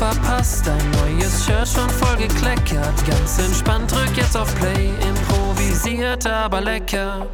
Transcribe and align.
Verpasst, 0.00 0.66
dein 0.66 0.90
neues 0.92 1.44
Shirt 1.44 1.68
schon 1.68 1.90
voll 1.90 2.16
gekleckert. 2.16 3.06
Ganz 3.06 3.38
entspannt, 3.38 3.92
drück 3.92 4.16
jetzt 4.16 4.34
auf 4.34 4.48
Play, 4.58 4.88
improvisiert 5.06 6.26
aber 6.26 6.62
lecker. 6.62 7.28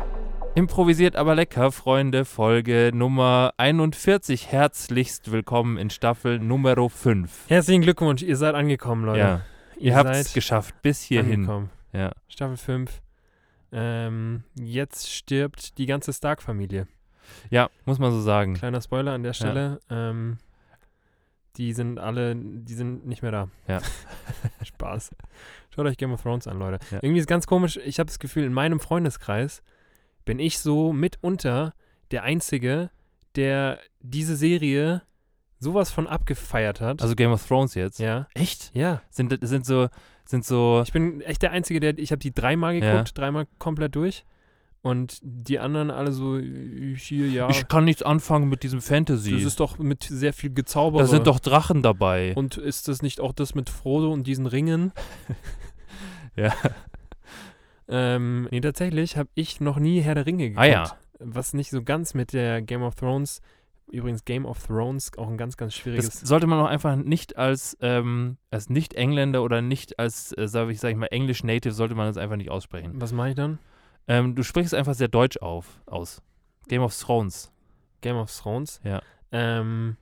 Improvisiert 0.57 1.15
aber 1.15 1.37
lecker, 1.37 1.71
Freunde, 1.71 2.25
Folge 2.25 2.91
Nummer 2.93 3.53
41. 3.57 4.51
Herzlichst 4.51 5.31
willkommen 5.31 5.79
in 5.79 5.91
Staffel 5.91 6.41
Nummer 6.41 6.91
5. 6.91 7.49
Herzlichen 7.49 7.83
Glückwunsch, 7.83 8.23
ihr 8.23 8.37
seid 8.37 8.57
angekommen, 8.57 9.05
Leute. 9.05 9.21
Ja, 9.21 9.43
ihr, 9.77 9.83
ihr 9.83 9.95
habt 9.95 10.11
es 10.11 10.33
geschafft, 10.33 10.75
bis 10.83 11.01
hierhin. 11.01 11.43
angekommen. 11.43 11.71
Ja. 11.93 12.11
Staffel 12.27 12.57
5. 12.57 13.01
Ähm, 13.71 14.43
jetzt 14.57 15.09
stirbt 15.09 15.79
die 15.79 15.87
ganze 15.87 16.13
Stark-Familie. 16.13 16.89
ja, 17.49 17.71
muss 17.85 18.01
man 18.01 18.11
so 18.11 18.21
sagen. 18.21 18.55
Kleiner 18.55 18.81
Spoiler 18.81 19.13
an 19.13 19.23
der 19.23 19.35
Stelle. 19.35 19.79
Ähm, 19.89 20.39
die 21.57 21.73
sind 21.73 21.99
alle, 21.99 22.35
die 22.37 22.75
sind 22.75 23.07
nicht 23.07 23.23
mehr 23.23 23.33
da. 23.33 23.49
Ja. 23.69 23.81
Spaß. 24.65 25.11
Schaut 25.75 25.87
euch 25.87 25.97
Game 25.97 26.13
of 26.13 26.23
Thrones 26.23 26.47
an, 26.47 26.59
Leute. 26.59 26.79
Ja. 26.91 26.99
Irgendwie 27.03 27.21
ist 27.21 27.27
ganz 27.29 27.47
komisch. 27.47 27.79
Ich 27.85 27.99
habe 27.99 28.07
das 28.07 28.19
Gefühl, 28.19 28.45
in 28.45 28.53
meinem 28.53 28.81
Freundeskreis 28.81 29.63
bin 30.25 30.39
ich 30.39 30.59
so 30.59 30.93
mitunter 30.93 31.75
der 32.11 32.23
Einzige, 32.23 32.91
der 33.35 33.79
diese 34.01 34.37
Serie 34.37 35.03
sowas 35.59 35.91
von 35.91 36.07
abgefeiert 36.07 36.81
hat. 36.81 37.01
Also 37.03 37.15
Game 37.15 37.33
of 37.33 37.47
Thrones 37.47 37.75
jetzt. 37.75 37.99
ja. 37.99 38.27
Echt? 38.35 38.71
Ja. 38.75 39.03
Sind, 39.11 39.37
sind 39.41 39.65
so, 39.65 39.89
sind 40.25 40.45
so, 40.45 40.83
Ich 40.85 40.93
bin 40.93 41.21
echt 41.23 41.43
der 41.43 41.51
Einzige, 41.53 41.81
der, 41.81 41.99
ich 41.99 42.11
habe 42.13 42.19
die 42.19 42.33
dreimal 42.33 42.75
Ja. 42.75 42.93
geguckt, 42.93 43.17
dreimal 43.17 43.47
komplett 43.59 43.95
durch. 43.95 44.25
Und 44.87 45.19
die 45.23 45.59
anderen 45.59 45.91
alle 45.91 46.13
so, 46.13 46.39
hier, 46.39 47.27
ja, 47.29 47.51
ich 47.51 47.67
kann 47.67 47.85
nichts 47.85 48.03
anfangen 48.05 48.49
mit 48.49 48.63
diesem 48.63 48.81
Fantasy. 48.81 49.33
das 49.33 49.43
ist 49.43 49.59
doch 49.59 49.79
mit 49.79 50.05
sehr 50.05 50.33
viel 50.33 50.55
Gezauber. 50.55 51.01
da 51.01 51.07
sind 51.07 51.27
doch 51.27 51.41
Drachen 51.41 51.83
dabei. 51.83 52.33
Und 52.37 52.57
ist 52.57 52.87
das 52.87 53.03
nicht 53.03 53.19
auch 53.21 53.33
das 53.33 53.57
mit 53.57 53.69
Frodo 53.69 54.13
und 54.13 54.29
diesen 54.29 54.47
Ringen? 54.47 54.93
Ja. 56.37 56.53
Ähm, 57.89 58.47
nee, 58.51 58.61
tatsächlich 58.61 59.17
habe 59.17 59.31
ich 59.35 59.61
noch 59.61 59.79
nie 59.79 60.01
Herr 60.03 60.15
der 60.15 60.27
Ringe 60.27 60.51
geguckt. 60.51 60.61
Ah 60.63 60.69
ja. 60.69 60.97
Was 61.19 61.55
nicht 61.55 61.71
so 61.71 61.83
ganz 61.83 62.13
mit 62.13 62.35
der 62.35 62.61
Game 62.61 62.83
of 62.83 62.95
Thrones, 62.97 63.41
übrigens 63.91 64.25
Game 64.27 64.45
of 64.45 64.63
Thrones, 64.67 65.13
auch 65.17 65.29
ein 65.29 65.39
ganz, 65.39 65.57
ganz 65.57 65.73
Das 65.73 65.81
schwieriges. 65.81 66.21
sollte 66.21 66.47
man 66.47 66.61
auch 66.61 66.67
einfach 66.69 66.95
nicht 66.97 67.39
als, 67.39 67.77
ähm, 67.81 68.37
als 68.51 68.69
Nicht-Engländer 68.69 69.43
oder 69.43 69.63
nicht 69.63 69.99
als, 69.99 70.37
äh, 70.37 70.47
sag 70.47 70.69
ich, 70.69 70.79
sag 70.81 70.91
ich 70.91 70.97
mal, 70.97 71.07
Englisch-Native, 71.07 71.73
sollte 71.73 71.95
man 71.95 72.07
das 72.09 72.19
einfach 72.19 72.37
nicht 72.37 72.51
aussprechen. 72.51 72.93
was 73.01 73.13
mache 73.13 73.31
ich 73.31 73.35
dann? 73.35 73.59
Ähm, 74.09 74.35
du 74.35 74.43
sprichst 74.43 74.75
einfach 74.75 74.95
sehr 74.95 75.09
deutsch 75.09 75.39
auf, 75.39 75.81
aus. 75.87 76.23
Game 76.69 76.83
of 76.83 76.97
Thrones. 76.99 77.53
Game 78.01 78.17
of 78.17 78.31
Thrones? 78.35 78.81
Ja. 78.85 79.01
Ähm, 79.33 79.97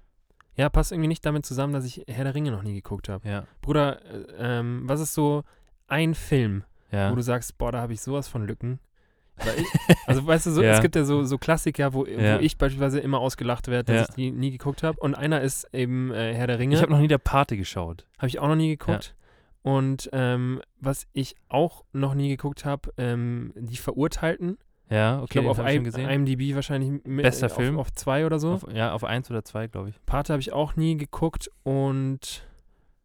ja, 0.56 0.68
passt 0.68 0.92
irgendwie 0.92 1.08
nicht 1.08 1.24
damit 1.26 1.44
zusammen, 1.46 1.72
dass 1.72 1.84
ich 1.84 2.04
Herr 2.06 2.24
der 2.24 2.34
Ringe 2.34 2.50
noch 2.50 2.62
nie 2.62 2.74
geguckt 2.74 3.08
habe. 3.08 3.28
Ja. 3.28 3.44
Bruder, 3.62 4.00
äh, 4.04 4.24
ähm, 4.60 4.82
was 4.84 5.00
ist 5.00 5.14
so 5.14 5.42
ein 5.88 6.14
Film, 6.14 6.64
Ja. 6.92 7.10
wo 7.10 7.14
du 7.16 7.22
sagst, 7.22 7.58
boah, 7.58 7.72
da 7.72 7.80
habe 7.80 7.92
ich 7.92 8.00
sowas 8.00 8.28
von 8.28 8.46
Lücken? 8.46 8.78
Ich, 9.56 9.66
also 10.06 10.24
weißt 10.26 10.46
du, 10.46 10.50
so, 10.52 10.62
Ja. 10.62 10.74
es 10.74 10.80
gibt 10.80 10.94
ja 10.96 11.04
so, 11.04 11.24
so 11.24 11.38
Klassiker, 11.38 11.92
wo, 11.92 12.06
Ja. 12.06 12.36
wo 12.36 12.40
ich 12.40 12.56
beispielsweise 12.56 13.00
immer 13.00 13.18
ausgelacht 13.18 13.66
werde, 13.68 13.92
dass 13.92 14.02
Ja. 14.02 14.06
ich 14.08 14.14
die 14.14 14.30
nie 14.30 14.52
geguckt 14.52 14.82
habe. 14.82 14.98
Und 15.00 15.14
einer 15.14 15.40
ist 15.40 15.68
eben 15.72 16.12
äh, 16.12 16.34
Herr 16.34 16.46
der 16.46 16.58
Ringe. 16.58 16.76
Ich 16.76 16.82
habe 16.82 16.92
noch 16.92 17.00
nie 17.00 17.08
der 17.08 17.18
Pate 17.18 17.56
geschaut. 17.56 18.06
Habe 18.18 18.28
ich 18.28 18.38
auch 18.38 18.48
noch 18.48 18.54
nie 18.56 18.76
geguckt. 18.76 19.14
Und 19.64 20.10
ähm, 20.12 20.60
was 20.78 21.06
ich 21.14 21.36
auch 21.48 21.86
noch 21.94 22.12
nie 22.12 22.28
geguckt 22.28 22.66
habe, 22.66 22.92
ähm, 22.98 23.54
die 23.56 23.78
Verurteilten. 23.78 24.58
Ja, 24.90 25.16
okay. 25.16 25.24
Ich 25.24 25.30
glaube 25.30 25.48
auf 25.48 25.58
hab 25.58 25.68
ich 25.68 25.76
I 25.76 25.82
gesehen. 25.82 26.10
IMDb 26.10 26.54
wahrscheinlich 26.54 27.02
mit, 27.06 27.22
Bester 27.22 27.46
äh, 27.46 27.50
auf, 27.50 27.56
Film. 27.56 27.78
auf 27.78 27.90
zwei 27.94 28.26
oder 28.26 28.38
so. 28.38 28.52
Auf, 28.52 28.66
ja, 28.70 28.92
auf 28.92 29.04
eins 29.04 29.30
oder 29.30 29.42
zwei, 29.42 29.66
glaube 29.66 29.88
ich. 29.88 29.96
Pate 30.04 30.34
habe 30.34 30.42
ich 30.42 30.52
auch 30.52 30.76
nie 30.76 30.98
geguckt 30.98 31.50
und 31.62 32.46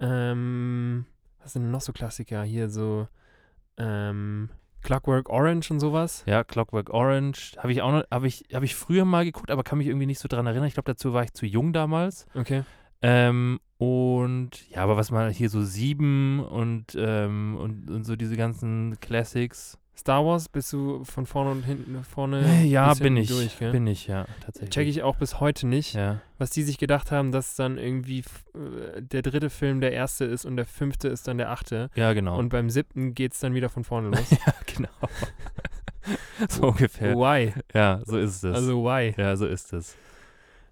ähm, 0.02 1.06
was 1.42 1.53
sind 1.53 1.62
denn 1.62 1.72
noch 1.72 1.80
so 1.80 1.94
Klassiker? 1.94 2.44
Hier 2.44 2.69
so 2.69 3.08
ähm, 3.78 4.50
Clockwork 4.81 5.30
Orange 5.30 5.72
und 5.72 5.80
sowas. 5.80 6.24
Ja, 6.25 6.44
Clockwork 6.44 6.90
Orange. 6.90 7.56
Habe 7.58 7.72
ich 7.72 7.81
auch 7.81 7.94
noch, 7.94 8.03
habe 8.12 8.28
ich, 8.28 8.44
hab 8.53 8.64
ich 8.64 8.75
früher 8.75 9.06
mal 9.06 9.24
geguckt, 9.24 9.50
aber 9.50 9.64
kann 9.64 9.78
mich 9.78 9.88
irgendwie 9.88 10.08
nicht 10.08 10.19
so 10.19 10.28
dran 10.28 10.46
erinnern. 10.46 10.68
Ich 10.68 10.74
glaube, 10.74 10.92
dazu 10.92 11.14
war 11.14 11.24
ich 11.24 11.31
zu 11.34 11.46
jung 11.46 11.72
damals. 11.72 12.28
Okay. 12.36 12.64
Ähm, 13.02 13.60
und 13.78 14.70
ja, 14.70 14.84
aber 14.84 14.98
was 14.98 15.10
man 15.12 15.32
hier 15.32 15.50
so 15.50 15.64
sieben 15.64 16.40
und, 16.44 16.96
ähm, 16.98 17.56
und, 17.58 17.90
und 17.90 18.04
so 18.04 18.16
diese 18.16 18.36
ganzen 18.36 19.00
Classics. 19.00 19.78
Star 19.98 20.26
Wars 20.26 20.48
bist 20.48 20.72
du 20.72 21.04
von 21.04 21.26
vorne 21.26 21.52
und 21.52 21.64
hinten 21.64 22.02
vorne. 22.06 22.42
Äh, 22.46 22.64
ja, 22.66 22.94
bin 22.94 23.18
ich. 23.18 23.28
durch, 23.28 23.60
gell? 23.60 23.72
bin 23.74 23.86
ich, 23.86 24.08
ja, 24.08 24.26
tatsächlich. 24.46 24.70
Check 24.70 24.88
ich 24.88 25.04
auch 25.04 25.18
bis 25.18 25.42
heute 25.42 25.68
nicht, 25.68 25.94
Ja. 25.94 26.22
was 26.38 26.52
die 26.52 26.64
sich 26.64 26.78
gedacht 26.78 27.12
haben, 27.12 27.34
dass 27.34 27.56
dann 27.58 27.78
irgendwie 27.78 28.20
äh, 28.54 29.02
der 29.02 29.22
dritte 29.24 29.50
Film 29.50 29.81
der 29.81 29.92
erste 29.92 30.24
ist 30.24 30.46
und 30.46 30.56
der 30.56 30.66
fünfte 30.66 31.10
ist 31.10 31.28
dann 31.28 31.38
der 31.38 31.50
achte. 31.52 31.90
ja, 31.96 32.14
genau. 32.14 32.38
Und 32.38 32.48
beim 32.50 32.70
siebten 32.70 33.14
geht 33.14 33.34
es 33.34 33.40
dann 33.40 33.54
wieder 33.54 33.68
von 33.70 33.84
vorne 33.84 34.08
los. 34.18 34.30
ja, 34.31 34.54
genau. 34.74 34.90
so 36.50 36.68
ungefähr. 36.70 37.16
Why? 37.16 37.54
Ja, 37.74 38.02
so 38.06 38.18
ist 38.18 38.44
es. 38.44 38.56
Also 38.56 38.84
why? 38.84 39.14
ja, 39.18 39.36
so 39.36 39.48
ist 39.48 39.74
es. 39.74 39.98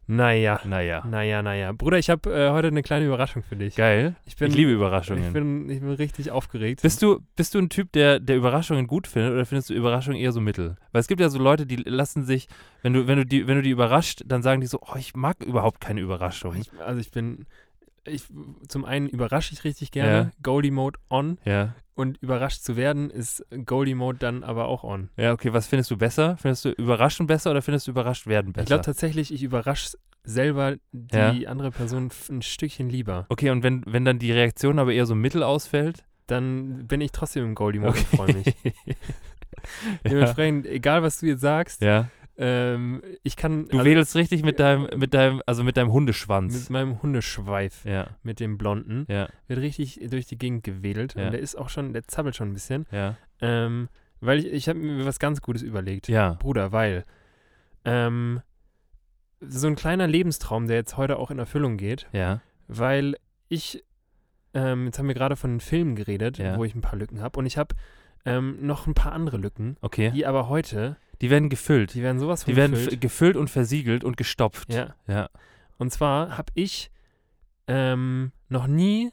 Naja. 0.08 0.62
Naja. 0.64 1.06
Naja, 1.06 1.42
naja. 1.42 1.74
Bruder, 1.74 1.98
ich 1.98 2.10
habe 2.10 2.34
äh, 2.34 2.50
heute 2.52 2.70
eine 2.70 2.82
kleine 2.82 3.06
Überraschung 3.06 3.44
für 3.44 3.58
dich. 3.58 3.76
Geil. 3.76 4.16
Ich, 4.26 4.38
bin, 4.38 4.50
ich 4.50 4.56
liebe 4.56 4.72
Überraschungen. 4.72 5.26
Ich 5.26 5.34
bin, 5.34 5.70
ich 5.70 5.82
bin 5.82 5.92
richtig 5.92 6.32
aufgeregt. 6.32 6.82
Bist 6.82 7.02
du, 7.02 7.20
bist 7.36 7.54
du 7.54 7.60
ein 7.60 7.70
Typ, 7.70 7.92
der, 7.92 8.20
der 8.20 8.38
Überraschungen 8.38 8.88
gut 8.88 9.06
findet 9.08 9.34
oder 9.34 9.46
findest 9.46 9.70
du 9.70 9.74
Überraschungen 9.74 10.20
eher 10.20 10.32
so 10.32 10.40
mittel? 10.40 10.78
Weil 10.94 11.02
es 11.02 11.08
gibt 11.08 11.20
ja 11.20 11.30
so 11.30 11.40
Leute, 11.40 11.66
die 11.66 11.76
lassen 11.76 12.24
sich, 12.24 12.48
wenn 12.82 12.94
du, 12.94 13.06
wenn 13.08 13.18
du 13.18 13.26
die, 13.26 13.48
wenn 13.48 13.58
du 13.58 13.62
die 13.62 13.70
überrascht, 13.70 14.24
dann 14.26 14.42
sagen 14.42 14.62
die 14.62 14.68
so, 14.68 14.80
oh, 14.82 14.96
ich 14.98 15.14
mag 15.16 15.44
überhaupt 15.44 15.82
keine 15.82 16.00
Überraschung. 16.00 16.56
ich, 16.56 16.72
also 16.80 17.02
ich 17.02 17.12
bin, 17.12 17.46
ich, 18.06 18.24
zum 18.70 18.86
einen 18.86 19.10
überrasche 19.10 19.54
ich 19.54 19.66
richtig 19.66 19.92
gerne, 19.92 20.12
Ja. 20.12 20.32
Goldie 20.42 20.72
Mode 20.72 21.00
on 21.10 21.38
ja. 21.44 21.76
Und 21.98 22.18
überrascht 22.20 22.62
zu 22.62 22.76
werden 22.78 23.10
ist 23.10 23.46
Goldie 23.66 23.96
Mode 23.96 24.20
dann 24.20 24.44
aber 24.44 24.68
auch 24.68 24.84
on. 24.84 25.10
Ja, 25.18 25.34
okay, 25.34 25.52
was 25.54 25.68
findest 25.68 25.92
du 25.92 25.98
besser? 25.98 26.38
Findest 26.38 26.64
du 26.66 26.70
überraschen 26.70 27.28
besser 27.28 27.52
oder 27.52 27.62
findest 27.62 27.88
du 27.88 27.92
überrascht 27.92 28.28
werden 28.28 28.54
besser? 28.54 28.64
Ich 28.64 28.68
glaube 28.68 28.84
tatsächlich, 28.86 29.34
ich 29.34 29.44
überrasche 29.44 29.98
selber 30.24 30.76
die 30.92 31.48
andere 31.48 31.72
Person 31.72 32.10
ein 32.30 32.42
Stückchen 32.42 32.90
lieber. 32.90 33.26
okay, 33.30 33.50
und 33.50 33.64
wenn, 33.64 33.84
wenn 33.88 34.06
dann 34.06 34.20
die 34.20 34.32
Reaktion 34.32 34.78
aber 34.80 34.94
eher 34.94 35.06
so 35.06 35.16
mittel 35.16 35.42
ausfällt? 35.44 36.04
Dann 36.28 36.86
bin 36.88 37.00
ich 37.02 37.14
trotzdem 37.14 37.46
im 37.46 37.56
Goldie 37.56 37.80
Mode 37.80 37.92
Okay. 37.92 38.06
und 38.12 38.18
freue 38.18 38.34
mich. 38.36 38.48
ja. 38.86 38.94
Dementsprechend, 40.10 40.66
egal 40.66 41.02
was 41.04 41.20
du 41.20 41.26
jetzt 41.28 41.42
sagst, 41.42 41.82
ja. 41.82 42.10
Ähm, 42.38 43.02
ich 43.24 43.36
kann 43.36 43.66
Du 43.66 43.78
also 43.78 43.86
wedelst 43.86 44.16
richtig 44.16 44.44
mit 44.44 44.60
deinem, 44.60 44.88
mit 45.00 45.14
deinem, 45.14 45.42
also 45.46 45.64
mit 45.64 45.76
deinem 45.78 45.88
mit 45.88 45.94
Hundeschwanz. 45.94 46.70
meinem 46.70 47.02
Hundeschweif, 47.02 47.84
Ja, 47.86 48.10
mit 48.24 48.40
dem 48.40 48.58
blonden, 48.58 49.06
ja, 49.10 49.28
wird 49.48 49.60
richtig 49.60 50.00
durch 50.10 50.26
die 50.28 50.38
Gegend 50.38 50.64
gewedelt 50.64 51.16
Ja. 51.16 51.26
und 51.26 51.32
der 51.32 51.40
ist 51.42 51.56
auch 51.56 51.70
schon, 51.70 51.94
der 51.94 52.04
zappelt 52.08 52.36
schon 52.36 52.50
ein 52.50 52.54
bisschen. 52.54 52.86
ja. 52.92 53.16
Ähm, 53.42 53.90
weil 54.20 54.40
ich, 54.40 54.46
ich 54.48 54.70
habe 54.70 54.80
mir 54.80 55.06
was 55.06 55.20
ganz 55.20 55.42
Gutes 55.42 55.62
überlegt. 55.62 56.08
Ja. 56.08 56.34
Bruder, 56.40 56.72
weil 56.72 57.06
ähm, 57.86 58.42
so 59.40 59.68
ein 59.68 59.76
kleiner 59.76 60.08
Lebenstraum, 60.08 60.66
der 60.68 60.78
jetzt 60.78 60.98
heute 60.98 61.18
auch 61.20 61.30
in 61.32 61.38
Erfüllung 61.40 61.78
geht, 61.78 62.08
Ja. 62.12 62.42
weil 62.68 63.16
ich, 63.50 63.84
ähm, 64.56 64.86
jetzt 64.88 64.98
haben 64.98 65.08
wir 65.08 65.14
gerade 65.14 65.36
von 65.36 65.60
Filmen 65.60 65.96
geredet, 65.96 66.38
Ja. 66.40 66.58
wo 66.58 66.64
ich 66.64 66.74
ein 66.74 66.82
paar 66.82 66.98
Lücken 66.98 67.22
habe 67.22 67.38
und 67.40 67.46
ich 67.46 67.58
habe 67.58 67.76
ähm, 68.26 68.58
noch 68.66 68.88
ein 68.88 68.94
paar 68.96 69.12
andere 69.14 69.38
Lücken, 69.38 69.78
Okay. 69.82 70.10
die 70.12 70.26
aber 70.26 70.50
heute, 70.50 70.98
Die 71.22 71.30
werden 71.30 71.50
gefüllt. 71.50 71.94
die 71.94 72.04
werden 72.04 72.20
sowas 72.20 72.44
von 72.44 72.52
Die 72.54 72.58
werden 72.58 73.00
gefüllt. 73.00 73.36
und 73.38 73.50
versiegelt 73.50 74.04
und 74.04 74.18
gestopft. 74.18 74.72
Ja. 74.74 74.96
Ja. 75.08 75.30
Und 75.78 75.92
zwar 75.92 76.38
habe 76.38 76.52
ich 76.56 76.92
ähm, 77.68 78.32
noch 78.50 78.68
nie 78.68 79.12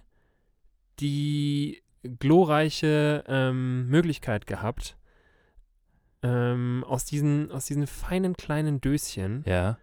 die 1.00 1.82
glorreiche 2.20 3.24
ähm, 3.26 3.88
Möglichkeit 3.88 4.46
gehabt, 4.46 4.96
ähm, 6.22 6.84
aus, 6.86 7.04
diesen, 7.04 7.50
aus 7.50 7.66
diesen 7.66 7.86
feinen 7.86 8.34
kleinen 8.36 8.80
Döschen 8.80 9.42
Ja. 9.46 9.78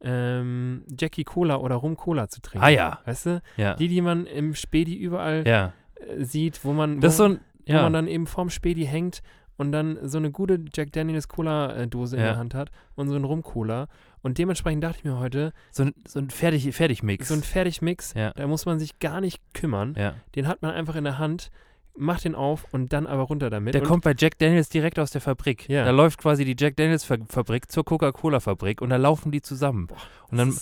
ähm, 0.00 0.84
Jackie 0.98 1.24
Cola 1.24 1.56
oder 1.56 1.76
Rum 1.76 1.96
Cola 1.96 2.28
zu 2.28 2.40
trinken. 2.40 2.64
Ah 2.64 2.70
ja. 2.70 3.00
Weißt 3.04 3.26
du? 3.26 3.42
Ja. 3.56 3.74
Die, 3.74 3.88
die 3.88 4.00
man 4.00 4.26
im 4.26 4.54
Spedi 4.54 4.94
überall 4.96 5.44
ja. 5.46 5.72
äh, 5.96 6.24
sieht, 6.24 6.64
wo 6.64 6.72
man, 6.72 7.02
wo, 7.02 7.08
so 7.08 7.24
ein, 7.24 7.40
wo 7.66 7.72
man 7.74 7.92
dann 7.92 8.08
eben 8.08 8.26
vorm 8.26 8.50
Spedi 8.50 8.84
hängt 8.86 9.22
und 9.56 9.72
dann 9.72 9.98
so 10.08 10.18
eine 10.18 10.30
gute 10.30 10.58
Jack 10.74 10.92
Daniels 10.92 11.28
Cola-Dose 11.28 12.16
in 12.16 12.22
Ja. 12.22 12.28
der 12.28 12.36
Hand 12.38 12.54
hat 12.54 12.70
und 12.94 13.08
so 13.08 13.14
ein 13.16 13.24
Rum 13.24 13.42
Cola. 13.42 13.86
Und 14.22 14.38
dementsprechend 14.38 14.82
dachte 14.84 14.98
ich 14.98 15.04
mir 15.04 15.18
heute, 15.18 15.52
so 15.70 15.82
ein, 15.84 15.94
so 16.06 16.18
ein 16.20 16.30
Fertig, 16.30 16.72
Fertigmix. 16.74 17.28
so 17.28 17.34
ein 17.34 17.42
Fertigmix, 17.42 18.14
Ja. 18.14 18.32
da 18.32 18.46
muss 18.46 18.66
man 18.66 18.78
sich 18.78 18.98
gar 18.98 19.20
nicht 19.20 19.40
kümmern. 19.54 19.94
ja. 19.98 20.14
Den 20.34 20.46
hat 20.48 20.62
man 20.62 20.70
einfach 20.72 20.94
in 20.96 21.04
der 21.04 21.18
Hand, 21.18 21.50
mach 21.96 22.20
den 22.20 22.34
auf 22.34 22.64
und 22.72 22.92
dann 22.92 23.06
aber 23.06 23.22
runter 23.24 23.50
damit. 23.50 23.74
Der 23.74 23.82
und 23.82 23.88
kommt 23.88 24.04
bei 24.04 24.14
Jack 24.16 24.38
Daniels 24.38 24.68
direkt 24.70 24.98
aus 24.98 25.10
der 25.10 25.20
Fabrik. 25.20 25.68
Ja. 25.68 25.84
Da 25.84 25.90
läuft 25.90 26.18
quasi 26.20 26.44
die 26.44 26.56
Jack 26.58 26.76
Daniels 26.76 27.04
Fa- 27.04 27.18
Fabrik 27.28 27.70
zur 27.70 27.84
Coca-Cola-Fabrik 27.84 28.80
und 28.80 28.90
da 28.90 28.96
laufen 28.96 29.30
die 29.32 29.42
zusammen. 29.42 29.88
Und 30.30 30.38
dann, 30.38 30.54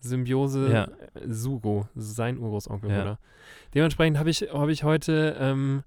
Symbiose 0.00 0.70
Ja. 0.70 0.84
äh, 0.84 1.26
Sugo, 1.28 1.88
sein 1.96 2.38
Urgroßonkel, 2.38 2.90
Ja. 2.90 3.02
oder? 3.02 3.18
Dementsprechend 3.74 4.16
habe 4.18 4.30
ich, 4.30 4.42
hab 4.52 4.68
ich 4.68 4.84
heute 4.84 5.36
ähm, 5.40 5.82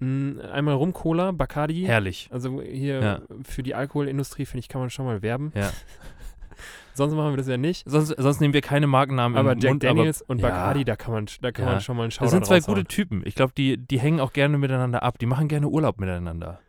einmal 0.00 0.74
Rum-Cola, 0.74 1.32
Bacardi. 1.32 1.82
herrlich. 1.84 2.28
Also 2.32 2.60
hier 2.62 3.00
Ja. 3.00 3.20
für 3.44 3.62
die 3.62 3.74
Alkoholindustrie, 3.74 4.46
finde 4.46 4.60
ich, 4.60 4.68
kann 4.68 4.80
man 4.80 4.90
schon 4.90 5.04
mal 5.04 5.22
werben. 5.22 5.52
Ja. 5.54 5.70
Sonst 6.94 7.14
machen 7.14 7.32
wir 7.32 7.36
das 7.38 7.46
ja 7.48 7.56
nicht. 7.56 7.88
Sonst, 7.88 8.08
sonst 8.18 8.40
nehmen 8.40 8.52
wir 8.52 8.60
keine 8.60 8.86
Markennamen 8.86 9.38
Aber 9.38 9.54
Jack 9.56 9.70
Mund, 9.70 9.84
Daniels 9.84 10.22
und 10.22 10.40
ja. 10.40 10.48
Bacardi, 10.48 10.84
da 10.84 10.96
kann 10.96 11.14
man, 11.14 11.26
da 11.40 11.52
kann 11.52 11.64
Ja. 11.66 11.72
man 11.72 11.80
schon 11.80 11.96
mal 11.96 12.02
einen 12.04 12.12
Das 12.18 12.30
sind 12.30 12.44
zwei 12.44 12.60
gute 12.60 12.84
Typen. 12.84 13.22
Ich 13.24 13.34
glaube, 13.34 13.52
die, 13.56 13.78
die 13.78 13.98
hängen 14.00 14.20
auch 14.20 14.32
gerne 14.32 14.58
miteinander 14.58 15.02
ab. 15.02 15.18
Die 15.18 15.26
machen 15.26 15.48
gerne 15.48 15.68
Urlaub 15.68 15.98
miteinander. 16.00 16.60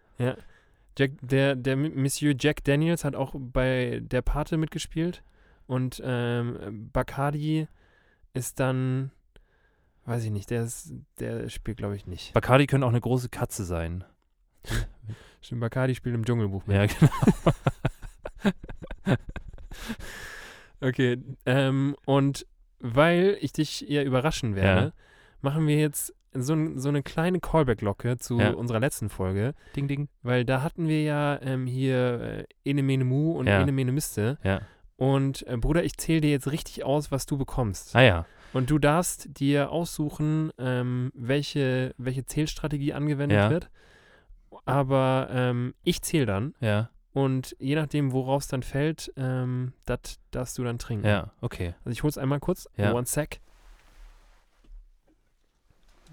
Jack, 0.97 1.11
der, 1.21 1.55
der 1.55 1.75
Monsieur 1.75 2.35
Jack 2.37 2.63
Daniels 2.63 3.03
hat 3.03 3.15
auch 3.15 3.33
bei 3.35 4.01
der 4.03 4.21
Pate 4.21 4.57
mitgespielt. 4.57 5.23
Und 5.67 6.01
ähm, 6.05 6.89
Bacardi 6.93 7.67
ist 8.33 8.59
dann, 8.59 9.11
weiß 10.11 10.23
ich 10.25 10.31
nicht, 10.31 10.49
der, 10.49 10.63
ist, 10.63 10.93
der 11.19 11.49
spielt, 11.49 11.77
glaube 11.77 11.95
ich, 11.95 12.05
nicht. 12.05 12.33
Bacardi 12.33 12.67
können 12.67 12.83
auch 12.83 12.89
eine 12.89 13.01
große 13.01 13.29
Katze 13.29 13.63
sein. 13.65 14.03
Stimmt, 15.41 15.61
Bacardi 15.61 15.95
spielt 15.95 16.13
im 16.13 16.25
Dschungelbuch 16.25 16.67
mit. 16.67 16.75
Ja, 16.75 16.85
genau. 16.85 17.11
Okay, 20.83 21.19
ähm, 21.45 21.95
und 22.05 22.47
weil 22.79 23.37
ich 23.41 23.53
dich 23.53 23.81
ja 23.81 24.01
überraschen 24.01 24.55
werde, 24.55 24.87
Ja. 24.87 24.93
machen 25.41 25.67
wir 25.67 25.77
jetzt 25.77 26.13
so, 26.33 26.55
so 26.77 26.89
eine 26.89 27.03
kleine 27.03 27.39
Callback-Glocke 27.39 28.17
zu 28.17 28.39
Ja. 28.39 28.51
unserer 28.53 28.79
letzten 28.79 29.09
Folge, 29.09 29.53
Ding, 29.75 29.87
ding. 29.87 30.09
weil 30.23 30.43
da 30.43 30.63
hatten 30.63 30.87
wir 30.87 31.03
ja 31.03 31.39
ähm, 31.41 31.67
hier 31.67 32.47
äh, 32.65 32.69
Ene 32.69 32.81
Mene 32.81 33.03
Mu 33.05 33.33
und 33.33 33.45
Ja. 33.47 33.61
Ene 33.61 33.71
Mene 33.71 33.91
Miste. 33.91 34.39
Ja. 34.43 34.61
Und 34.97 35.45
äh, 35.47 35.57
Bruder, 35.57 35.83
ich 35.83 35.97
zähle 35.97 36.21
dir 36.21 36.31
jetzt 36.31 36.51
richtig 36.51 36.83
aus, 36.83 37.11
was 37.11 37.25
du 37.27 37.37
bekommst. 37.37 37.95
Ah 37.95 38.01
ja. 38.01 38.25
Und 38.53 38.69
du 38.69 38.79
darfst 38.79 39.39
dir 39.39 39.71
aussuchen, 39.71 40.51
ähm, 40.57 41.11
welche, 41.15 41.93
welche 41.97 42.25
Zählstrategie 42.25 42.93
angewendet 42.93 43.37
Ja. 43.37 43.49
wird. 43.49 43.69
Aber 44.65 45.29
ähm, 45.31 45.73
ich 45.83 46.01
zähle 46.01 46.25
dann 46.25 46.53
Ja. 46.59 46.89
und 47.13 47.55
je 47.59 47.75
nachdem, 47.75 48.11
worauf 48.11 48.43
es 48.43 48.47
dann 48.49 48.63
fällt, 48.63 49.11
ähm, 49.15 49.73
das 49.85 50.19
darfst 50.31 50.57
du 50.57 50.63
dann 50.63 50.77
trinken. 50.79 51.07
Ja. 51.07 51.31
Okay. 51.41 51.73
Also 51.85 51.91
ich 51.91 52.03
hol's 52.03 52.17
einmal 52.17 52.39
kurz. 52.39 52.67
Ja. 52.77 52.93
One 52.93 53.05
sec. 53.05 53.39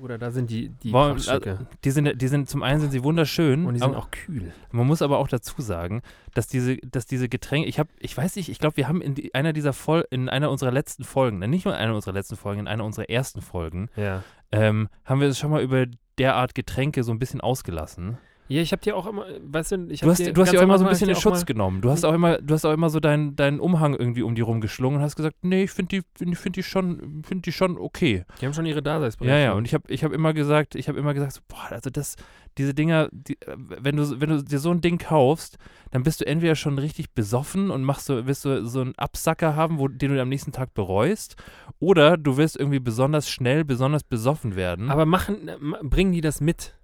Oder 0.00 0.16
da 0.18 0.30
sind 0.30 0.50
die, 0.50 0.68
die 0.82 0.92
Wollen- 0.92 1.14
Prachtstücke. 1.14 1.66
Die 1.84 1.90
sind, 1.90 2.20
die 2.22 2.28
sind, 2.28 2.48
zum 2.48 2.62
einen 2.62 2.80
sind 2.80 2.90
sie 2.92 3.02
wunderschön. 3.02 3.66
Und 3.66 3.74
die 3.74 3.80
sind 3.80 3.88
aber 3.90 3.98
auch 3.98 4.10
kühl. 4.10 4.52
man 4.70 4.86
muss 4.86 5.02
aber 5.02 5.18
auch 5.18 5.28
dazu 5.28 5.60
sagen, 5.60 6.02
dass 6.34 6.46
diese, 6.46 6.76
dass 6.78 7.06
diese 7.06 7.28
Getränke, 7.28 7.68
ich 7.68 7.78
habe, 7.78 7.88
ich 7.98 8.16
weiß 8.16 8.36
nicht, 8.36 8.48
ich 8.48 8.58
glaube, 8.58 8.76
wir 8.76 8.86
haben 8.88 9.00
in 9.02 9.14
die, 9.14 9.34
einer 9.34 9.52
dieser 9.52 9.72
Fol 9.72 10.04
in 10.10 10.28
einer 10.28 10.50
unserer 10.50 10.70
letzten 10.70 11.04
Folgen, 11.04 11.38
nicht 11.40 11.64
nur 11.64 11.74
in 11.74 11.80
einer 11.80 11.94
unserer 11.94 12.14
letzten 12.14 12.36
Folgen, 12.36 12.60
in 12.60 12.68
einer 12.68 12.84
unserer 12.84 13.10
ersten 13.10 13.40
Folgen, 13.42 13.88
Ja. 13.96 14.22
ähm, 14.52 14.88
haben 15.04 15.20
wir 15.20 15.28
es 15.28 15.38
schon 15.38 15.50
mal 15.50 15.62
über 15.62 15.86
derart 16.18 16.54
Getränke 16.54 17.02
so 17.04 17.12
ein 17.12 17.18
bisschen 17.18 17.40
ausgelassen. 17.40 18.18
Ja, 18.48 18.62
ich 18.62 18.72
habe 18.72 18.80
dir 18.82 18.96
auch 18.96 19.06
immer, 19.06 19.26
weißt 19.42 19.72
du, 19.72 19.86
ich 19.90 20.02
hab 20.02 20.10
hast, 20.10 20.18
dir 20.18 20.32
du 20.32 20.40
hast 20.40 20.52
ja 20.52 20.60
auch 20.60 20.62
immer 20.64 20.78
so 20.78 20.84
ein 20.84 20.90
bisschen 20.90 21.08
hab 21.08 21.16
in 21.16 21.16
dir 21.16 21.20
Schutz 21.20 21.46
genommen. 21.46 21.80
Du 21.80 21.90
hast 21.90 22.04
auch 22.04 22.14
immer, 22.14 22.38
du 22.38 22.54
hast 22.54 22.64
auch 22.64 22.72
immer 22.72 22.88
so 22.90 22.98
deinen, 22.98 23.36
deinen 23.36 23.60
Umhang 23.60 23.94
irgendwie 23.94 24.22
um 24.22 24.34
die 24.34 24.40
rumgeschlungen 24.40 24.98
und 24.98 25.04
hast 25.04 25.16
gesagt, 25.16 25.36
nee, 25.42 25.64
ich 25.64 25.70
finde 25.70 26.02
die, 26.18 26.34
find, 26.34 26.56
die 26.56 26.62
schon, 26.62 27.22
finde 27.26 27.42
die 27.42 27.52
schon 27.52 27.76
okay. 27.78 28.24
Die 28.40 28.46
haben 28.46 28.54
schon 28.54 28.64
ihre 28.66 28.78
Ja, 28.78 28.82
Daseinsberechtigung. 28.82 29.42
ja. 29.44 29.52
Und 29.52 29.66
ich 29.66 29.74
habe, 29.74 29.84
ich 29.92 30.02
habe 30.04 30.14
immer 30.14 30.32
gesagt, 30.32 30.74
ich 30.74 30.88
habe 30.88 30.98
immer 30.98 31.12
gesagt, 31.14 31.32
so, 31.34 31.40
boah, 31.48 31.68
also 31.70 31.90
das, 31.90 32.16
diese 32.56 32.72
Dinger, 32.74 33.08
die, 33.12 33.36
wenn 33.56 33.96
du, 33.96 34.20
wenn 34.20 34.30
du 34.30 34.42
dir 34.42 34.58
so 34.58 34.70
ein 34.70 34.80
Ding 34.80 34.98
kaufst, 34.98 35.58
dann 35.90 36.02
bist 36.02 36.20
du 36.20 36.26
entweder 36.26 36.54
schon 36.54 36.78
richtig 36.78 37.12
besoffen 37.14 37.70
und 37.70 37.84
machst 37.84 38.06
so, 38.06 38.26
wirst 38.26 38.44
du 38.46 38.64
so 38.66 38.80
einen 38.80 38.94
Absacker 38.96 39.56
haben, 39.56 39.78
wo, 39.78 39.88
den 39.88 40.14
du 40.14 40.20
am 40.22 40.28
nächsten 40.28 40.52
Tag 40.52 40.74
bereust, 40.74 41.36
oder 41.80 42.16
du 42.16 42.36
wirst 42.38 42.56
irgendwie 42.56 42.80
besonders 42.80 43.28
schnell, 43.28 43.64
besonders 43.64 44.02
besoffen 44.04 44.56
werden. 44.56 44.90
Aber 44.90 45.06
machen, 45.06 45.50
ma- 45.60 45.78
bringen 45.82 46.12
die 46.12 46.20
das 46.22 46.40
mit? 46.40 46.74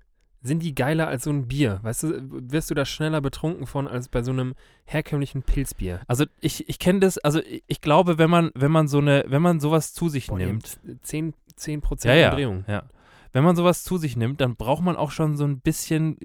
Sind 0.47 0.63
die 0.63 0.75
geiler 0.75 1.09
als 1.09 1.25
so 1.25 1.31
ein 1.31 1.49
Bier? 1.49 1.81
Weißt 1.83 2.03
du, 2.03 2.21
wirst 2.53 2.71
du 2.71 2.75
da 2.75 2.85
schneller 2.85 3.21
betrunken 3.21 3.67
von 3.67 3.89
als 3.89 4.09
bei 4.09 4.23
so 4.23 4.31
einem 4.31 4.55
herkömmlichen 4.85 5.43
Pilzbier? 5.43 6.03
also 6.07 6.27
ich, 6.41 6.69
ich 6.69 6.79
kenne 6.79 7.01
das, 7.01 7.19
also 7.19 7.41
ich, 7.67 7.81
glaube, 7.81 8.19
wenn 8.19 8.29
man, 8.31 8.51
wenn 8.55 8.71
man 8.71 8.87
so 8.87 8.99
eine, 8.99 9.25
wenn 9.27 9.41
man 9.43 9.59
sowas 9.59 9.95
zu 9.95 10.09
sich 10.09 10.27
Boah, 10.29 10.37
nimmt, 10.39 10.67
z- 10.67 10.79
10, 11.03 11.35
10 11.57 11.81
Ja, 11.81 11.87
Prozent 11.87 12.21
ja. 12.21 12.29
Umdrehung. 12.31 12.65
Ja. 12.69 12.85
Wenn 13.33 13.43
man 13.43 13.57
sowas 13.57 13.83
zu 13.83 13.97
sich 13.97 14.17
nimmt, 14.17 14.41
dann 14.41 14.55
braucht 14.55 14.83
man 14.85 14.95
auch 14.97 15.11
schon 15.11 15.37
so 15.37 15.45
ein 15.45 15.59
bisschen 15.61 16.19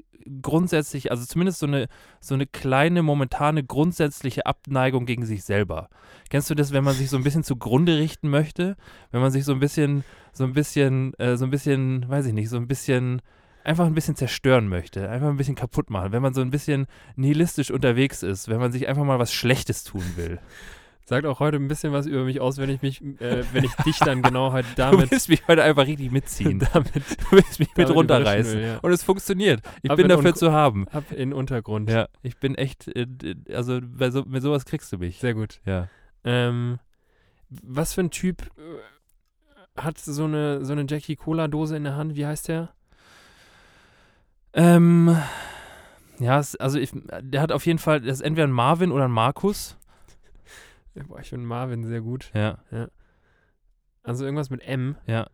grundsätzlich, 0.44 1.12
also 1.12 1.26
zumindest 1.26 1.60
so 1.60 1.66
eine, 1.66 1.88
so 2.20 2.34
eine 2.36 2.46
kleine, 2.46 3.02
momentane, 3.04 3.64
grundsätzliche 3.64 4.46
Abneigung 4.46 5.06
gegen 5.06 5.26
sich 5.26 5.44
selber. 5.44 5.90
Kennst 6.30 6.50
du 6.50 6.56
das, 6.56 6.72
wenn 6.72 6.84
man 6.84 6.94
sich 6.96 7.10
so 7.10 7.18
ein 7.18 7.24
bisschen 7.24 7.44
zugrunde 7.44 7.98
richten 7.98 8.30
möchte? 8.30 8.76
Wenn 9.12 9.22
man 9.22 9.32
sich 9.32 9.44
so 9.46 9.54
ein 9.54 9.60
bisschen, 9.60 10.04
so 10.34 10.44
ein 10.44 10.54
bisschen, 10.54 11.14
äh, 11.16 11.36
so 11.38 11.46
ein 11.46 11.52
bisschen, 11.52 12.08
weiß 12.08 12.26
ich 12.28 12.34
nicht, 12.34 12.50
so 12.50 12.58
ein 12.58 12.68
bisschen, 12.68 13.22
einfach 13.64 13.86
ein 13.86 13.94
bisschen 13.94 14.16
zerstören 14.16 14.68
möchte, 14.68 15.10
einfach 15.10 15.28
ein 15.28 15.38
bisschen 15.38 15.56
kaputt 15.56 15.90
machen, 15.90 16.12
wenn 16.12 16.22
man 16.22 16.34
so 16.34 16.42
ein 16.42 16.50
bisschen 16.50 16.88
nihilistisch 17.16 17.72
unterwegs 17.72 18.24
ist, 18.24 18.48
wenn 18.48 18.60
man 18.60 18.72
sich 18.72 18.88
einfach 18.88 19.04
mal 19.04 19.20
was 19.20 19.34
Schlechtes 19.34 19.84
tun 19.84 20.04
will. 20.16 20.40
Sagt 21.06 21.26
auch 21.26 21.40
heute 21.40 21.58
ein 21.58 21.68
bisschen 21.68 21.92
was 21.92 22.06
über 22.06 22.24
mich 22.24 22.40
aus, 22.40 22.60
wenn 22.60 22.70
ich 22.70 22.84
mich, 22.84 23.02
äh, 23.20 23.44
wenn 23.52 23.64
ich 23.64 23.74
dich 23.78 23.98
dann 23.98 24.22
genau 24.22 24.52
halt 24.52 24.68
Du 24.76 24.76
damit, 24.76 25.10
willst 25.10 25.28
mich 25.28 25.42
heute 25.48 25.64
einfach 25.64 25.88
richtig 25.88 26.12
mitziehen. 26.12 26.60
damit, 26.74 26.94
Du 26.96 27.32
willst 27.32 27.60
mich 27.60 27.76
mit 27.76 27.90
runterreißen. 27.90 28.60
will, 28.60 28.64
ja. 28.68 28.78
Und 28.78 28.92
es 28.92 29.04
funktioniert. 29.04 29.62
Ich 29.82 29.90
Aber 29.90 29.98
bin 29.98 30.06
in 30.06 30.10
dafür 30.16 30.36
zu 30.36 30.52
haben. 30.52 30.88
Ab 30.90 31.06
in 31.12 31.34
Untergrund. 31.34 31.90
Ja, 31.90 32.10
ich 32.22 32.38
bin 32.38 32.54
echt, 32.54 32.88
äh, 32.96 33.08
also 33.52 33.80
bei 33.82 34.12
so, 34.12 34.24
mit 34.24 34.44
sowas 34.44 34.66
kriegst 34.66 34.92
du 34.94 35.00
mich. 35.00 35.18
Sehr 35.18 35.34
gut. 35.34 35.62
Ja. 35.66 35.88
Ähm, 36.24 36.78
was 37.50 37.96
für 37.96 38.02
ein 38.02 38.12
Typ 38.12 38.44
äh, 38.58 39.82
hat 39.82 39.98
so 39.98 40.26
eine, 40.26 40.64
so 40.64 40.74
eine 40.74 40.86
Jackie 40.88 41.16
Cola 41.16 41.48
Dose 41.48 41.76
in 41.76 41.86
der 41.86 41.96
Hand? 41.96 42.16
Wie 42.18 42.28
heißt 42.28 42.50
der? 42.50 42.70
Ähm, 44.54 45.16
ja, 46.20 46.40
es, 46.40 46.56
also 46.56 46.80
ich, 46.80 46.92
der 47.22 47.42
hat 47.42 47.52
auf 47.52 47.66
jeden 47.66 47.80
Fall, 47.80 48.02
das 48.02 48.18
ist 48.18 48.22
entweder 48.22 48.48
ein 48.48 48.52
Marvin 48.52 48.92
oder 48.92 49.06
ein 49.06 49.12
Markus. 49.12 49.78
Boah, 51.08 51.20
ich 51.20 51.30
finde 51.30 51.46
Marvin 51.46 51.86
sehr 51.86 52.02
gut. 52.02 52.30
Ja, 52.34 52.58
Also 54.04 54.26
irgendwas 54.26 54.50
mit 54.50 54.62
M. 54.68 54.96
ja. 55.08 55.28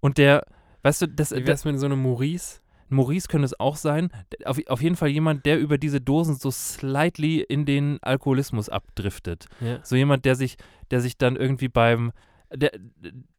Und 0.00 0.18
der, 0.18 0.46
weißt 0.82 1.02
du, 1.02 1.08
das, 1.08 1.34
Wie 1.34 1.46
wär's 1.46 1.64
mit 1.64 1.78
so 1.78 1.86
einem 1.86 2.02
Maurice? 2.02 2.60
Maurice 2.90 3.26
könnte 3.28 3.46
es 3.46 3.58
auch 3.58 3.76
sein. 3.76 4.10
Auf, 4.44 4.58
auf 4.68 4.82
jeden 4.82 4.96
Fall 4.96 5.08
jemand, 5.08 5.46
der 5.46 5.58
über 5.58 5.78
diese 5.78 6.00
Dosen 6.00 6.36
so 6.36 6.50
slightly 6.50 7.40
in 7.40 7.64
den 7.64 7.98
Alkoholismus 8.02 8.68
abdriftet. 8.68 9.46
Ja. 9.60 9.80
So 9.82 9.96
jemand, 9.96 10.24
der 10.26 10.36
sich, 10.36 10.56
der 10.90 11.00
sich 11.00 11.16
dann 11.16 11.36
irgendwie 11.36 11.68
beim, 11.68 12.12
der, 12.52 12.72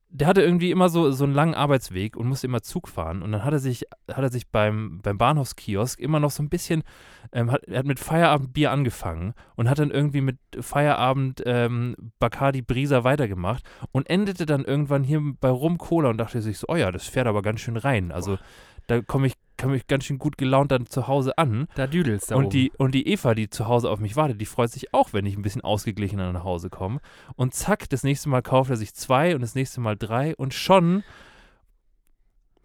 der 0.10 0.28
hatte 0.28 0.42
irgendwie 0.42 0.72
immer 0.72 0.90
so, 0.90 1.12
so 1.12 1.24
einen 1.24 1.34
langen 1.34 1.56
Arbeitsweg 1.56 2.16
und 2.16 2.28
musste 2.28 2.48
immer 2.48 2.62
Zug 2.62 2.88
fahren. 2.88 3.22
Und 3.22 3.32
dann 3.32 3.44
hat 3.44 3.54
er 3.54 3.60
sich, 3.60 3.86
hat 4.10 4.24
er 4.24 4.32
sich 4.32 4.50
beim, 4.50 5.00
beim 5.02 5.18
Bahnhofskiosk 5.18 6.00
immer 6.00 6.20
noch 6.20 6.32
so 6.32 6.42
ein 6.42 6.50
bisschen, 6.50 6.84
ähm, 7.32 7.52
hat, 7.52 7.64
er 7.66 7.80
hat 7.80 7.86
mit 7.86 8.00
Feierabendbier 8.00 8.72
angefangen 8.72 9.34
und 9.56 9.70
hat 9.70 9.80
dann 9.80 9.92
irgendwie 9.92 10.22
mit 10.22 10.38
Feierabend 10.60 11.44
ähm, 11.46 11.96
Bacardi 12.20 12.62
Brisa 12.62 13.04
weitergemacht 13.04 13.64
und 13.92 14.10
endete 14.10 14.46
dann 14.46 14.64
irgendwann 14.64 15.04
hier 15.04 15.22
bei 15.40 15.50
Rum 15.50 15.78
Cola 15.78 16.10
und 16.10 16.18
dachte 16.18 16.42
sich 16.42 16.60
so, 16.60 16.68
oh 16.70 16.76
ja, 16.76 16.92
das 16.92 17.08
fährt 17.08 17.28
aber 17.28 17.42
ganz 17.42 17.60
schön 17.60 17.78
rein. 17.78 18.12
Also 18.12 18.38
da 18.88 19.02
komme 19.02 19.28
ich, 19.28 19.34
komme 19.58 19.76
ich 19.78 19.88
ganz 19.88 20.04
schön 20.06 20.18
gut 20.20 20.38
gelaunt 20.38 20.72
dann 20.72 20.86
zu 20.88 21.08
Hause 21.08 21.38
an. 21.38 21.68
Da 21.76 21.88
düdelst 21.88 22.32
da 22.32 22.36
Und 22.36 22.46
oben. 22.46 22.50
die, 22.52 22.72
und 22.78 22.94
die 22.94 23.08
Eva, 23.08 23.34
die 23.36 23.50
zu 23.50 23.68
Hause 23.68 23.90
auf 23.90 24.00
mich 24.00 24.16
wartet, 24.16 24.40
die 24.42 24.46
freut 24.46 24.72
sich 24.72 24.94
auch, 24.94 25.14
wenn 25.14 25.26
ich 25.26 25.36
ein 25.38 25.42
bisschen 25.42 25.62
ausgeglichener 25.62 26.32
nach 26.34 26.44
Hause 26.44 26.70
komme. 26.70 27.00
Und 27.36 27.54
zack, 27.54 27.90
das 27.90 28.04
nächste 28.04 28.30
Mal 28.30 28.42
kauft 28.42 28.70
er 28.70 28.78
sich 28.78 28.94
zwei 28.94 29.36
und 29.36 29.42
das 29.42 29.56
nächste 29.56 29.82
Mal 29.82 29.96
drei 29.96 30.36
und 30.36 30.54
schon, 30.54 31.04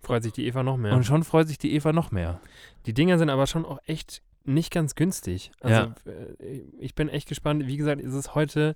freut 0.02 0.22
sich 0.22 0.32
die 0.32 0.46
Eva 0.46 0.62
noch 0.62 0.76
mehr. 0.76 0.94
und 0.94 1.04
schon 1.04 1.24
freut 1.24 1.48
sich 1.48 1.58
die 1.58 1.74
Eva 1.74 1.92
noch 1.92 2.10
mehr. 2.10 2.40
Die 2.86 2.94
Dinger 2.94 3.18
sind 3.18 3.30
aber 3.30 3.46
schon 3.46 3.64
auch 3.64 3.78
echt 3.86 4.22
nicht 4.44 4.72
ganz 4.72 4.94
günstig. 4.94 5.52
Also 5.60 5.92
äh, 6.06 6.60
ich 6.78 6.94
bin 6.94 7.08
echt 7.08 7.28
gespannt. 7.28 7.66
Wie 7.66 7.76
gesagt, 7.76 8.00
ist 8.00 8.14
es 8.14 8.34
heute 8.34 8.74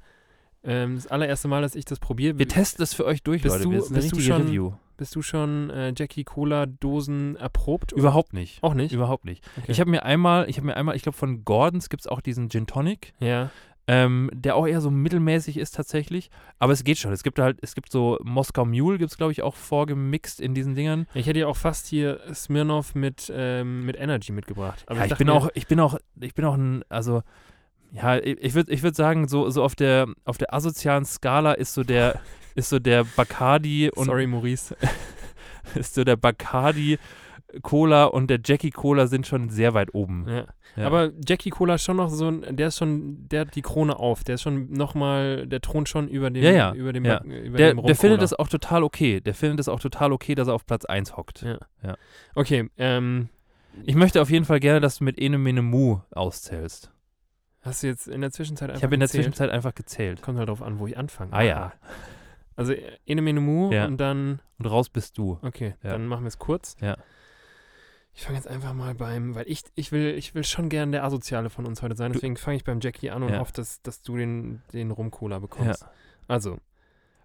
ähm, 0.63 0.97
das 0.97 1.07
allererste 1.07 1.49
Mal, 1.49 1.63
dass 1.63 1.75
ich 1.75 1.87
das 1.87 1.99
probiere. 1.99 2.39
Wir 2.39 2.47
testen 2.49 2.83
das 2.83 2.93
für 2.95 3.07
euch 3.07 3.23
durch, 3.23 3.43
Bist 3.43 3.57
Leute. 3.65 3.65
du- 3.89 3.95
bist 3.95 4.13
du 4.13 4.21
schon- 4.21 4.43
Review. 4.43 4.73
Bist 4.97 5.15
du 5.17 5.23
schon 5.23 5.71
äh, 5.71 5.93
Jackie 5.97 6.25
Cola 6.25 6.67
Dosen 6.67 7.37
erprobt? 7.37 7.93
oder? 7.93 8.01
Überhaupt 8.01 8.33
nicht. 8.33 8.63
Auch 8.63 8.75
nicht? 8.75 8.93
Überhaupt 8.93 9.25
nicht. 9.25 9.45
Okay. 9.57 9.73
Ich 9.73 9.81
habe 9.81 9.91
mir 9.91 10.05
einmal, 10.05 10.49
ich 10.49 10.57
habe 10.57 10.67
mir 10.67 10.77
einmal, 10.77 10.97
ich 10.97 11.03
glaube 11.03 11.17
von 11.17 11.45
Gordons 11.45 11.89
gibt 11.89 12.03
es 12.03 12.07
auch 12.07 12.21
diesen 12.21 12.49
Gin 12.49 12.67
Tonic, 12.67 13.13
ja. 13.19 13.51
ähm, 13.87 14.31
der 14.33 14.57
auch 14.57 14.67
eher 14.67 14.81
so 14.81 14.91
mittelmäßig 14.91 15.57
ist 15.57 15.75
tatsächlich. 15.75 16.31
Aber 16.59 16.73
es 16.73 16.85
geht 16.85 16.99
schon. 16.99 17.13
Es 17.13 17.23
gibt 17.23 17.39
halt, 17.39 17.59
es 17.63 17.75
gibt 17.75 17.91
so 17.91 18.19
Moskau 18.23 18.65
Mule, 18.65 18.99
gibt 18.99 19.11
es 19.11 19.17
glaube 19.17 19.33
ich 19.33 19.43
auch 19.43 19.55
vorgemixt 19.55 20.41
in 20.41 20.55
diesen 20.55 20.75
Dingern. 20.75 21.07
Ich 21.15 21.27
hätte 21.27 21.41
ja 21.41 21.47
auch 21.47 21.57
fast 21.57 21.87
hier 21.87 22.21
Smirnoff 22.33 22.95
mit, 22.95 23.33
ähm, 23.35 23.85
mit 23.85 23.97
Energy 23.99 24.33
mitgebracht. 24.33 24.85
Aber 24.87 24.99
ja, 24.99 25.05
ich, 25.05 25.11
dachte 25.11 25.25
bin 25.25 25.31
auch, 25.33 25.49
ich 25.55 25.67
bin 25.67 25.81
auch, 25.81 25.99
ich 26.21 26.35
bin 26.35 26.45
auch 26.45 26.55
ein, 26.55 26.85
also 26.89 27.23
ja, 27.95 28.17
ich, 28.17 28.39
ich 28.43 28.55
würde 28.55 28.73
ich 28.73 28.83
würd 28.83 28.97
sagen, 28.97 29.29
so, 29.29 29.49
so 29.51 29.63
auf 29.63 29.77
der 29.77 30.09
auf 30.25 30.37
der 30.37 30.53
asozialen 30.53 31.05
Skala 31.05 31.53
ist 31.53 31.75
so 31.75 31.85
der, 31.85 32.21
ist 32.55 32.69
so 32.69 32.79
der 32.79 33.05
Bacardi 33.05 33.91
und 33.91 34.07
Sorry, 34.07 34.27
Maurice. 34.27 34.77
ist 35.75 35.95
so 35.95 36.05
der 36.05 36.17
Bacardi 36.17 36.99
Cola 37.63 38.05
und 38.05 38.29
der 38.29 38.41
Jackie 38.45 38.71
Cola 38.71 39.07
sind 39.07 39.27
schon 39.27 39.49
sehr 39.49 39.75
weit 39.75 39.95
oben. 39.95 40.27
Ja. 40.29 40.47
Ja. 40.77 40.87
Aber 40.87 41.13
Jackie 41.27 41.51
Cola 41.51 41.77
ist 41.77 41.85
schon 41.85 41.97
noch 41.97 42.09
so 42.09 42.31
der 42.31 42.69
ist 42.69 42.79
schon, 42.79 43.29
der 43.29 43.43
hat 43.43 43.55
die 43.55 43.63
Krone 43.63 43.97
auf. 43.97 44.25
Der 44.25 44.37
ist 44.37 44.43
schon 44.43 44.73
nochmal, 44.73 45.47
der 45.47 45.61
thront 45.61 45.89
schon 45.89 46.09
über 46.09 46.31
dem, 46.31 46.43
Ja, 46.43 46.51
ja, 46.51 46.73
über 46.75 46.93
dem, 46.93 47.05
über 47.05 47.59
der, 47.59 47.75
dem 47.75 47.83
der 47.85 47.95
findet 47.95 48.23
es 48.23 48.33
auch 48.35 48.49
total 48.49 48.83
okay. 48.83 49.21
Der 49.21 49.35
findet 49.35 49.61
es 49.61 49.69
auch 49.69 49.79
total 49.79 50.13
okay, 50.13 50.35
dass 50.35 50.49
er 50.49 50.55
auf 50.55 50.67
Platz 50.67 50.85
1 50.85 51.17
hockt. 51.17 51.43
Ja. 51.43 51.59
Ja. 51.83 51.97
Okay, 52.35 52.69
ähm, 52.77 53.29
Ich 53.85 53.95
möchte 53.95 54.21
auf 54.21 54.31
jeden 54.31 54.45
Fall 54.45 54.59
gerne, 54.59 54.81
dass 54.81 54.99
du 54.99 55.05
mit 55.05 55.19
Ene 55.19 55.39
Mene 55.39 55.63
Mu 55.63 56.01
auszählst. 56.11 56.91
hast 57.61 57.83
du 57.83 57.87
jetzt 57.87 58.09
in 58.09 58.21
der 58.21 58.33
Zwischenzeit 58.33 58.71
einfach 58.71 58.79
Ich 58.79 58.85
habe 58.85 58.95
in 58.95 59.01
der 59.01 59.07
gezählt? 59.07 59.25
Zwischenzeit 59.25 59.51
einfach 59.51 59.75
gezählt. 59.75 60.23
Kommt 60.23 60.39
halt 60.39 60.49
drauf 60.49 60.63
an, 60.63 60.81
wo 60.81 60.89
ich 60.89 60.99
anfange. 60.99 61.33
Ah 61.33 61.43
ja. 61.43 61.73
Also 62.57 62.75
Ene 63.07 63.23
Mene 63.23 63.41
Mu 63.41 63.73
Ja. 63.73 63.87
und 63.87 63.97
dann, 63.99 64.41
Und 64.59 64.67
raus 64.67 64.89
bist 64.89 65.19
du. 65.19 65.39
okay, 65.43 65.75
Ja. 65.83 65.91
dann 65.93 66.07
machen 66.07 66.23
wir 66.25 66.29
es 66.29 66.39
kurz. 66.39 66.77
Ja. 66.81 66.97
Ich 68.17 68.23
fange 68.23 68.37
jetzt 68.39 68.47
einfach 68.47 68.73
mal 68.75 68.95
beim, 68.95 69.35
weil 69.35 69.49
ich, 69.49 69.65
ich 69.75 69.91
will, 69.91 70.15
ich 70.17 70.35
will 70.37 70.45
schon 70.45 70.69
gern 70.69 70.93
der 70.93 71.03
Asoziale 71.03 71.51
von 71.51 71.67
uns 71.67 71.83
heute 71.83 71.97
sein, 71.97 72.13
deswegen 72.13 72.37
fange 72.37 72.57
ich 72.57 72.65
beim 72.65 72.79
Jackie 72.81 73.11
an 73.11 73.25
und 73.25 73.31
Ja. 73.33 73.41
hoffe, 73.41 73.53
dass, 73.53 73.83
dass 73.83 74.03
du 74.03 74.17
den, 74.17 74.63
den 74.73 74.93
Rum-Cola 74.93 75.39
bekommst. 75.41 75.85
Also, 76.29 76.59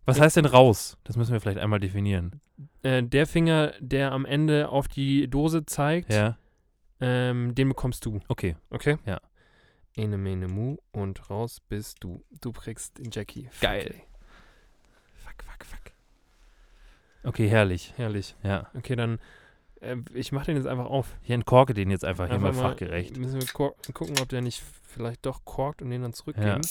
Was 0.06 0.18
Ich- 0.18 0.24
heißt 0.24 0.38
denn 0.38 0.46
raus? 0.46 0.98
Das 1.04 1.16
müssen 1.18 1.34
wir 1.34 1.40
vielleicht 1.40 1.60
einmal 1.60 1.80
definieren. 1.80 2.42
äh, 2.82 3.04
der 3.04 3.28
Finger, 3.28 3.74
der 3.80 4.12
am 4.14 4.26
Ende 4.26 4.70
auf 4.70 4.88
die 4.88 5.28
Dose 5.30 5.66
zeigt, 5.68 6.12
Ja, 6.12 6.38
ähm, 7.00 7.54
den 7.54 7.70
bekommst 7.70 8.06
du. 8.08 8.20
okay. 8.28 8.56
Okay? 8.72 8.98
Ja. 9.06 9.20
Ene, 9.96 10.18
mene, 10.18 10.48
mu 10.48 10.78
und 10.92 11.30
raus 11.30 11.60
bist 11.60 12.04
du. 12.04 12.24
Du 12.42 12.52
kriegst 12.52 12.98
den 12.98 13.12
Jackie. 13.12 13.50
Geil. 13.62 13.92
ey. 13.96 14.04
Fuck, 15.44 15.66
fuck, 15.66 15.66
fuck. 15.66 15.92
Okay, 17.24 17.48
herrlich. 17.50 17.94
Herrlich. 17.98 18.36
Ja. 18.44 18.70
Okay, 18.76 18.96
dann, 18.96 19.20
äh, 19.82 19.98
ich 20.14 20.32
mach 20.32 20.46
den 20.46 20.56
jetzt 20.58 20.68
einfach 20.68 20.86
auf. 20.86 21.16
Ich 21.24 21.30
entkorke 21.32 21.74
den 21.74 21.90
jetzt 21.92 22.06
einfach, 22.06 22.26
hier 22.26 22.36
Einfach 22.36 22.54
mal 22.54 22.62
mal- 22.62 22.70
fachgerecht. 22.72 23.18
Müssen 23.18 23.42
wir 23.42 23.48
gucken, 23.94 24.16
ob 24.22 24.30
der 24.30 24.42
nicht 24.42 24.64
vielleicht 24.88 25.26
doch 25.26 25.44
korkt 25.46 25.82
und 25.82 25.90
den 25.90 26.02
dann 26.02 26.14
zurückgeben. 26.14 26.62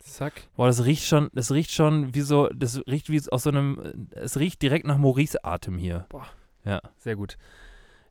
Zack. 0.00 0.42
Boah, 0.56 0.66
das 0.66 0.84
riecht 0.84 1.04
schon, 1.04 1.30
das 1.32 1.50
riecht 1.50 1.70
schon 1.70 2.14
wie 2.14 2.20
so, 2.20 2.48
das 2.48 2.78
riecht 2.86 3.08
wie 3.08 3.22
aus 3.30 3.44
so 3.44 3.50
einem, 3.50 4.08
es 4.10 4.38
riecht 4.38 4.60
direkt 4.60 4.86
nach 4.86 4.98
Maurice-Atem 4.98 5.78
hier. 5.78 6.06
Sehr 6.98 7.16
gut. 7.16 7.38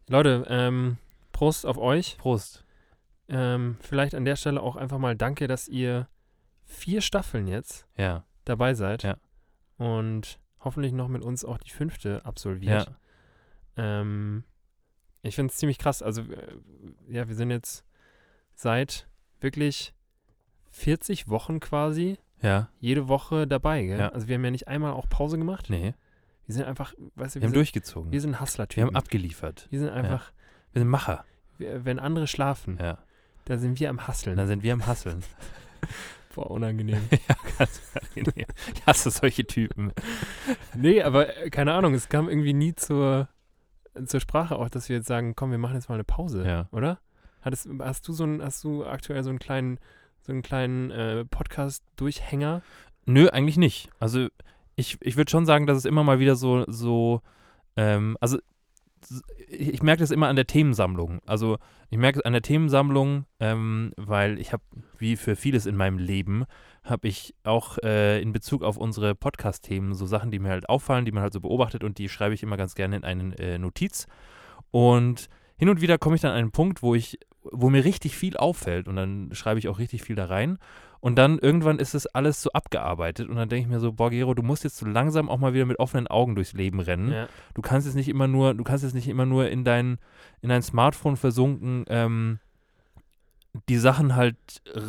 Leute, 0.07 0.45
ähm, 0.49 0.97
Prost 1.31 1.65
auf 1.65 1.77
euch. 1.77 2.17
Prost. 2.17 2.65
Ähm, 3.29 3.77
vielleicht 3.79 4.15
an 4.15 4.25
der 4.25 4.35
Stelle 4.35 4.61
auch 4.61 4.75
einfach 4.75 4.97
mal 4.97 5.15
danke, 5.15 5.47
dass 5.47 5.67
ihr 5.67 6.07
vier 6.65 7.01
Staffeln 7.01 7.47
jetzt 7.47 7.85
Ja, 7.95 8.25
dabei 8.43 8.73
seid. 8.73 9.03
Ja. 9.03 9.17
Und 9.83 10.39
hoffentlich 10.59 10.93
noch 10.93 11.07
mit 11.09 11.23
uns 11.23 11.43
auch 11.43 11.57
die 11.57 11.69
fünfte 11.71 12.09
ja. 12.09 12.17
absolviert. 12.19 12.91
Ähm, 13.75 14.43
ich 15.21 15.35
finde 15.35 15.51
es 15.51 15.57
ziemlich 15.57 15.77
krass. 15.77 16.01
Also, 16.01 16.21
äh, 16.21 16.55
ja, 17.09 17.27
wir 17.27 17.35
sind 17.35 17.49
jetzt 17.51 17.83
seit 18.55 19.07
wirklich 19.41 19.93
40 20.71 21.27
Wochen 21.27 21.59
quasi 21.59 22.17
Ja, 22.41 22.69
jede 22.79 23.07
Woche 23.07 23.47
dabei. 23.47 23.83
Gell? 23.85 23.99
Ja. 23.99 24.09
Also, 24.09 24.27
wir 24.27 24.35
haben 24.35 24.45
ja 24.45 24.51
nicht 24.51 24.67
einmal 24.67 24.93
auch 24.93 25.09
Pause 25.09 25.37
gemacht. 25.37 25.69
nee. 25.69 25.93
Wir 26.45 26.55
sind 26.55 26.65
einfach, 26.65 26.93
weißt 27.15 27.35
du, 27.35 27.39
Wir 27.39 27.41
wir, 27.43 27.47
haben 27.47 27.51
sind, 27.51 27.55
durchgezogen. 27.55 28.11
wir 28.11 28.19
sind 28.19 28.31
Wir 28.31 28.41
Hustler-Typen. 28.41 28.87
haben 28.89 28.95
abgeliefert. 28.97 29.67
Wir 29.69 29.79
sind 29.79 29.87
einfach, 29.89 30.33
Wir 30.73 30.81
sind 30.81 30.89
Macher. 30.89 31.23
wir, 31.57 31.85
wenn 31.85 31.99
andere 31.99 32.27
schlafen, 32.27 32.77
Ja. 32.81 32.97
da 33.45 33.57
sind 33.57 33.79
wir 33.79 33.89
am 33.89 34.05
Hustlen. 34.09 34.35
dann 34.35 34.47
sind 34.47 34.61
wir 34.61 34.73
am 34.73 34.85
Hasseln. 34.85 35.23
Boah, 36.33 36.49
unangenehm. 36.49 37.01
ja, 37.11 37.35
ganz 37.57 37.81
angenehm. 37.93 38.47
Ich 38.75 38.85
hasse 38.85 39.11
solche 39.11 39.45
Typen. 39.45 39.91
nee, 40.75 41.01
aber 41.01 41.37
äh, 41.37 41.49
keine 41.49 41.73
Ahnung, 41.73 41.93
es 41.93 42.09
kam 42.09 42.27
irgendwie 42.29 42.53
nie 42.53 42.73
zur, 42.75 43.29
zur 44.05 44.19
Sprache 44.19 44.55
auch, 44.57 44.69
dass 44.69 44.89
wir 44.89 44.97
jetzt 44.97 45.07
sagen, 45.07 45.35
komm, 45.35 45.51
wir 45.51 45.57
machen 45.59 45.75
jetzt 45.75 45.89
mal 45.89 45.95
eine 45.95 46.03
Pause, 46.03 46.43
Ja. 46.45 46.67
oder? 46.71 46.99
Hattest, 47.41 47.67
hast 47.79 48.07
du 48.07 48.13
so 48.13 48.23
ein, 48.23 48.41
hast 48.41 48.63
du 48.63 48.85
aktuell 48.85 49.21
so 49.23 49.29
einen 49.29 49.39
kleinen, 49.39 49.77
so 50.21 50.31
einen 50.31 50.41
kleinen 50.41 50.91
äh, 50.91 51.25
Podcast-Durchhänger? 51.25 52.61
Nö, 53.05 53.27
eigentlich 53.29 53.57
nicht. 53.57 53.89
Also 53.99 54.27
ich, 54.75 54.97
ich 55.01 55.17
würde 55.17 55.29
schon 55.29 55.45
sagen, 55.45 55.67
dass 55.67 55.77
es 55.77 55.85
immer 55.85 56.03
mal 56.03 56.19
wieder 56.19 56.35
so, 56.35 56.63
so 56.67 57.21
ähm, 57.75 58.17
also 58.21 58.39
ich 59.49 59.83
merke 59.83 59.99
das 59.99 60.11
immer 60.11 60.29
an 60.29 60.37
der 60.37 60.47
Themensammlung. 60.47 61.19
Also 61.25 61.57
ich 61.89 61.97
merke 61.97 62.19
es 62.19 62.25
an 62.25 62.31
der 62.33 62.41
Themensammlung, 62.41 63.25
ähm, 63.41 63.91
weil 63.97 64.39
ich 64.39 64.53
habe, 64.53 64.63
wie 65.03 65.17
für 65.17 65.35
vieles 65.35 65.67
in 65.67 65.75
meinem 65.75 65.99
Leben, 65.99 66.45
habe 66.83 67.07
ich 67.07 67.35
auch 67.43 67.77
äh, 67.83 68.21
in 68.21 68.31
Bezug 68.31 68.63
auf 68.63 68.77
unsere 68.77 69.13
Podcast-Themen 69.13 69.93
so 69.93 70.07
Sachen, 70.07 70.31
die 70.31 70.39
mir 70.39 70.49
halt 70.49 70.69
auffallen, 70.69 71.05
die 71.05 71.11
man 71.11 71.21
halt 71.21 71.33
so 71.33 71.41
beobachtet 71.41 71.83
und 71.83 71.99
die 71.99 72.09
schreibe 72.09 72.33
ich 72.33 72.41
immer 72.41 72.57
ganz 72.57 72.73
gerne 72.73 72.95
in 72.95 73.03
eine 73.03 73.37
äh, 73.37 73.57
Notiz. 73.59 74.07
Und 74.71 75.29
hin 75.57 75.69
und 75.69 75.81
wieder 75.81 75.99
komme 75.99 76.15
ich 76.15 76.21
dann 76.21 76.31
an 76.31 76.37
einen 76.37 76.51
Punkt, 76.51 76.81
wo 76.81 76.95
ich, 76.95 77.19
wo 77.43 77.69
mir 77.69 77.85
richtig 77.85 78.17
viel 78.17 78.37
auffällt 78.37 78.87
und 78.87 78.95
dann 78.95 79.29
schreibe 79.33 79.59
ich 79.59 79.67
auch 79.67 79.77
richtig 79.77 80.01
viel 80.01 80.15
da 80.15 80.25
rein. 80.25 80.57
Und 80.99 81.17
dann 81.17 81.37
irgendwann 81.37 81.79
ist 81.79 81.95
es 81.95 82.07
alles 82.07 82.41
so 82.41 82.53
abgearbeitet 82.53 83.27
und 83.27 83.35
dann 83.35 83.49
denke 83.49 83.67
ich 83.67 83.69
mir 83.69 83.81
so, 83.81 83.91
boah, 83.91 84.09
Gero, 84.09 84.33
du 84.33 84.41
musst 84.41 84.63
jetzt 84.63 84.77
so 84.77 84.85
langsam 84.85 85.27
auch 85.27 85.37
mal 85.37 85.53
wieder 85.53 85.65
mit 85.65 85.79
offenen 85.79 86.07
Augen 86.07 86.33
durchs 86.33 86.53
Leben 86.53 86.79
rennen. 86.79 87.11
Ja. 87.11 87.27
Du 87.53 87.61
kannst 87.61 87.85
jetzt 87.85 87.95
nicht 87.95 88.07
immer 88.07 88.27
nur, 88.27 88.53
du 88.53 88.63
kannst 88.63 88.85
jetzt 88.85 88.93
nicht 88.93 89.09
immer 89.09 89.25
nur 89.25 89.49
in 89.49 89.65
dein, 89.65 89.97
in 90.41 90.47
dein 90.47 90.61
Smartphone 90.61 91.17
versunken, 91.17 91.83
ähm, 91.89 92.39
die 93.69 93.77
Sachen 93.77 94.15
halt 94.15 94.35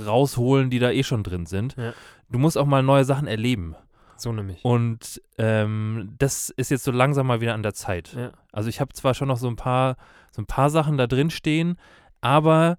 rausholen, 0.06 0.70
die 0.70 0.78
da 0.78 0.90
eh 0.90 1.02
schon 1.02 1.22
drin 1.22 1.46
sind. 1.46 1.76
Ja. 1.76 1.92
Du 2.30 2.38
musst 2.38 2.56
auch 2.56 2.66
mal 2.66 2.82
neue 2.82 3.04
Sachen 3.04 3.26
erleben. 3.26 3.76
So 4.16 4.32
nämlich. 4.32 4.64
Und 4.64 5.20
ähm, 5.38 6.14
das 6.18 6.50
ist 6.50 6.70
jetzt 6.70 6.84
so 6.84 6.92
langsam 6.92 7.26
mal 7.26 7.40
wieder 7.40 7.54
an 7.54 7.62
der 7.62 7.74
Zeit. 7.74 8.14
Ja. 8.14 8.32
Also 8.52 8.68
ich 8.68 8.80
habe 8.80 8.92
zwar 8.94 9.14
schon 9.14 9.28
noch 9.28 9.36
so 9.36 9.48
ein 9.48 9.56
paar, 9.56 9.96
so 10.30 10.40
ein 10.42 10.46
paar 10.46 10.70
Sachen 10.70 10.96
da 10.96 11.06
drin 11.06 11.30
stehen, 11.30 11.76
aber 12.20 12.78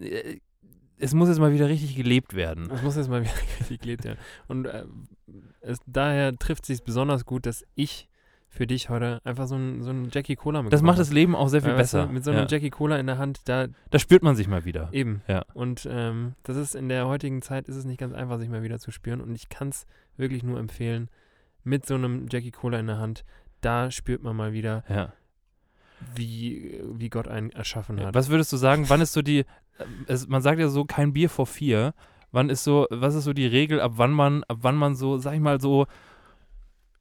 äh, 0.00 0.38
es 0.98 1.12
muss 1.12 1.28
jetzt 1.28 1.38
mal 1.38 1.52
wieder 1.52 1.68
richtig 1.68 1.96
gelebt 1.96 2.34
werden. 2.34 2.68
Das 2.68 2.82
muss 2.82 2.96
jetzt 2.96 3.08
mal 3.10 3.22
wieder 3.24 3.34
richtig 3.60 3.80
gelebt 3.80 4.04
werden. 4.04 4.18
Und 4.48 4.66
äh, 4.66 4.84
es, 5.60 5.78
daher 5.86 6.36
trifft 6.36 6.64
es 6.64 6.68
sich 6.68 6.84
besonders 6.84 7.24
gut, 7.24 7.46
dass 7.46 7.64
ich 7.74 8.08
für 8.54 8.66
dich 8.66 8.88
heute 8.88 9.20
einfach 9.24 9.46
so 9.46 9.56
ein, 9.56 9.82
so 9.82 9.90
ein 9.90 10.08
Jackie 10.12 10.36
Cola 10.36 10.58
Das 10.60 10.64
mitgebracht 10.64 10.86
macht 10.86 10.98
das. 11.00 11.12
Leben 11.12 11.34
auch 11.34 11.48
sehr 11.48 11.60
viel 11.60 11.72
Weil, 11.72 11.78
weißt 11.80 11.94
du, 11.94 11.98
besser. 11.98 12.12
Mit 12.12 12.24
so 12.24 12.30
einem 12.30 12.40
ja. 12.40 12.46
Jackie 12.48 12.70
Cola 12.70 12.96
in 12.98 13.06
der 13.06 13.18
Hand, 13.18 13.40
da 13.48 13.66
Da 13.90 13.98
spürt 13.98 14.22
man 14.22 14.36
sich 14.36 14.48
mal 14.48 14.64
wieder. 14.64 14.88
eben. 14.92 15.22
Ja. 15.28 15.44
Und 15.54 15.86
ähm, 15.90 16.34
das 16.44 16.56
ist 16.56 16.74
in 16.74 16.88
der 16.88 17.06
heutigen 17.06 17.42
Zeit 17.42 17.68
ist 17.68 17.76
es 17.76 17.84
nicht 17.84 17.98
ganz 17.98 18.14
einfach, 18.14 18.38
sich 18.38 18.48
mal 18.48 18.62
wieder 18.62 18.78
zu 18.78 18.90
spüren. 18.90 19.20
Und 19.20 19.34
ich 19.34 19.48
kann 19.48 19.68
es 19.68 19.86
wirklich 20.16 20.42
nur 20.42 20.58
empfehlen, 20.58 21.08
mit 21.64 21.84
so 21.86 21.94
einem 21.94 22.26
Jackie 22.30 22.50
Cola 22.52 22.78
in 22.78 22.86
der 22.86 22.98
Hand, 22.98 23.24
da 23.60 23.90
spürt 23.90 24.22
man 24.22 24.36
mal 24.36 24.52
wieder, 24.52 24.84
Ja. 24.88 25.12
wie, 26.14 26.80
wie 26.92 27.08
Gott 27.08 27.28
einen 27.28 27.50
erschaffen 27.50 28.00
hat. 28.00 28.14
Was 28.14 28.28
würdest 28.28 28.52
du 28.52 28.56
sagen, 28.56 28.84
wann 28.88 29.00
ist 29.00 29.12
so 29.12 29.22
die, 29.22 29.40
äh, 29.40 29.44
es, 30.06 30.28
man 30.28 30.42
sagt 30.42 30.60
ja 30.60 30.68
so, 30.68 30.84
kein 30.84 31.12
Bier 31.12 31.30
vor 31.30 31.46
vier. 31.46 31.94
Wann 32.32 32.50
ist 32.50 32.64
so, 32.64 32.86
was 32.90 33.14
ist 33.14 33.24
so 33.24 33.32
die 33.32 33.46
Regel, 33.46 33.80
ab 33.80 33.92
wann 33.96 34.10
man, 34.12 34.42
ab 34.44 34.58
wann 34.62 34.76
man 34.76 34.94
so, 34.96 35.18
sag 35.18 35.34
ich 35.34 35.40
mal 35.40 35.60
so, 35.60 35.86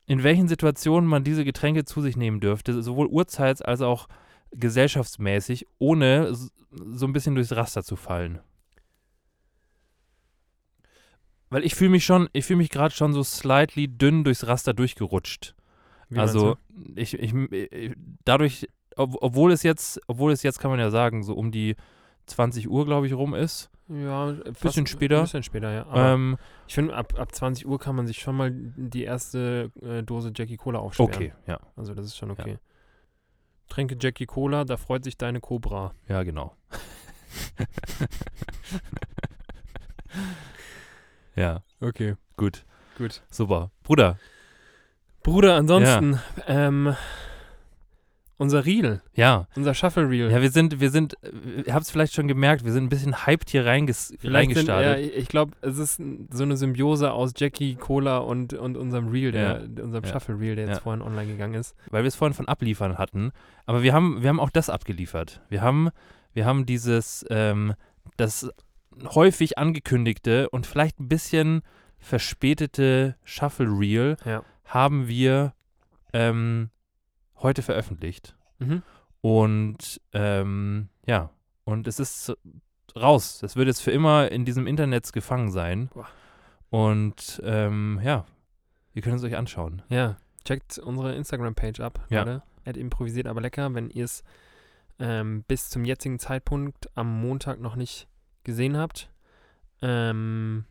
in 0.05 0.23
welchen 0.23 0.47
Situationen 0.47 1.09
man 1.09 1.23
diese 1.23 1.45
Getränke 1.45 1.85
zu 1.85 2.01
sich 2.01 2.17
nehmen 2.17 2.39
dürfte, 2.39 2.81
sowohl 2.81 3.07
urzeits 3.07 3.61
als 3.61 3.81
auch 3.81 4.07
gesellschaftsmäßig, 4.51 5.65
ohne 5.79 6.33
so 6.33 7.05
ein 7.05 7.13
bisschen 7.13 7.35
durchs 7.35 7.55
Raster 7.55 7.83
zu 7.83 7.95
fallen? 7.95 8.39
Weil 11.49 11.65
ich 11.65 11.75
fühle 11.75 11.91
mich 11.91 12.03
schon, 12.03 12.29
ich 12.33 12.45
fühle 12.45 12.57
mich 12.57 12.69
gerade 12.69 12.93
schon 12.93 13.13
so 13.13 13.23
slightly 13.23 13.87
dünn 13.87 14.23
durchs 14.23 14.47
Raster 14.47 14.73
durchgerutscht. 14.73 15.55
Wie 16.09 16.19
also 16.19 16.57
ich, 16.95 17.13
ich, 17.17 17.33
ich 17.33 17.93
dadurch, 18.25 18.67
ob, 18.95 19.15
obwohl 19.21 19.51
es 19.51 19.63
jetzt, 19.63 20.01
obwohl 20.07 20.31
es 20.31 20.43
jetzt 20.43 20.59
kann 20.59 20.71
man 20.71 20.79
ja 20.79 20.89
sagen, 20.89 21.23
so 21.23 21.35
um 21.35 21.51
die 21.51 21.75
20 22.25 22.69
Uhr, 22.69 22.85
glaube 22.85 23.07
ich, 23.07 23.13
rum 23.13 23.35
ist. 23.35 23.69
Ja, 23.89 24.33
fast 24.45 24.61
bisschen 24.61 24.87
später. 24.87 25.17
Ein 25.19 25.23
bisschen 25.23 25.43
später, 25.43 25.71
ja. 25.71 26.13
Ähm, 26.13 26.37
ich 26.67 26.75
finde, 26.75 26.95
ab, 26.95 27.13
ab 27.17 27.33
20 27.33 27.65
Uhr 27.67 27.79
kann 27.79 27.95
man 27.95 28.07
sich 28.07 28.19
schon 28.19 28.35
mal 28.37 28.51
die 28.51 29.03
erste 29.03 29.71
äh, 29.81 30.03
Dose 30.03 30.31
Jackie 30.35 30.57
Cola 30.57 30.79
aufsperren. 30.79 31.13
okay, 31.13 31.33
ja, 31.47 31.59
Also 31.75 31.93
das 31.93 32.05
ist 32.05 32.17
schon 32.17 32.31
okay. 32.31 32.57
Tränke 33.69 33.95
Jackie 33.99 34.25
Cola, 34.25 34.65
da 34.65 34.77
freut 34.77 35.03
sich 35.03 35.17
deine 35.17 35.39
Cobra. 35.39 35.93
ja, 36.07 36.23
genau. 36.23 36.55
ja, 41.35 41.63
Okay, 41.81 42.15
gut, 42.37 42.65
gut. 42.97 43.21
super. 43.29 43.71
Bruder, 43.83 44.17
Bruder, 45.23 45.55
ansonsten, 45.55 46.19
ähm, 46.47 46.95
unser 48.43 48.65
Reel, 48.65 49.01
ja, 49.15 49.47
unser 49.55 49.73
Shuffle 49.73 50.07
Reel. 50.09 50.29
ja, 50.31 50.41
wir 50.41 50.51
sind, 50.51 50.79
wir 50.79 50.91
sind, 50.91 51.15
ihr 51.65 51.73
habt 51.73 51.85
es 51.85 51.89
vielleicht 51.91 52.13
schon 52.13 52.27
gemerkt, 52.27 52.63
wir 52.65 52.71
sind 52.71 52.83
ein 52.83 52.89
bisschen 52.89 53.25
hyped 53.25 53.49
hier 53.49 53.65
reinges 53.65 54.13
Vielleicht 54.19 54.53
sind, 54.53 54.67
ja, 54.67 54.75
reingestartet. 54.77 55.15
ich 55.17 55.27
glaube, 55.29 55.53
es 55.61 55.77
ist 55.77 56.01
so 56.31 56.43
eine 56.43 56.55
Symbiose 56.57 57.11
aus 57.11 57.31
Jackie 57.35 57.75
Cola 57.75 58.17
und, 58.19 58.53
und 58.53 58.77
unserem 58.77 59.07
Reel, 59.07 59.31
der, 59.31 59.63
unserem 59.81 60.03
Ja. 60.03 60.11
Shuffle 60.11 60.39
Reel, 60.39 60.55
der 60.55 60.67
jetzt 60.67 60.77
Ja. 60.77 60.81
vorhin 60.83 61.01
online 61.01 61.27
gegangen 61.31 61.55
ist. 61.55 61.75
weil 61.89 62.03
wir 62.03 62.07
es 62.07 62.15
vorhin 62.15 62.33
von 62.35 62.47
abliefern 62.47 62.97
hatten. 62.97 63.31
Aber 63.65 63.81
wir 63.81 63.93
haben, 63.93 64.21
wir 64.21 64.29
haben 64.29 64.39
auch 64.39 64.49
das 64.51 64.69
abgeliefert. 64.69 65.41
Wir 65.49 65.61
haben, 65.61 65.89
wir 66.33 66.45
haben 66.45 66.65
dieses, 66.65 67.25
ähm, 67.29 67.73
das 68.17 68.49
häufig 69.15 69.57
angekündigte 69.57 70.49
und 70.49 70.67
vielleicht 70.67 70.99
ein 70.99 71.07
bisschen 71.07 71.61
verspätete 71.97 73.15
Shuffle 73.23 73.67
Reel 73.67 74.17
Ja. 74.25 74.43
haben 74.65 75.07
wir 75.07 75.53
ähm, 76.13 76.69
heute 77.43 77.61
veröffentlicht. 77.61 78.35
Mhm. 78.59 78.81
Und 79.21 80.01
ähm, 80.13 80.89
ja, 81.05 81.29
und 81.65 81.87
es 81.87 81.99
ist 81.99 82.33
raus. 82.95 83.41
Es 83.43 83.55
wird 83.55 83.67
jetzt 83.67 83.81
für 83.81 83.91
immer 83.91 84.31
in 84.31 84.45
diesem 84.45 84.67
Internet 84.67 85.11
gefangen 85.13 85.51
sein. 85.51 85.89
Boah. 85.93 86.07
Und 86.69 87.41
ähm, 87.45 87.99
ja, 88.03 88.25
ihr 88.93 89.01
könnt 89.01 89.17
es 89.17 89.23
euch 89.23 89.37
anschauen. 89.37 89.81
Ja, 89.89 90.17
checkt 90.43 90.79
unsere 90.79 91.15
Instagram-Page 91.15 91.79
ab, 91.81 92.05
Ja. 92.09 92.19
Leute. 92.23 92.43
At 92.65 92.77
improvisiert 92.77 93.27
aber 93.27 93.41
lecker, 93.41 93.73
wenn 93.73 93.89
ihr 93.89 94.05
es 94.05 94.23
ähm, 94.97 95.43
bis 95.47 95.69
zum 95.69 95.83
jetzigen 95.85 96.17
Zeitpunkt 96.17 96.89
am 96.95 97.21
Montag 97.21 97.59
noch 97.59 97.75
nicht 97.75 98.07
gesehen 98.43 98.77
habt. 98.77 99.09
Ähm, 99.81 100.65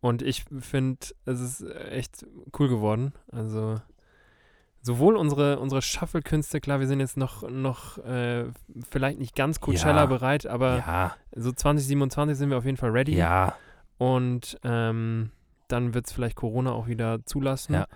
und 0.00 0.22
ich 0.22 0.44
finde, 0.60 1.06
es 1.26 1.40
ist 1.40 1.60
echt 1.90 2.26
cool 2.58 2.68
geworden. 2.68 3.12
Also 3.30 3.80
sowohl 4.82 5.16
unsere, 5.16 5.58
unsere 5.58 5.82
Shuffle-Künste, 5.82 6.60
klar, 6.60 6.80
wir 6.80 6.86
sind 6.86 7.00
jetzt 7.00 7.16
noch, 7.16 7.48
noch 7.48 7.98
äh, 7.98 8.44
vielleicht 8.90 9.18
nicht 9.18 9.34
ganz 9.36 9.60
Coachella 9.60 10.00
Ja. 10.02 10.06
bereit, 10.06 10.46
aber 10.46 10.78
ja, 10.78 11.16
so 11.34 11.52
2027 11.52 12.36
sind 12.36 12.50
wir 12.50 12.58
auf 12.58 12.64
jeden 12.64 12.76
Fall 12.76 12.90
ready. 12.90 13.14
ja, 13.14 13.54
Und 13.98 14.58
ähm, 14.64 15.30
dann 15.68 15.94
wird 15.94 16.06
es 16.06 16.12
vielleicht 16.12 16.36
Corona 16.36 16.72
auch 16.72 16.86
wieder 16.86 17.24
zulassen. 17.26 17.74
Ja. 17.74 17.86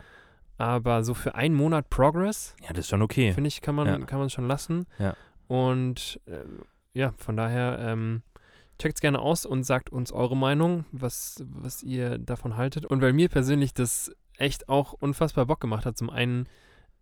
Aber 0.59 1.03
so 1.03 1.15
für 1.15 1.35
einen 1.35 1.55
Monat 1.57 1.91
Progress, 1.91 2.55
ja, 2.63 2.69
das 2.69 2.81
ist 2.81 2.89
schon 2.89 3.03
okay. 3.03 3.33
finde 3.33 3.49
ich, 3.49 3.61
kann 3.63 3.75
man, 3.75 3.87
Ja. 3.87 3.99
kann 4.07 4.19
man 4.21 4.31
schon 4.31 4.47
lassen. 4.47 4.87
Ja. 4.99 5.15
Und 5.49 6.21
ähm, 6.29 6.63
ja, 6.93 7.13
von 7.19 7.37
daher 7.37 7.79
ähm, 7.81 8.23
checkt 8.79 8.97
es 8.97 9.01
gerne 9.01 9.19
aus 9.19 9.45
und 9.47 9.65
sagt 9.65 9.91
uns 9.91 10.13
eure 10.13 10.37
Meinung, 10.37 10.85
was, 10.93 11.45
was 11.49 11.83
ihr 11.83 12.19
davon 12.19 12.57
haltet. 12.57 12.87
Und 12.87 13.03
weil 13.03 13.13
mir 13.13 13.29
persönlich 13.29 13.75
das 13.75 14.13
echt 14.39 14.69
auch 14.69 14.93
unfassbar 14.93 15.47
Bock 15.47 15.61
gemacht 15.61 15.87
hat, 15.87 15.97
zum 15.99 16.11
einen 16.11 16.47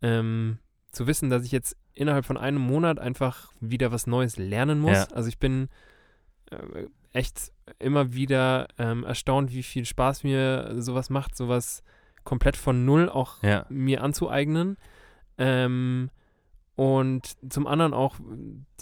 ähm, 0.02 0.58
zu 0.90 1.06
wissen, 1.06 1.30
dass 1.30 1.44
ich 1.44 1.52
jetzt 1.52 1.76
innerhalb 1.94 2.24
von 2.24 2.36
einem 2.36 2.60
Monat 2.60 2.98
einfach 2.98 3.52
wieder 3.60 3.92
was 3.92 4.06
Neues 4.06 4.36
lernen 4.36 4.80
muss. 4.80 4.92
Ja. 4.92 5.06
Also 5.14 5.28
ich 5.28 5.38
bin 5.38 5.68
äh, 6.50 6.86
echt 7.12 7.52
immer 7.78 8.12
wieder 8.14 8.68
ähm, 8.78 9.04
erstaunt, 9.04 9.52
wie 9.52 9.62
viel 9.62 9.84
Spaß 9.84 10.24
mir 10.24 10.74
sowas 10.78 11.10
macht, 11.10 11.36
sowas 11.36 11.82
komplett 12.24 12.56
von 12.56 12.84
null 12.84 13.08
auch 13.08 13.42
Ja, 13.42 13.66
mir 13.68 14.02
anzueignen. 14.02 14.76
Ähm, 15.38 16.10
und 16.74 17.36
zum 17.52 17.66
anderen 17.66 17.92
auch 17.92 18.16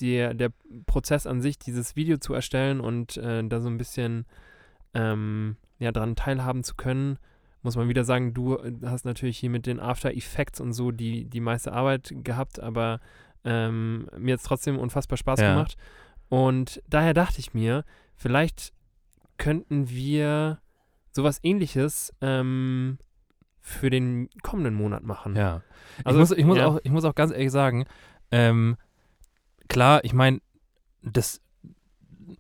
der, 0.00 0.34
der 0.34 0.52
Prozess 0.86 1.26
an 1.26 1.40
sich, 1.40 1.58
dieses 1.58 1.96
Video 1.96 2.18
zu 2.18 2.34
erstellen 2.34 2.80
und 2.80 3.16
äh, 3.16 3.42
da 3.46 3.60
so 3.60 3.68
ein 3.68 3.78
bisschen 3.78 4.26
ähm, 4.94 5.56
ja, 5.78 5.90
dran 5.90 6.14
teilhaben 6.14 6.62
zu 6.62 6.76
können, 6.76 7.18
muss 7.62 7.76
man 7.76 7.88
wieder 7.88 8.04
sagen, 8.04 8.32
du 8.34 8.56
äh, 8.56 8.72
hast 8.84 9.04
natürlich 9.04 9.38
hier 9.38 9.50
mit 9.50 9.66
den 9.66 9.80
After 9.80 10.12
Effects 10.14 10.60
und 10.60 10.72
so 10.72 10.90
die, 10.90 11.24
die 11.26 11.40
meiste 11.40 11.72
Arbeit 11.72 12.12
gehabt, 12.24 12.60
aber 12.60 13.00
ähm, 13.44 14.08
mir 14.18 14.34
hat 14.34 14.40
es 14.40 14.46
trotzdem 14.46 14.78
unfassbar 14.78 15.16
Spaß 15.18 15.40
Ja. 15.40 15.50
gemacht. 15.54 15.76
Und 16.28 16.82
daher 16.88 17.14
dachte 17.14 17.40
ich 17.40 17.54
mir, 17.54 17.84
vielleicht 18.14 18.72
könnten 19.38 19.88
wir 19.90 20.60
sowas 21.12 21.40
ähnliches 21.42 22.14
ähm, 22.20 22.98
für 23.60 23.90
den 23.90 24.28
kommenden 24.42 24.74
Monat 24.74 25.02
machen. 25.02 25.36
ja. 25.36 25.62
Also, 26.04 26.18
ich, 26.18 26.28
muss, 26.28 26.38
ich, 26.38 26.44
muss 26.44 26.58
ja. 26.58 26.66
auch, 26.66 26.80
ich 26.82 26.90
muss 26.90 27.04
auch 27.04 27.14
ganz 27.14 27.32
ehrlich 27.32 27.50
sagen, 27.50 27.84
ähm, 28.30 28.76
klar, 29.68 30.04
ich 30.04 30.12
meine, 30.12 30.40
das, 31.02 31.40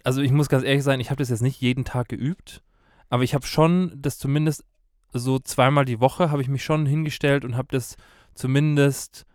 also 0.04 0.22
ich 0.22 0.30
muss 0.32 0.48
ganz 0.48 0.64
ehrlich 0.64 0.84
sein, 0.84 1.00
ich 1.00 1.10
habe 1.10 1.18
das 1.18 1.30
jetzt 1.30 1.42
nicht 1.42 1.60
jeden 1.60 1.84
Tag 1.84 2.08
geübt, 2.08 2.62
aber 3.08 3.22
ich 3.24 3.34
habe 3.34 3.44
schon 3.44 3.92
das 3.96 4.18
zumindest 4.18 4.64
so 5.12 5.38
zweimal 5.38 5.84
die 5.84 6.00
Woche 6.00 6.30
habe 6.30 6.42
ich 6.42 6.48
mich 6.48 6.64
schon 6.64 6.86
hingestellt 6.86 7.44
und 7.44 7.56
habe 7.56 7.68
das 7.70 7.96
zumindest, 8.34 9.26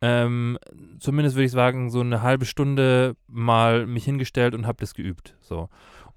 ähm, 0.00 0.58
zumindest 1.00 1.36
würde 1.36 1.46
ich 1.46 1.52
sagen, 1.52 1.90
so 1.90 2.00
eine 2.00 2.22
halbe 2.22 2.44
Stunde 2.46 3.16
mal 3.26 3.86
mich 3.86 4.04
hingestellt 4.04 4.54
und 4.54 4.66
habe 4.66 4.78
das 4.80 4.94
geübt. 4.94 5.36
So. 5.40 5.68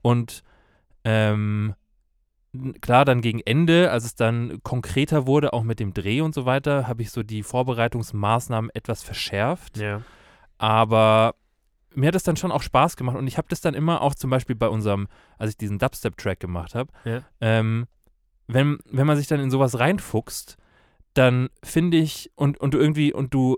Und 0.02 0.44
ähm, 1.04 1.74
klar, 2.82 3.06
dann 3.06 3.22
gegen 3.22 3.40
Ende, 3.40 3.92
als 3.92 4.06
es 4.06 4.16
dann 4.16 4.62
konkreter 4.64 5.26
wurde, 5.28 5.54
auch 5.54 5.64
mit 5.64 5.80
dem 5.80 5.94
Dreh 5.94 6.22
und 6.22 6.34
so 6.34 6.46
weiter, 6.46 6.88
habe 6.88 7.02
ich 7.02 7.12
so 7.12 7.24
die 7.24 7.44
Vorbereitungsmaßnahmen 7.44 8.70
etwas 8.74 9.04
verschärft. 9.04 9.78
Ja. 9.78 10.02
Aber 10.58 11.36
mir 11.94 12.08
hat 12.08 12.16
es 12.16 12.24
dann 12.24 12.38
schon 12.38 12.52
auch 12.52 12.62
Spaß 12.62 12.96
gemacht 12.96 13.18
und 13.18 13.28
ich 13.28 13.38
habe 13.38 13.48
das 13.50 13.62
dann 13.62 13.74
immer 13.74 14.02
auch 14.02 14.16
zum 14.16 14.30
Beispiel 14.30 14.56
bei 14.56 14.68
unserem, 14.68 15.08
als 15.38 15.52
ich 15.52 15.58
diesen 15.58 15.80
Dubstep-Track 15.80 16.40
gemacht 16.40 16.76
habe, 16.76 16.92
Ja. 17.04 17.24
ähm, 17.42 17.88
wenn, 18.54 18.80
wenn 18.90 19.08
man 19.08 19.18
sich 19.18 19.28
dann 19.28 19.40
in 19.40 19.52
sowas 19.52 19.80
reinfuchst, 19.80 20.58
dann 21.14 21.50
finde 21.64 21.98
ich, 21.98 22.32
und, 22.36 22.60
und 22.60 22.74
du 22.74 22.80
irgendwie, 22.80 23.14
und 23.14 23.34
du, 23.34 23.58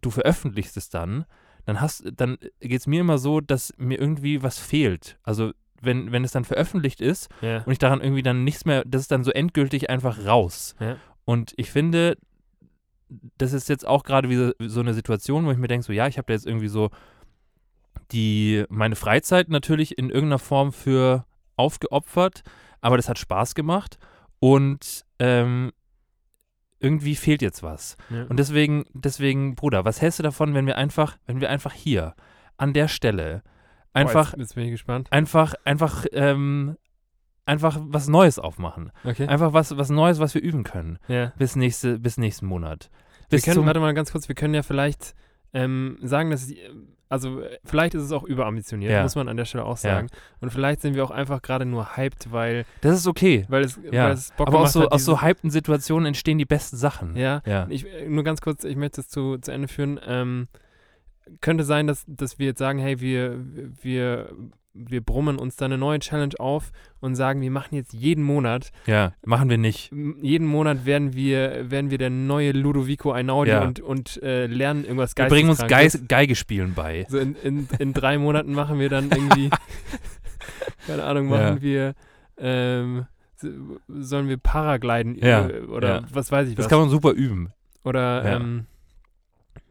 du 0.00 0.10
veröffentlichst 0.10 0.76
es 0.76 0.88
dann, 0.88 1.24
dann 1.64 1.80
hast, 1.80 2.04
dann 2.16 2.38
geht 2.60 2.80
es 2.80 2.86
mir 2.86 3.00
immer 3.00 3.18
so, 3.18 3.40
dass 3.40 3.72
mir 3.76 3.98
irgendwie 4.00 4.42
was 4.42 4.58
fehlt. 4.58 5.18
Also 5.22 5.52
wenn, 5.82 6.12
wenn 6.12 6.24
es 6.24 6.32
dann 6.32 6.44
veröffentlicht 6.44 7.00
ist 7.00 7.28
Ja. 7.40 7.62
und 7.62 7.72
ich 7.72 7.78
daran 7.78 8.00
irgendwie 8.00 8.22
dann 8.22 8.44
nichts 8.44 8.64
mehr, 8.64 8.82
das 8.86 9.02
ist 9.02 9.10
dann 9.10 9.24
so 9.24 9.30
endgültig 9.30 9.88
einfach 9.88 10.26
raus. 10.26 10.74
Ja. 10.80 10.96
Und 11.24 11.52
ich 11.56 11.70
finde, 11.70 12.16
das 13.38 13.52
ist 13.52 13.68
jetzt 13.68 13.86
auch 13.86 14.04
gerade 14.04 14.28
wieder 14.28 14.52
so 14.58 14.80
eine 14.80 14.94
Situation, 14.94 15.46
wo 15.46 15.50
ich 15.52 15.58
mir 15.58 15.68
denke, 15.68 15.86
so 15.86 15.92
ja, 15.92 16.06
ich 16.06 16.18
habe 16.18 16.26
da 16.26 16.34
jetzt 16.34 16.46
irgendwie 16.46 16.68
so 16.68 16.90
die, 18.12 18.64
meine 18.68 18.96
Freizeit 18.96 19.48
natürlich 19.48 19.96
in 19.96 20.10
irgendeiner 20.10 20.38
Form 20.38 20.72
für 20.72 21.24
aufgeopfert, 21.56 22.42
aber 22.80 22.96
das 22.96 23.08
hat 23.08 23.18
Spaß 23.18 23.54
gemacht 23.54 23.98
und 24.40 25.04
ähm, 25.18 25.70
irgendwie 26.80 27.14
fehlt 27.14 27.42
jetzt 27.42 27.62
was. 27.62 27.96
Ja. 28.08 28.24
Und 28.24 28.38
deswegen, 28.38 28.84
deswegen, 28.92 29.54
Bruder, 29.54 29.84
was 29.84 30.00
hältst 30.00 30.18
du 30.18 30.22
davon, 30.22 30.54
wenn 30.54 30.66
wir 30.66 30.76
einfach, 30.76 31.18
wenn 31.26 31.40
wir 31.40 31.50
einfach 31.50 31.72
hier 31.72 32.14
an 32.56 32.72
der 32.72 32.88
Stelle 32.88 33.42
einfach, 33.92 34.32
Boah, 34.32 34.38
jetzt, 34.38 34.48
jetzt 34.48 34.54
bin 34.54 34.64
ich 34.64 34.70
gespannt. 34.72 35.12
einfach, 35.12 35.54
einfach, 35.64 36.06
ähm, 36.12 36.76
einfach 37.44 37.78
was 37.80 38.08
Neues 38.08 38.38
aufmachen. 38.38 38.92
Okay. 39.04 39.26
Einfach 39.26 39.52
was, 39.52 39.76
was 39.76 39.90
Neues, 39.90 40.20
was 40.20 40.34
wir 40.34 40.42
üben 40.42 40.64
können. 40.64 40.98
Ja. 41.08 41.32
Bis 41.36 41.56
nächste, 41.56 41.98
bis 41.98 42.16
nächsten 42.16 42.46
Monat. 42.46 42.90
Wir 43.28 43.36
Bis 43.36 43.44
können, 43.44 43.56
zum, 43.56 43.66
warte 43.66 43.80
mal 43.80 43.94
ganz 43.94 44.12
kurz, 44.12 44.28
wir 44.28 44.34
können 44.34 44.54
ja 44.54 44.62
vielleicht 44.62 45.14
ähm, 45.52 45.98
sagen, 46.02 46.30
dass, 46.30 46.50
also 47.10 47.40
äh, 47.42 47.58
vielleicht 47.64 47.94
ist 47.94 48.02
es 48.04 48.12
auch 48.12 48.22
überambitioniert, 48.24 48.90
Ja. 48.92 49.02
muss 49.02 49.16
man 49.16 49.28
an 49.28 49.36
der 49.36 49.44
Stelle 49.44 49.64
auch 49.64 49.76
Ja. 49.76 49.94
sagen. 49.94 50.06
Und 50.40 50.50
vielleicht 50.52 50.80
sind 50.80 50.94
wir 50.94 51.04
auch 51.04 51.10
einfach 51.10 51.42
gerade 51.42 51.66
nur 51.66 51.96
hyped, 51.96 52.32
weil, 52.32 52.64
das 52.80 52.96
ist 52.96 53.06
okay. 53.06 53.44
weil, 53.48 53.64
es, 53.64 53.78
Ja. 53.92 54.04
weil 54.06 54.12
es 54.12 54.30
Bock 54.32 54.48
Aber 54.48 54.60
aus 54.60 54.72
so, 54.72 54.82
hat. 54.84 54.92
aus 54.92 55.04
so 55.04 55.20
hypten 55.20 55.50
Situationen 55.50 56.06
entstehen 56.06 56.38
die 56.38 56.46
besten 56.46 56.76
Sachen. 56.78 57.16
ja, 57.16 57.42
Ja. 57.44 57.66
Ich, 57.68 57.84
äh, 57.86 58.08
nur 58.08 58.24
ganz 58.24 58.40
kurz, 58.40 58.64
ich 58.64 58.76
möchte 58.76 59.02
es 59.02 59.08
zu, 59.08 59.36
zu 59.36 59.50
Ende 59.52 59.68
führen. 59.68 60.00
Ähm, 60.06 60.48
könnte 61.42 61.64
sein, 61.64 61.86
dass, 61.86 62.04
dass 62.06 62.38
wir 62.38 62.46
jetzt 62.46 62.58
sagen, 62.58 62.78
hey, 62.78 63.00
wir, 63.00 63.38
wir, 63.82 64.32
wir 64.72 65.00
brummen 65.00 65.36
uns 65.38 65.56
da 65.56 65.64
eine 65.64 65.78
neue 65.78 65.98
Challenge 65.98 66.34
auf 66.38 66.70
und 67.00 67.16
sagen, 67.16 67.40
wir 67.40 67.50
machen 67.50 67.74
jetzt 67.74 67.92
jeden 67.92 68.22
Monat, 68.24 68.70
ja, 68.86 69.12
machen 69.24 69.50
wir 69.50 69.58
nicht. 69.58 69.90
jeden 70.22 70.46
Monat 70.46 70.86
werden 70.86 71.12
wir, 71.14 71.70
werden 71.70 71.90
wir 71.90 71.98
der 71.98 72.10
neue 72.10 72.52
Ludovico 72.52 73.10
Einaudi 73.12 73.50
Ja. 73.50 73.62
und, 73.64 73.80
und 73.80 74.22
äh, 74.22 74.46
lernen 74.46 74.84
irgendwas 74.84 75.16
Wir 75.16 75.26
bringen 75.26 75.50
uns. 75.50 75.66
Geis, 75.66 76.00
Geige 76.06 76.36
spielen 76.36 76.74
bei. 76.74 77.04
So 77.08 77.18
in, 77.18 77.34
in, 77.36 77.68
in 77.80 77.92
drei 77.92 78.16
Monaten 78.18 78.52
machen 78.52 78.78
wir 78.78 78.88
dann 78.88 79.10
irgendwie, 79.10 79.50
keine 80.86 81.02
Ahnung, 81.04 81.26
machen 81.28 81.56
Ja. 81.56 81.62
wir, 81.62 81.94
ähm, 82.38 83.06
sollen 83.88 84.28
wir 84.28 84.36
Paragliden 84.36 85.16
Ja, 85.18 85.48
oder 85.68 86.04
was 86.12 86.30
weiß 86.30 86.48
ich 86.48 86.54
Das 86.54 86.66
was. 86.66 86.70
kann 86.70 86.78
man 86.78 86.90
super 86.90 87.10
üben. 87.12 87.52
Oder, 87.82 88.24
ähm, 88.24 88.66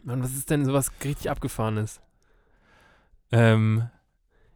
Mann, 0.04 0.22
was 0.24 0.32
ist 0.36 0.50
denn 0.50 0.66
sowas 0.66 0.92
richtig 1.06 1.30
abgefahrenes? 1.30 2.02
Ähm, 3.32 3.84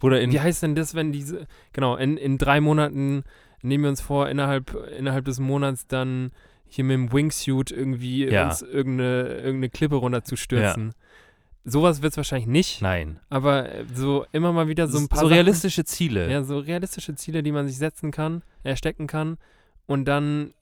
Bruder, 0.03 0.21
in, 0.21 0.31
Wie 0.33 0.39
heißt 0.41 0.61
denn 0.63 0.75
das, 0.75 0.95
wenn 0.95 1.11
diese, 1.13 1.47
genau, 1.71 1.95
in, 1.95 2.17
in 2.17 2.37
drei 2.37 2.59
Monaten 2.61 3.23
nehmen 3.61 3.85
wir 3.85 3.89
uns 3.89 4.01
vor, 4.01 4.27
innerhalb, 4.27 4.75
innerhalb 4.99 5.23
des 5.25 5.39
Monats 5.39 5.87
dann 5.87 6.31
hier 6.67 6.83
mit 6.83 6.95
dem 6.95 7.13
Wingsuit 7.13 7.71
irgendwie 7.71 8.25
Ja. 8.27 8.49
uns 8.49 8.61
irgendeine, 8.61 9.29
irgendeine 9.35 9.69
Klippe 9.69 9.95
runterzustürzen. 9.95 10.93
Sowas 11.65 12.01
wird 12.01 12.11
es 12.11 12.17
wahrscheinlich 12.17 12.47
nicht, 12.47 12.81
nein. 12.81 13.21
aber 13.29 13.71
äh, 13.73 13.85
so 13.93 14.25
immer 14.33 14.51
mal 14.51 14.67
wieder 14.67 14.89
so 14.89 14.97
ein 14.97 15.07
paar 15.07 15.19
so 15.19 15.27
Sachen- 15.27 15.33
realistische 15.35 15.85
Ziele. 15.85 16.29
Ja, 16.29 16.43
so 16.43 16.59
realistische 16.59 17.15
Ziele, 17.15 17.41
die 17.41 17.53
man 17.53 17.67
sich 17.69 17.77
setzen 17.77 18.11
kann, 18.11 18.43
erstecken 18.63 19.07
kann 19.07 19.37
und 19.85 20.03
dann 20.05 20.53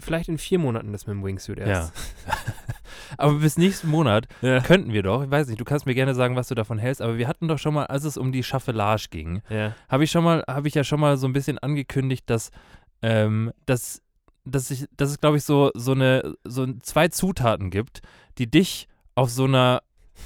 vielleicht 0.00 0.28
in 0.28 0.38
vier 0.38 0.58
Monaten 0.58 0.92
das 0.92 1.06
mit 1.06 1.14
dem 1.14 1.24
Wingsuit 1.24 1.58
Ja. 1.58 1.66
erst. 1.66 1.92
Aber 3.16 3.34
bis 3.34 3.56
nächsten 3.58 3.88
Monat 3.88 4.26
Ja. 4.42 4.60
könnten 4.60 4.92
wir 4.92 5.02
doch, 5.02 5.22
ich 5.24 5.30
weiß 5.30 5.48
nicht, 5.48 5.60
du 5.60 5.64
kannst 5.64 5.86
mir 5.86 5.94
gerne 5.94 6.14
sagen, 6.14 6.36
was 6.36 6.48
du 6.48 6.54
davon 6.54 6.78
hältst, 6.78 7.00
aber 7.02 7.18
wir 7.18 7.26
hatten 7.28 7.48
doch 7.48 7.58
schon 7.58 7.74
mal, 7.74 7.86
als 7.86 8.04
es 8.04 8.16
um 8.16 8.32
die 8.32 8.42
Schaffelage 8.42 9.08
ging, 9.10 9.42
Ja. 9.48 9.74
habe 9.88 10.04
ich 10.04 10.10
schon 10.10 10.24
mal, 10.24 10.44
habe 10.48 10.68
ich 10.68 10.74
ja 10.74 10.84
schon 10.84 11.00
mal 11.00 11.16
so 11.16 11.26
ein 11.26 11.32
bisschen 11.32 11.58
angekündigt, 11.58 12.28
dass, 12.28 12.50
ähm, 13.02 13.52
dass, 13.66 14.02
dass 14.44 14.70
ich, 14.70 14.86
dass 14.96 15.10
es, 15.10 15.20
glaube 15.20 15.38
ich, 15.38 15.44
so, 15.44 15.70
so 15.74 15.92
eine, 15.92 16.34
so 16.44 16.66
zwei 16.82 17.08
Zutaten 17.08 17.70
gibt, 17.70 18.00
die 18.38 18.50
dich 18.50 18.88
auf 19.14 19.30
so 19.30 19.44
einer, 19.44 19.82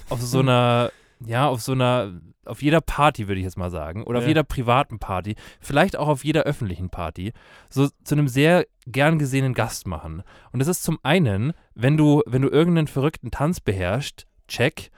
auf 0.08 0.20
so 0.20 0.38
einer, 0.40 0.90
ja, 1.26 1.46
auf 1.48 1.62
so 1.62 1.72
einer, 1.72 2.20
auf 2.44 2.62
jeder 2.62 2.80
Party, 2.80 3.28
würde 3.28 3.38
ich 3.40 3.44
jetzt 3.44 3.56
mal 3.58 3.70
sagen, 3.70 4.02
oder 4.04 4.18
auf 4.18 4.24
Ja. 4.24 4.28
jeder 4.28 4.44
privaten 4.44 4.98
Party, 4.98 5.34
vielleicht 5.60 5.96
auch 5.96 6.08
auf 6.08 6.24
jeder 6.24 6.42
öffentlichen 6.42 6.90
Party, 6.90 7.32
so 7.70 7.88
zu 8.04 8.14
einem 8.14 8.28
sehr 8.28 8.66
gern 8.86 9.18
gesehenen 9.18 9.54
Gast 9.54 9.86
machen. 9.86 10.22
Und 10.52 10.58
das 10.58 10.68
ist 10.68 10.82
zum 10.82 10.98
einen, 11.02 11.52
wenn 11.74 11.96
du, 11.96 12.22
wenn 12.26 12.42
du 12.42 12.48
irgendeinen 12.48 12.86
verrückten 12.88 13.30
Tanz 13.30 13.60
beherrschst 13.60 14.26
check. 14.48 14.90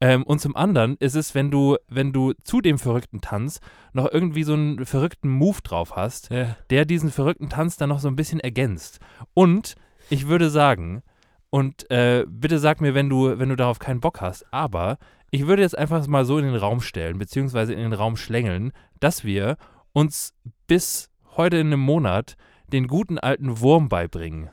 Ähm, 0.00 0.24
und 0.24 0.40
zum 0.40 0.54
anderen 0.56 0.96
ist 0.98 1.14
es, 1.14 1.34
wenn 1.34 1.50
du, 1.50 1.76
wenn 1.88 2.12
du 2.12 2.34
zu 2.44 2.60
dem 2.60 2.78
verrückten 2.78 3.20
Tanz 3.22 3.60
noch 3.94 4.10
irgendwie 4.12 4.42
so 4.42 4.52
einen 4.52 4.84
verrückten 4.84 5.30
Move 5.30 5.58
drauf 5.62 5.96
hast, 5.96 6.30
Ja. 6.30 6.56
der 6.70 6.84
diesen 6.84 7.10
verrückten 7.10 7.48
Tanz 7.48 7.76
dann 7.78 7.88
noch 7.88 7.98
so 8.00 8.08
ein 8.08 8.16
bisschen 8.16 8.40
ergänzt. 8.40 9.00
Und 9.32 9.74
ich 10.10 10.28
würde 10.28 10.50
sagen, 10.50 11.02
und 11.48 11.90
äh, 11.90 12.26
bitte 12.28 12.58
sag 12.58 12.80
mir, 12.82 12.94
wenn 12.94 13.08
du, 13.08 13.38
wenn 13.38 13.48
du 13.48 13.56
darauf 13.56 13.78
keinen 13.78 14.00
Bock 14.00 14.20
hast, 14.20 14.44
aber 14.52 14.98
ich 15.30 15.46
würde 15.46 15.62
jetzt 15.62 15.76
einfach 15.76 16.06
mal 16.06 16.24
so 16.24 16.38
in 16.38 16.44
den 16.44 16.54
Raum 16.54 16.80
stellen, 16.80 17.18
beziehungsweise 17.18 17.72
in 17.72 17.80
den 17.80 17.92
Raum 17.92 18.16
schlängeln, 18.16 18.72
dass 19.00 19.24
wir 19.24 19.56
uns 19.92 20.34
bis 20.66 21.10
heute 21.36 21.56
in 21.56 21.68
einem 21.68 21.80
Monat 21.80 22.36
den 22.72 22.86
guten 22.86 23.18
alten 23.18 23.60
Wurm 23.60 23.88
beibringen. 23.88 24.50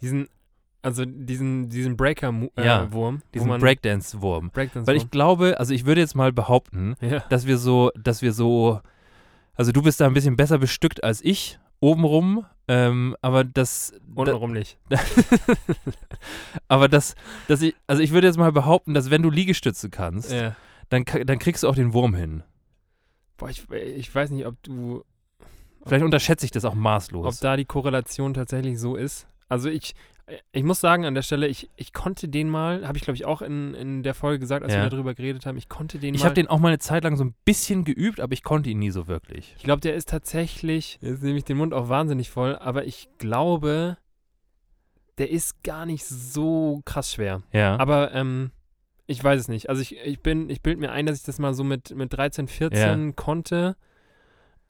Diesen, 0.00 0.28
also 0.82 1.04
diesen, 1.04 1.68
diesen 1.68 1.96
Breaker-Wurm. 1.96 2.50
Äh, 2.56 2.64
Ja, 2.64 2.92
Wurm, 2.92 3.22
Diesen 3.34 3.58
Breakdance-Wurm. 3.58 4.50
Breakdance 4.50 4.86
Weil 4.86 4.96
ich 4.96 5.10
glaube, 5.10 5.58
also 5.58 5.74
ich 5.74 5.86
würde 5.86 6.00
jetzt 6.00 6.14
mal 6.14 6.32
behaupten, 6.32 6.96
ja. 7.00 7.20
dass 7.28 7.46
wir 7.46 7.58
so, 7.58 7.90
dass 8.00 8.22
wir 8.22 8.32
so, 8.32 8.80
also 9.54 9.72
du 9.72 9.82
bist 9.82 10.00
da 10.00 10.06
ein 10.06 10.14
bisschen 10.14 10.36
besser 10.36 10.58
bestückt 10.58 11.04
als 11.04 11.20
ich, 11.22 11.58
obenrum, 11.80 12.44
ähm, 12.68 13.16
aber 13.22 13.42
das, 13.44 13.92
Untenrum 14.14 14.52
nicht. 14.52 14.78
aber 16.68 16.88
das, 16.88 17.14
dass 17.48 17.62
ich, 17.62 17.74
also 17.86 18.02
ich 18.02 18.12
würde 18.12 18.26
jetzt 18.26 18.36
mal 18.36 18.52
behaupten, 18.52 18.94
dass 18.94 19.10
wenn 19.10 19.22
du 19.22 19.30
Liegestütze 19.30 19.90
kannst, 19.90 20.30
Ja. 20.32 20.54
dann, 20.88 21.04
dann 21.24 21.38
kriegst 21.38 21.62
du 21.62 21.68
auch 21.68 21.74
den 21.74 21.92
Wurm 21.92 22.14
hin. 22.14 22.42
Boah, 23.36 23.48
ich, 23.48 23.68
ich 23.70 24.14
weiß 24.14 24.30
nicht, 24.30 24.46
ob 24.46 24.62
du, 24.62 25.02
Vielleicht 25.86 26.04
unterschätze 26.04 26.44
ich 26.44 26.50
das 26.52 26.64
auch 26.64 26.72
ob 26.72 26.78
maßlos. 26.78 27.40
da 27.40 27.56
die 27.56 27.64
Korrelation 27.64 28.34
tatsächlich 28.34 28.78
so 28.78 28.96
ist. 28.96 29.26
Also 29.48 29.68
ich, 29.70 29.94
ich 30.52 30.62
muss 30.62 30.80
sagen 30.80 31.04
an 31.04 31.14
der 31.14 31.22
Stelle, 31.22 31.46
ich, 31.46 31.70
ich 31.76 31.92
konnte 31.92 32.28
den 32.28 32.48
mal, 32.48 32.86
habe 32.86 32.98
ich 32.98 33.04
glaube 33.04 33.16
ich 33.16 33.24
auch 33.24 33.42
in, 33.42 33.74
in 33.74 34.02
der 34.02 34.14
Folge 34.14 34.38
gesagt, 34.38 34.64
als 34.64 34.74
Ja. 34.74 34.82
wir 34.82 34.90
darüber 34.90 35.14
geredet 35.14 35.46
haben, 35.46 35.56
ich 35.56 35.68
konnte 35.68 35.98
den 35.98 36.14
Ich 36.14 36.24
habe 36.24 36.34
den 36.34 36.48
auch 36.48 36.58
mal 36.58 36.68
eine 36.68 36.78
Zeit 36.78 37.04
lang 37.04 37.16
so 37.16 37.24
ein 37.24 37.34
bisschen 37.44 37.84
geübt, 37.84 38.20
aber 38.20 38.32
ich 38.32 38.42
konnte 38.42 38.70
ihn 38.70 38.78
nie 38.78 38.90
so 38.90 39.06
wirklich. 39.08 39.54
ich 39.56 39.64
glaube, 39.64 39.80
der 39.80 39.94
ist 39.94 40.08
tatsächlich, 40.08 40.98
jetzt 41.00 41.22
nehme 41.22 41.38
ich 41.38 41.44
den 41.44 41.56
Mund 41.56 41.74
auch 41.74 41.88
wahnsinnig 41.88 42.30
voll, 42.30 42.56
aber 42.56 42.84
ich 42.84 43.08
glaube, 43.18 43.96
der 45.18 45.30
ist 45.30 45.62
gar 45.62 45.86
nicht 45.86 46.04
so 46.04 46.80
krass 46.84 47.12
schwer. 47.12 47.42
Ja. 47.52 47.78
Aber 47.78 48.12
ähm, 48.14 48.52
ich 49.06 49.22
weiß 49.22 49.40
es 49.40 49.48
nicht. 49.48 49.68
Also 49.68 49.82
ich, 49.82 49.98
ich 49.98 50.20
bin, 50.20 50.48
ich 50.48 50.62
bilde 50.62 50.80
mir 50.80 50.92
ein, 50.92 51.04
dass 51.06 51.18
ich 51.18 51.24
das 51.24 51.38
mal 51.38 51.52
so 51.52 51.64
mit, 51.64 51.94
mit 51.94 52.12
13, 52.12 52.48
14 52.48 53.16
konnte. 53.16 53.76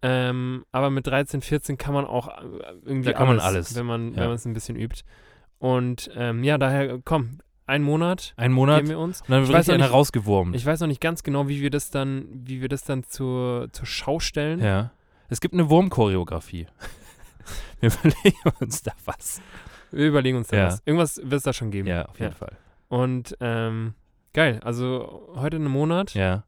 Ähm, 0.03 0.65
aber 0.73 0.89
mit 0.91 1.07
13, 1.07 1.43
14 1.43 1.77
kann 1.77 1.93
man 1.93 2.07
auch 2.07 2.29
äh, 2.29 2.43
irgendwie 2.85 3.11
Da 3.11 3.13
kann 3.13 3.29
man 3.29 3.39
alles, 3.39 3.67
alles, 3.67 3.77
wenn 3.77 3.85
man, 3.87 4.13
ja. 4.13 4.21
wenn 4.21 4.27
man 4.29 4.37
es 4.37 4.47
ein 4.47 4.55
bisschen 4.55 4.77
übt. 4.77 5.03
Und 5.61 6.11
ähm, 6.17 6.43
ja, 6.43 6.59
daher, 6.59 6.99
komm, 7.05 7.39
einen 7.67 7.85
Monat 7.85 8.35
Ein 8.37 8.51
Monat 8.51 8.79
geben 8.79 8.89
wir 8.89 8.99
uns. 8.99 9.21
und 9.21 9.31
dann 9.31 9.47
wird 9.47 9.57
richtig 9.57 9.75
einer 9.75 9.91
rausgewurmt. 9.91 10.57
Ich 10.57 10.67
weiß 10.67 10.81
noch 10.81 10.89
nicht 10.89 11.01
ganz 11.01 11.23
genau, 11.23 11.47
wie 11.47 11.61
wir 11.61 11.71
das 11.71 11.91
dann, 11.91 12.27
wie 12.33 12.61
wir 12.63 12.69
das 12.69 12.83
dann 12.83 13.05
zur, 13.05 13.69
zur 13.73 13.87
Schau 13.87 14.19
stellen. 14.19 14.59
ja. 14.61 14.91
Es 15.33 15.41
gibt 15.41 15.55
eine 15.55 15.71
Wurmchoreografie. 15.71 16.67
wir 17.81 17.91
überlegen 17.93 18.39
uns 18.59 18.83
da 18.83 18.91
was. 19.05 19.41
Wir 19.93 20.09
überlegen 20.09 20.39
uns 20.39 20.49
da 20.49 20.57
Ja. 20.57 20.67
was. 20.67 20.83
Irgendwas 20.85 21.19
wird 21.19 21.33
es 21.35 21.43
da 21.45 21.53
schon 21.53 21.71
geben. 21.71 21.87
Ja, 21.87 22.07
auf 22.07 22.19
jeden 22.19 22.33
Ja. 22.33 22.37
Fall. 22.37 22.57
Und 22.89 23.37
ähm, 23.39 23.95
geil, 24.33 24.59
also 24.65 25.31
heute 25.37 25.57
in 25.59 25.63
einem 25.63 25.71
Monat 25.73 26.15
Ja, 26.15 26.43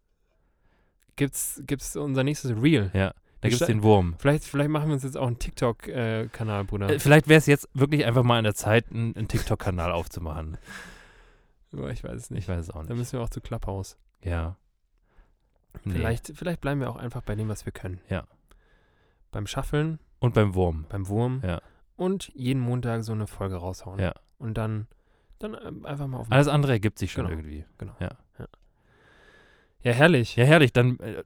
gibt's, 1.15 1.63
gibt's 1.67 1.95
unser 1.97 2.25
nächstes 2.25 2.61
Reel. 2.61 2.91
ja. 2.95 3.13
Da 3.43 3.49
gibt 3.49 3.61
es 3.61 3.67
den 3.67 3.83
Wurm. 3.83 4.15
Vielleicht, 4.19 4.45
vielleicht 4.45 4.71
machen 4.71 4.87
wir 4.89 4.95
uns 4.95 5.03
jetzt 5.03 5.17
auch 5.19 5.27
einen 5.27 5.39
TikTok-Kanal, 5.39 6.65
Bruder. 6.65 6.89
Äh, 6.91 6.99
Vielleicht 7.01 7.29
wäre 7.29 7.39
es 7.39 7.47
jetzt 7.47 7.69
wirklich 7.75 8.05
einfach 8.07 8.23
mal 8.23 8.39
an 8.39 8.45
der 8.45 8.55
Zeit, 8.55 8.91
einen, 8.91 9.15
einen 9.17 9.29
TikTok-Kanal 9.29 9.93
aufzumachen. 9.93 10.57
Ich 11.91 12.05
weiß 12.05 12.13
es 12.17 12.25
Ich 12.27 12.31
nicht. 12.31 12.49
weiß 12.49 12.61
es 12.61 12.71
auch 12.71 12.77
Dann 12.77 12.87
nicht. 12.89 12.97
müssen 12.99 13.13
wir 13.19 13.21
auch 13.23 13.29
zu 13.31 13.41
Clubhouse. 13.41 13.97
Ja. 14.23 14.57
Nee. 15.85 15.95
Vielleicht, 15.95 16.33
vielleicht 16.37 16.61
bleiben 16.61 16.81
wir 16.81 16.91
auch 16.91 16.97
einfach 16.97 17.23
bei 17.23 17.35
dem, 17.35 17.49
was 17.49 17.65
wir 17.67 17.73
können. 17.73 18.01
Ja. 18.09 18.25
Beim 19.31 19.47
Schaffeln, 19.47 19.99
Und 20.21 20.35
beim 20.35 20.55
Wurm. 20.55 20.85
beim 20.89 21.09
Wurm 21.09 21.41
Ja. 21.45 21.61
und 21.97 22.31
jeden 22.35 22.61
Montag 22.61 23.03
so 23.05 23.13
eine 23.13 23.27
Folge 23.27 23.57
raushauen. 23.57 23.99
Ja. 23.99 24.13
Und 24.39 24.59
dann, 24.59 24.87
dann 25.39 25.57
ähm, 25.67 25.85
einfach 25.87 26.07
mal 26.07 26.19
auf 26.19 26.31
Alles 26.31 26.47
andere 26.49 26.73
ergibt 26.73 26.99
sich 26.99 27.11
schon 27.11 27.27
Genau. 27.27 27.37
irgendwie. 27.39 27.65
Ja, 28.01 28.11
herrlich. 29.91 30.37
Ja, 30.37 30.45
herrlich. 30.45 30.73
Dann 30.73 30.99
äh, 31.01 31.23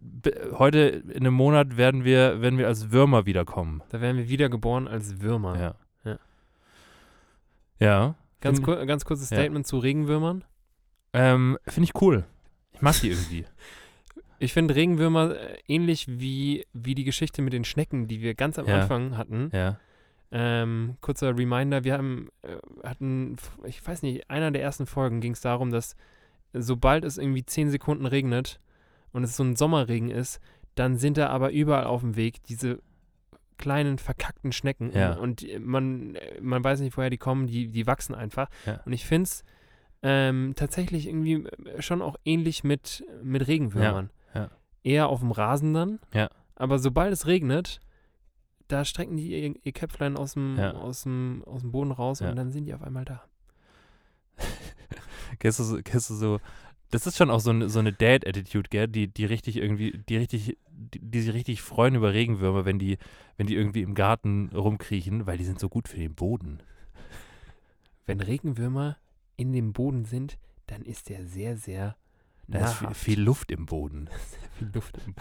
heute 0.52 0.78
in 0.78 1.18
einem 1.20 1.34
Monat 1.34 1.76
werden 1.76 2.04
wir, 2.04 2.40
werden 2.40 2.58
wir 2.58 2.66
als 2.66 2.90
Würmer 2.90 3.26
wiederkommen. 3.26 3.82
Da 3.90 4.00
werden 4.00 4.16
wir 4.16 4.28
wiedergeboren 4.30 4.88
als 4.88 5.20
Würmer. 5.20 5.58
Ja. 5.60 5.74
Ja. 6.04 6.18
Ja. 7.78 8.14
Ganz, 8.40 8.62
kur 8.62 8.84
ganz 8.86 9.04
kurzes 9.04 9.30
Ja. 9.30 9.36
Statement 9.38 9.66
zu 9.66 9.78
Regenwürmern. 9.78 10.44
Ähm, 11.12 11.58
Finde 11.66 11.84
ich 11.92 12.00
cool. 12.00 12.24
Ich 12.72 12.80
mag 12.82 12.98
die 13.00 13.10
irgendwie. 13.10 13.44
Ich 14.38 14.52
finde 14.52 14.74
Regenwürmer 14.74 15.34
äh, 15.34 15.56
ähnlich 15.66 16.04
wie, 16.08 16.66
wie 16.74 16.94
die 16.94 17.04
Geschichte 17.04 17.40
mit 17.40 17.54
den 17.54 17.64
Schnecken, 17.64 18.06
die 18.06 18.20
wir 18.20 18.34
ganz 18.34 18.58
am 18.58 18.66
Ja. 18.66 18.80
Anfang 18.82 19.16
hatten. 19.16 19.48
ja. 19.54 19.78
Ähm, 20.30 20.96
kurzer 21.00 21.38
Reminder, 21.38 21.84
wir 21.84 21.94
haben, 21.94 22.28
äh, 22.42 22.56
hatten, 22.86 23.36
ich 23.64 23.86
weiß 23.86 24.02
nicht, 24.02 24.28
einer 24.28 24.50
der 24.50 24.60
ersten 24.60 24.84
Folgen 24.84 25.22
ging 25.22 25.32
es 25.32 25.40
darum, 25.40 25.70
dass 25.70 25.96
sobald 26.62 27.04
es 27.04 27.18
irgendwie 27.18 27.44
10 27.44 27.70
Sekunden 27.70 28.06
regnet 28.06 28.60
und 29.12 29.22
es 29.24 29.36
so 29.36 29.42
ein 29.44 29.56
Sommerregen 29.56 30.10
ist, 30.10 30.40
dann 30.74 30.96
sind 30.96 31.16
da 31.16 31.28
aber 31.28 31.52
überall 31.52 31.84
auf 31.84 32.00
dem 32.02 32.16
Weg 32.16 32.42
diese 32.44 32.80
kleinen 33.58 33.96
verkackten 33.98 34.52
Schnecken 34.52 34.90
Ja. 34.92 35.14
und, 35.14 35.42
und 35.42 35.64
man, 35.66 36.14
äh, 36.16 36.40
man 36.42 36.62
weiß 36.62 36.80
nicht, 36.80 36.96
woher 36.96 37.08
die 37.10 37.16
kommen, 37.18 37.46
die, 37.46 37.68
die 37.68 37.86
wachsen 37.86 38.14
einfach. 38.14 38.48
Ja. 38.66 38.80
Und 38.84 38.92
ich 38.92 39.06
finde 39.06 39.24
es 39.24 39.44
ähm, 40.02 40.52
tatsächlich 40.56 41.06
irgendwie 41.08 41.44
äh, 41.46 41.80
schon 41.80 42.02
auch 42.02 42.16
ähnlich 42.26 42.64
mit, 42.64 43.04
mit 43.22 43.46
Regenwürmern. 43.48 44.10
ja. 44.34 44.50
Eher 44.82 45.08
auf 45.08 45.18
dem 45.20 45.32
Rasen 45.32 45.72
dann. 45.74 45.98
Aber 46.54 46.78
sobald 46.78 47.12
es 47.12 47.26
regnet, 47.26 47.80
da 48.68 48.84
strecken 48.84 49.16
die 49.16 49.30
ihr, 49.30 49.54
ihr 49.64 49.72
Köpflein 49.72 50.16
aus 50.16 50.34
dem, 50.34 50.56
aus, 50.76 51.02
dem, 51.02 51.42
aus 51.44 51.62
dem 51.62 51.72
Boden 51.72 51.90
raus 51.92 52.20
und 52.30 52.36
dann 52.36 52.52
sind 52.52 52.66
die 52.66 52.74
auf 52.74 52.82
einmal 52.82 53.04
da. 53.04 53.24
Kennst 55.38 55.60
du 55.60 55.82
kennst 55.82 56.10
du 56.10 56.14
so, 56.14 56.40
das 56.90 57.06
ist 57.06 57.16
schon 57.16 57.30
auch 57.30 57.40
so 57.40 57.50
eine, 57.50 57.68
so 57.68 57.78
eine 57.78 57.92
Dad-Attitude, 57.92 58.68
gell, 58.70 58.88
die, 58.88 59.08
die 59.08 59.24
richtig 59.24 59.56
irgendwie, 59.56 60.00
die 60.08 60.16
richtig, 60.16 60.56
die, 60.68 60.98
die 61.00 61.20
sich 61.20 61.34
richtig 61.34 61.62
freuen 61.62 61.94
über 61.94 62.12
Regenwürmer, 62.12 62.64
wenn 62.64 62.78
die, 62.78 62.98
wenn 63.36 63.46
die 63.46 63.54
irgendwie 63.54 63.82
im 63.82 63.94
Garten 63.94 64.50
rumkriechen, 64.54 65.26
weil 65.26 65.36
die 65.38 65.44
sind 65.44 65.58
so 65.58 65.68
gut 65.68 65.88
für 65.88 65.98
den 65.98 66.14
Boden. 66.14 66.60
Wenn 68.06 68.20
Regenwürmer 68.20 68.96
in 69.36 69.52
dem 69.52 69.72
Boden 69.72 70.04
sind, 70.04 70.38
dann 70.66 70.82
ist 70.82 71.08
der 71.08 71.26
sehr, 71.26 71.56
sehr 71.56 71.96
Da 72.46 72.66
ist 72.66 72.74
viel, 72.74 72.94
viel 72.94 73.20
Luft 73.20 73.50
im 73.50 73.66
Boden. 73.66 74.08
viel 74.58 74.70
Luft 74.72 74.98
im 75.04 75.14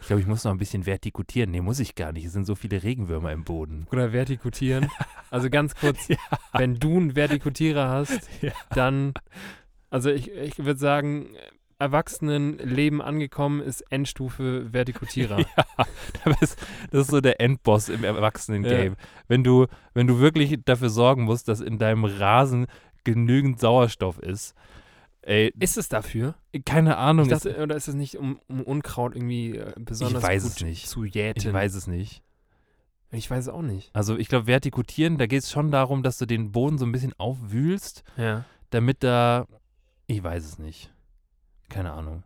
Ich 0.00 0.06
glaube, 0.06 0.20
ich 0.20 0.26
muss 0.26 0.44
noch 0.44 0.52
ein 0.52 0.58
bisschen 0.58 0.86
vertikutieren. 0.86 1.50
Nee, 1.50 1.60
muss 1.60 1.80
ich 1.80 1.94
gar 1.94 2.12
nicht. 2.12 2.24
Es 2.24 2.32
sind 2.32 2.46
so 2.46 2.54
viele 2.54 2.82
Regenwürmer 2.82 3.32
im 3.32 3.44
Boden. 3.44 3.86
Oder 3.92 4.12
vertikutieren. 4.12 4.88
Also 5.30 5.50
ganz 5.50 5.74
kurz, 5.74 6.08
wenn 6.52 6.76
du 6.76 6.96
einen 6.96 7.16
Vertikutierer 7.16 7.88
hast, 7.88 8.20
Ja. 8.42 8.52
dann, 8.70 9.14
also 9.90 10.10
ich, 10.10 10.30
ich 10.32 10.58
würde 10.58 10.78
sagen, 10.80 11.28
Erwachsenenleben 11.78 13.00
angekommen 13.00 13.60
ist 13.62 13.80
Endstufe 13.90 14.72
Vertikutierer. 14.72 15.38
Ja, 16.26 16.32
das 16.32 16.42
ist, 16.42 16.58
das 16.90 17.00
ist 17.02 17.10
so 17.10 17.20
der 17.20 17.40
Endboss 17.40 17.88
im 17.88 18.04
Erwachsenen-Game. 18.04 18.96
Wenn, 19.28 19.42
du, 19.44 19.66
wenn 19.94 20.06
du 20.06 20.18
wirklich 20.20 20.58
dafür 20.64 20.90
sorgen 20.90 21.22
musst, 21.24 21.48
dass 21.48 21.60
in 21.60 21.78
deinem 21.78 22.04
Rasen 22.04 22.66
genügend 23.04 23.60
Sauerstoff 23.60 24.18
ist. 24.18 24.54
Ey, 25.30 25.52
Ist 25.60 25.76
es 25.78 25.88
dafür? 25.88 26.34
keine 26.64 26.96
Ahnung. 26.96 27.30
Es- 27.30 27.42
dachte, 27.44 27.62
oder 27.62 27.76
ist 27.76 27.86
es 27.86 27.94
nicht, 27.94 28.16
um, 28.16 28.40
um 28.48 28.62
Unkraut 28.62 29.14
irgendwie 29.14 29.56
äh, 29.56 29.72
besonders 29.78 30.22
weiß 30.24 30.42
gut 30.42 30.52
es 30.56 30.60
nicht. 30.62 30.88
zu 30.88 31.04
jäten? 31.04 31.38
ich 31.38 31.52
weiß 31.52 31.74
es 31.74 31.86
nicht. 31.86 32.22
Ich 33.12 33.30
weiß 33.30 33.44
es 33.44 33.48
auch 33.48 33.62
nicht. 33.62 33.90
Also 33.94 34.16
ich 34.16 34.28
glaube, 34.28 34.46
vertikutieren, 34.48 35.18
da 35.18 35.26
geht 35.26 35.42
es 35.44 35.50
schon 35.50 35.70
darum, 35.70 36.02
dass 36.02 36.18
du 36.18 36.26
den 36.26 36.50
Boden 36.50 36.78
so 36.78 36.84
ein 36.86 36.90
bisschen 36.92 37.12
aufwühlst, 37.18 38.02
Ja. 38.16 38.44
damit 38.70 39.04
da, 39.04 39.46
ich 40.08 40.20
weiß 40.22 40.44
es 40.44 40.58
nicht. 40.58 40.92
Keine 41.68 41.92
Ahnung. 41.92 42.24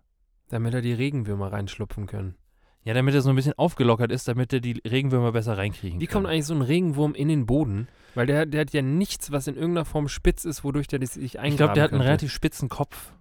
Damit 0.49 0.73
da 0.73 0.81
die 0.81 0.93
Regenwürmer 0.95 1.53
reinschlupfen 1.53 2.07
können. 2.07 2.37
Ja, 2.85 2.95
damit 2.95 3.15
er 3.15 3.23
so 3.23 3.31
ein 3.31 3.37
bisschen 3.37 3.55
aufgelockert 3.59 4.13
ist, 4.13 4.29
damit 4.29 4.53
er 4.53 4.61
die 4.61 4.81
Regenwürmer 4.87 5.33
besser 5.33 5.57
reinkriechen 5.57 6.01
Wie 6.01 6.07
kann. 6.07 6.23
kommt 6.23 6.27
eigentlich 6.27 6.47
so 6.47 6.55
ein 6.55 6.63
Regenwurm 6.63 7.15
in 7.15 7.29
den 7.29 7.47
Boden? 7.47 7.89
Weil 8.15 8.27
der, 8.27 8.47
der 8.47 8.61
hat 8.61 8.73
ja 8.73 8.83
nichts, 8.83 9.33
was 9.33 9.47
in 9.47 9.55
irgendeiner 9.57 9.87
Form 9.87 10.09
spitz 10.09 10.45
ist, 10.45 10.65
wodurch 10.65 10.87
der 10.87 11.05
sich 11.07 11.39
eingraben 11.39 11.53
Ich 11.53 11.57
glaube, 11.57 11.75
der 11.75 11.83
hat 11.83 11.91
einen 11.91 12.01
könnte. 12.01 12.09
relativ 12.09 12.33
spitzen 12.33 12.69
Kopf. 12.69 13.13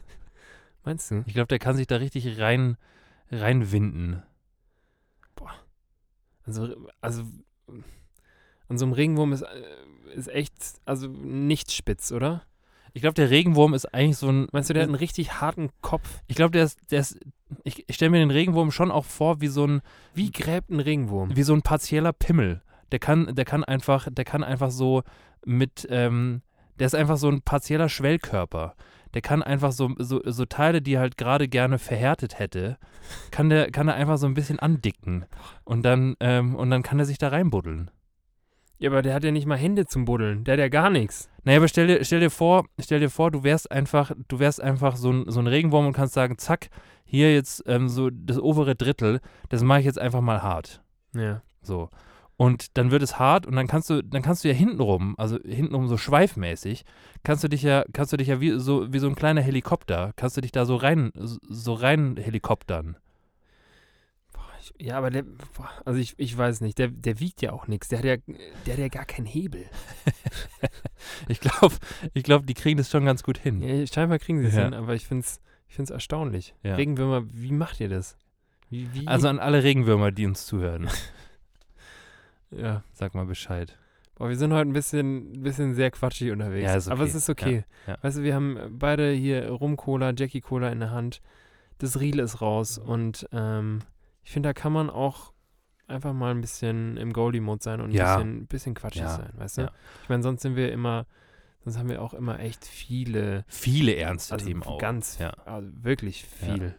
Meinst 0.84 1.10
du? 1.10 1.22
Ich 1.26 1.34
glaube, 1.34 1.48
der 1.48 1.58
kann 1.58 1.76
sich 1.76 1.86
da 1.86 1.96
richtig 1.96 2.40
rein, 2.40 2.76
reinwinden. 3.30 4.22
Also, 6.46 6.76
also 7.00 7.24
an 8.68 8.78
so 8.78 8.84
einem 8.84 8.92
Regenwurm 8.92 9.32
ist, 9.32 9.42
äh, 9.42 10.14
ist 10.14 10.28
echt, 10.28 10.52
also 10.84 11.08
nicht 11.08 11.72
spitz, 11.72 12.12
oder? 12.12 12.42
Ich 12.96 13.02
glaube, 13.02 13.12
der 13.12 13.28
Regenwurm 13.28 13.74
ist 13.74 13.92
eigentlich 13.92 14.16
so 14.16 14.30
ein. 14.30 14.46
Meinst 14.52 14.70
du, 14.70 14.72
der 14.72 14.84
hat 14.84 14.88
einen 14.88 14.94
richtig 14.94 15.38
harten 15.42 15.68
Kopf? 15.82 16.22
Ich 16.28 16.34
glaube, 16.34 16.52
der 16.52 16.64
ist, 16.64 16.78
der 16.90 17.00
ist. 17.00 17.18
Ich, 17.62 17.86
ich 17.86 17.94
stelle 17.94 18.10
mir 18.10 18.20
den 18.20 18.30
Regenwurm 18.30 18.70
schon 18.70 18.90
auch 18.90 19.04
vor 19.04 19.42
wie 19.42 19.48
so 19.48 19.66
ein, 19.66 19.82
Wie 20.14 20.30
gräbt 20.30 20.70
ein 20.70 20.80
Regenwurm? 20.80 21.36
wie 21.36 21.42
so 21.42 21.52
ein 21.52 21.60
partieller 21.60 22.14
Pimmel. 22.14 22.62
Der 22.92 22.98
kann, 22.98 23.34
der 23.34 23.44
kann 23.44 23.64
einfach, 23.64 24.08
der 24.10 24.24
kann 24.24 24.42
einfach 24.42 24.70
so 24.70 25.02
mit, 25.44 25.86
ähm, 25.90 26.40
Der 26.78 26.86
ist 26.86 26.94
einfach 26.94 27.18
so 27.18 27.28
ein 27.28 27.42
partieller 27.42 27.90
Schwellkörper. 27.90 28.74
Der 29.12 29.20
kann 29.20 29.42
einfach 29.42 29.72
so, 29.72 29.90
so, 29.98 30.22
so 30.24 30.46
Teile, 30.46 30.80
die 30.80 30.94
er 30.94 31.00
halt 31.00 31.18
gerade 31.18 31.48
gerne 31.48 31.78
verhärtet 31.78 32.38
hätte, 32.38 32.78
kann 33.30 33.50
der, 33.50 33.70
kann 33.70 33.88
er 33.88 33.94
einfach 33.94 34.16
so 34.16 34.26
ein 34.26 34.34
bisschen 34.34 34.58
andicken. 34.58 35.26
Und 35.64 35.82
dann, 35.84 36.16
ähm, 36.20 36.54
und 36.54 36.70
dann 36.70 36.82
kann 36.82 36.98
er 36.98 37.04
sich 37.04 37.18
da 37.18 37.28
reinbuddeln. 37.28 37.90
Ja, 38.78 38.90
aber 38.90 39.02
der 39.02 39.14
hat 39.14 39.24
ja 39.24 39.30
nicht 39.30 39.46
mal 39.46 39.56
Hände 39.56 39.86
zum 39.86 40.04
Buddeln. 40.04 40.44
Der 40.44 40.52
hat 40.52 40.60
ja 40.60 40.68
gar 40.68 40.90
nichts. 40.90 41.30
Naja, 41.44 41.58
aber 41.58 41.68
stell 41.68 41.86
dir, 41.86 42.04
stell 42.04 42.20
dir 42.20 42.30
vor, 42.30 42.66
stell 42.78 43.00
dir 43.00 43.08
vor, 43.08 43.30
du 43.30 43.42
wärst 43.42 43.70
einfach, 43.70 44.12
du 44.28 44.38
wärst 44.38 44.60
einfach 44.60 44.96
so 44.96 45.10
ein, 45.10 45.24
so 45.28 45.40
ein 45.40 45.46
Regenwurm 45.46 45.86
und 45.86 45.92
kannst 45.92 46.14
sagen, 46.14 46.36
zack, 46.38 46.68
hier 47.04 47.32
jetzt 47.32 47.62
ähm, 47.66 47.88
so 47.88 48.10
das 48.10 48.38
obere 48.38 48.74
Drittel, 48.74 49.20
das 49.48 49.62
mache 49.62 49.80
ich 49.80 49.86
jetzt 49.86 49.98
einfach 49.98 50.20
mal 50.20 50.42
hart. 50.42 50.82
Ja. 51.14 51.42
So. 51.62 51.88
Und 52.36 52.76
dann 52.76 52.90
wird 52.90 53.02
es 53.02 53.18
hart 53.18 53.46
und 53.46 53.56
dann 53.56 53.66
kannst 53.66 53.88
du, 53.88 54.02
dann 54.02 54.20
kannst 54.20 54.44
du 54.44 54.48
ja 54.48 54.54
hintenrum, 54.54 55.14
also 55.16 55.38
hintenrum 55.42 55.88
so 55.88 55.96
schweifmäßig, 55.96 56.84
kannst 57.22 57.42
du 57.44 57.48
dich 57.48 57.62
ja, 57.62 57.84
kannst 57.94 58.12
du 58.12 58.18
dich 58.18 58.28
ja 58.28 58.40
wie 58.40 58.58
so, 58.58 58.92
wie 58.92 58.98
so 58.98 59.08
ein 59.08 59.14
kleiner 59.14 59.40
Helikopter, 59.40 60.12
kannst 60.16 60.36
du 60.36 60.42
dich 60.42 60.52
da 60.52 60.66
so 60.66 60.76
rein, 60.76 61.12
so 61.14 61.72
rein 61.72 62.18
helikoptern. 62.18 62.98
Ja, 64.78 64.96
aber 64.98 65.10
der, 65.10 65.24
also 65.84 65.98
ich, 65.98 66.14
ich 66.18 66.36
weiß 66.36 66.60
nicht, 66.60 66.78
der, 66.78 66.88
der 66.88 67.20
wiegt 67.20 67.42
ja 67.42 67.52
auch 67.52 67.66
nichts. 67.68 67.88
Der 67.88 67.98
hat 67.98 68.04
ja, 68.04 68.16
der 68.66 68.72
hat 68.74 68.80
ja 68.80 68.88
gar 68.88 69.04
keinen 69.04 69.26
Hebel. 69.26 69.66
Ich 71.28 71.40
glaube, 71.40 71.74
ich 72.14 72.24
glaub, 72.24 72.46
die 72.46 72.54
kriegen 72.54 72.78
das 72.78 72.90
schon 72.90 73.04
ganz 73.04 73.22
gut 73.22 73.38
hin. 73.38 73.60
Ja, 73.62 73.86
scheinbar 73.86 74.18
kriegen 74.18 74.40
sie 74.40 74.48
es 74.48 74.54
Ja. 74.54 74.64
hin, 74.64 74.74
aber 74.74 74.94
ich 74.94 75.06
finde 75.06 75.24
es 75.24 75.40
ich 75.68 75.74
find's 75.74 75.90
erstaunlich. 75.90 76.54
Ja. 76.62 76.76
Regenwürmer, 76.76 77.24
wie 77.32 77.52
macht 77.52 77.80
ihr 77.80 77.88
das? 77.88 78.16
Wie, 78.70 78.92
wie? 78.94 79.06
Also 79.06 79.28
an 79.28 79.38
alle 79.38 79.62
Regenwürmer, 79.62 80.10
die 80.10 80.26
uns 80.26 80.46
zuhören, 80.46 80.88
ja. 82.50 82.82
sag 82.92 83.14
mal 83.14 83.26
Bescheid. 83.26 83.76
Boah, 84.14 84.28
wir 84.28 84.36
sind 84.36 84.52
heute 84.52 84.68
ein 84.70 84.72
bisschen, 84.72 85.42
bisschen 85.42 85.74
sehr 85.74 85.90
quatschig 85.90 86.30
unterwegs. 86.30 86.64
Ja, 86.64 86.74
ist 86.76 86.88
Aber 86.88 87.02
okay. 87.02 87.10
es 87.10 87.14
ist 87.14 87.28
okay. 87.28 87.64
Ja, 87.86 87.92
ja. 87.94 87.98
Weißt 88.02 88.18
du, 88.18 88.22
wir 88.22 88.34
haben 88.34 88.58
beide 88.70 89.12
hier 89.12 89.50
Rum-Cola, 89.50 90.14
Jackie-Cola 90.16 90.70
in 90.70 90.80
der 90.80 90.90
Hand. 90.90 91.20
Das 91.78 92.00
Riel 92.00 92.18
ist 92.18 92.40
raus 92.40 92.78
und 92.78 93.28
ähm, 93.32 93.80
ich 94.26 94.32
finde, 94.32 94.48
da 94.48 94.52
kann 94.54 94.72
man 94.72 94.90
auch 94.90 95.32
einfach 95.86 96.12
mal 96.12 96.32
ein 96.32 96.40
bisschen 96.40 96.96
im 96.96 97.12
Goldie-Mode 97.12 97.62
sein 97.62 97.80
und 97.80 97.90
ein 97.90 97.94
Ja. 97.94 98.16
bisschen, 98.16 98.46
bisschen 98.48 98.74
quatschig 98.74 99.02
Ja. 99.02 99.16
sein, 99.16 99.32
weißt 99.36 99.58
du? 99.58 99.62
Ja. 99.62 99.70
Ich 100.02 100.08
meine, 100.08 100.22
sonst 100.24 100.42
sind 100.42 100.56
wir 100.56 100.72
immer, 100.72 101.06
sonst 101.64 101.78
haben 101.78 101.88
wir 101.88 102.02
auch 102.02 102.12
immer 102.12 102.40
echt 102.40 102.64
viele, 102.66 103.44
Viele 103.46 103.94
ernste 103.94 104.34
also 104.34 104.46
Themen 104.46 104.64
auch. 104.64 104.78
ganz, 104.78 105.18
Ja. 105.20 105.30
also 105.44 105.68
wirklich 105.82 106.24
viel. 106.24 106.74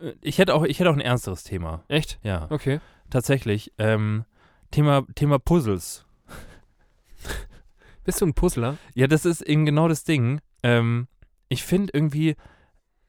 Äh, 0.00 0.12
Ich 0.20 0.38
hätte 0.38 0.54
auch, 0.54 0.62
ich 0.64 0.78
hätte 0.78 0.88
auch 0.90 0.94
ein 0.94 1.00
ernsteres 1.00 1.42
Thema. 1.42 1.82
Echt? 1.88 2.20
Ja, 2.22 2.46
Okay. 2.48 2.78
tatsächlich. 3.10 3.72
Ähm, 3.78 4.24
Thema, 4.70 5.04
Thema 5.16 5.40
Puzzles. 5.40 6.06
Bist 8.04 8.20
du 8.20 8.26
ein 8.26 8.34
Puzzler? 8.34 8.78
Ja, 8.94 9.08
das 9.08 9.24
ist 9.24 9.42
eben 9.42 9.66
genau 9.66 9.88
das 9.88 10.04
Ding. 10.04 10.40
Ähm, 10.62 11.08
ich 11.48 11.64
finde 11.64 11.90
irgendwie 11.92 12.36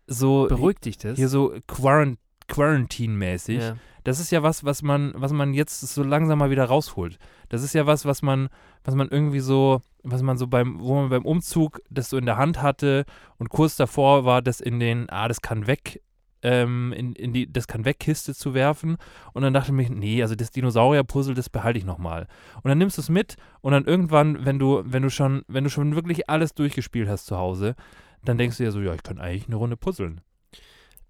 so 0.07 0.47
Beruhigt 0.47 0.85
dich 0.85 0.97
das? 0.97 1.17
hier 1.17 1.29
so 1.29 1.53
Quarant 1.67 2.17
Quarantine-mäßig. 2.49 3.61
ja. 3.61 3.75
Das 4.05 4.19
ist 4.19 4.31
ja 4.31 4.41
was, 4.41 4.63
was 4.63 4.81
man, 4.81 5.13
was 5.15 5.33
man 5.33 5.53
jetzt 5.53 5.81
so 5.81 6.03
langsam 6.03 6.39
mal 6.39 6.49
wieder 6.49 6.63
rausholt. 6.63 7.19
Das 7.49 7.63
ist 7.63 7.73
ja 7.73 7.85
was, 7.85 8.05
was 8.05 8.21
man, 8.21 8.47
was 8.83 8.95
man 8.95 9.09
irgendwie 9.09 9.41
so, 9.41 9.81
was 10.03 10.21
man 10.21 10.37
so 10.37 10.47
beim, 10.47 10.79
wo 10.79 10.95
man 10.95 11.09
beim 11.09 11.25
Umzug 11.25 11.81
das 11.89 12.09
so 12.09 12.17
in 12.17 12.25
der 12.25 12.37
Hand 12.37 12.61
hatte 12.61 13.05
und 13.37 13.49
kurz 13.49 13.75
davor 13.75 14.23
war, 14.23 14.41
das 14.41 14.61
in 14.61 14.79
den, 14.79 15.09
ah, 15.09 15.27
das 15.27 15.41
kann 15.41 15.67
weg, 15.67 16.01
ähm, 16.41 16.93
in, 16.93 17.13
in 17.13 17.33
die, 17.33 17.51
das 17.51 17.67
kann 17.67 17.83
weg 17.83 17.99
Kiste 17.99 18.33
zu 18.33 18.53
werfen. 18.53 18.97
Und 19.33 19.41
dann 19.43 19.53
dachte 19.53 19.71
ich 19.71 19.75
mir, 19.75 19.89
nee, 19.89 20.21
also 20.21 20.33
das 20.33 20.51
Dinosaurier-Puzzle, 20.51 21.35
das 21.35 21.49
behalte 21.49 21.77
ich 21.77 21.85
nochmal. 21.85 22.27
Und 22.63 22.69
dann 22.69 22.77
nimmst 22.77 22.97
du 22.97 23.01
es 23.01 23.09
mit 23.09 23.35
und 23.61 23.73
dann 23.73 23.85
irgendwann, 23.85 24.45
wenn 24.45 24.59
du, 24.59 24.81
wenn 24.85 25.03
du 25.03 25.09
schon, 25.09 25.43
wenn 25.47 25.65
du 25.65 25.69
schon 25.69 25.93
wirklich 25.95 26.29
alles 26.29 26.53
durchgespielt 26.53 27.09
hast 27.09 27.25
zu 27.25 27.37
Hause, 27.37 27.75
dann 28.23 28.37
denkst 28.37 28.57
du 28.57 28.63
dir 28.63 28.71
so, 28.71 28.79
ja, 28.81 28.93
ich 28.93 29.03
kann 29.03 29.19
eigentlich 29.19 29.47
eine 29.47 29.57
Runde 29.57 29.77
puzzeln. 29.77 30.21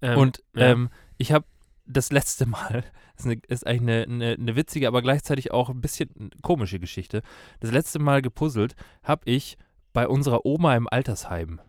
Ähm, 0.02 0.18
Und 0.18 0.42
ja. 0.54 0.70
ähm, 0.70 0.90
ich 1.20 1.32
habe 1.32 1.44
das 1.86 2.10
letzte 2.10 2.46
Mal, 2.46 2.84
das 3.16 3.26
ist, 3.26 3.26
eine, 3.26 3.40
ist 3.48 3.66
eigentlich 3.66 3.82
eine, 3.82 4.02
eine, 4.02 4.32
eine 4.32 4.56
witzige, 4.56 4.88
aber 4.88 5.02
gleichzeitig 5.02 5.52
auch 5.52 5.68
ein 5.68 5.80
bisschen 5.80 6.30
komische 6.42 6.80
Geschichte. 6.80 7.22
Das 7.60 7.70
letzte 7.70 7.98
Mal 7.98 8.22
gepuzzelt 8.22 8.74
habe 9.02 9.22
ich 9.26 9.58
bei 9.92 10.08
unserer 10.08 10.46
Oma 10.46 10.74
im 10.76 10.88
Altersheim. 10.88 11.60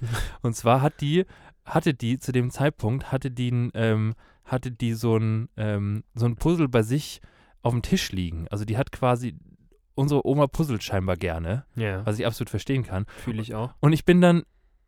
Und 0.42 0.56
zwar 0.56 0.82
hat 0.82 1.00
die, 1.00 1.26
hatte 1.64 1.94
die 1.94 2.18
zu 2.18 2.32
dem 2.32 2.50
Zeitpunkt, 2.50 3.12
hatte 3.12 3.30
die, 3.30 3.70
ähm, 3.74 4.14
hatte 4.44 4.72
die 4.72 4.94
so 4.94 5.16
ein, 5.16 5.48
ähm, 5.56 6.02
so 6.14 6.26
ein 6.26 6.34
Puzzle 6.34 6.68
bei 6.68 6.82
sich 6.82 7.20
auf 7.62 7.72
dem 7.72 7.82
Tisch 7.82 8.10
liegen. 8.10 8.48
Also 8.50 8.64
die 8.64 8.76
hat 8.76 8.90
quasi, 8.90 9.36
unsere 9.94 10.26
Oma 10.26 10.48
puzzelt 10.48 10.82
scheinbar 10.82 11.16
gerne, 11.16 11.66
ja, 11.76 12.04
was 12.04 12.18
ich 12.18 12.26
absolut 12.26 12.50
verstehen 12.50 12.82
kann. 12.82 13.06
fühle 13.06 13.42
ich 13.42 13.54
auch. 13.54 13.74
Und 13.78 13.92
ich 13.92 14.04
bin 14.04 14.20
dann, 14.20 14.42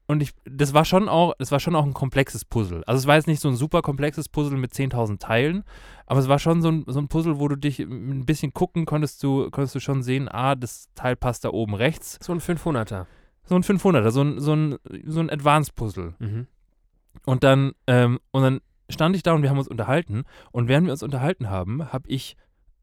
und 0.06 0.22
ich, 0.22 0.32
das 0.44 0.74
war 0.74 0.84
schon 0.84 1.08
auch, 1.08 1.34
das 1.38 1.50
war 1.50 1.60
schon 1.60 1.74
auch 1.74 1.84
ein 1.84 1.94
komplexes 1.94 2.44
Puzzle. 2.44 2.84
Also 2.84 2.98
es 2.98 3.06
war 3.06 3.16
jetzt 3.16 3.26
nicht 3.26 3.40
so 3.40 3.48
ein 3.48 3.56
super 3.56 3.80
komplexes 3.80 4.28
Puzzle 4.28 4.58
mit 4.58 4.72
10.000 4.72 5.18
Teilen, 5.18 5.64
aber 6.06 6.20
es 6.20 6.28
war 6.28 6.38
schon 6.38 6.60
so 6.60 6.68
ein, 6.68 6.84
so 6.86 6.98
ein 6.98 7.08
Puzzle, 7.08 7.38
wo 7.38 7.48
du 7.48 7.56
dich 7.56 7.78
ein 7.78 8.26
bisschen 8.26 8.52
gucken 8.52 8.84
konntest 8.84 9.22
du, 9.22 9.50
konntest 9.50 9.74
du 9.74 9.80
schon 9.80 10.02
sehen, 10.02 10.28
ah, 10.28 10.54
das 10.54 10.88
Teil 10.94 11.16
passt 11.16 11.44
da 11.44 11.50
oben 11.50 11.74
rechts. 11.74 12.18
So 12.22 12.32
ein 12.32 12.40
500er. 12.40 13.06
So 13.44 13.54
ein 13.54 13.62
500er, 13.62 14.10
so 14.10 14.22
ein, 14.22 14.40
so 14.40 14.54
ein, 14.54 14.76
so 15.04 15.20
ein 15.20 15.30
Advanced-Puzzle. 15.30 16.14
Mhm. 16.18 16.46
Und 17.24 17.44
dann, 17.44 17.72
ähm, 17.86 18.20
und 18.30 18.42
dann 18.42 18.60
stand 18.90 19.16
ich 19.16 19.22
da 19.22 19.32
und 19.32 19.42
wir 19.42 19.50
haben 19.50 19.58
uns 19.58 19.68
unterhalten. 19.68 20.24
Und 20.52 20.68
während 20.68 20.86
wir 20.86 20.92
uns 20.92 21.02
unterhalten 21.02 21.48
haben, 21.48 21.92
habe 21.92 22.08
ich 22.08 22.36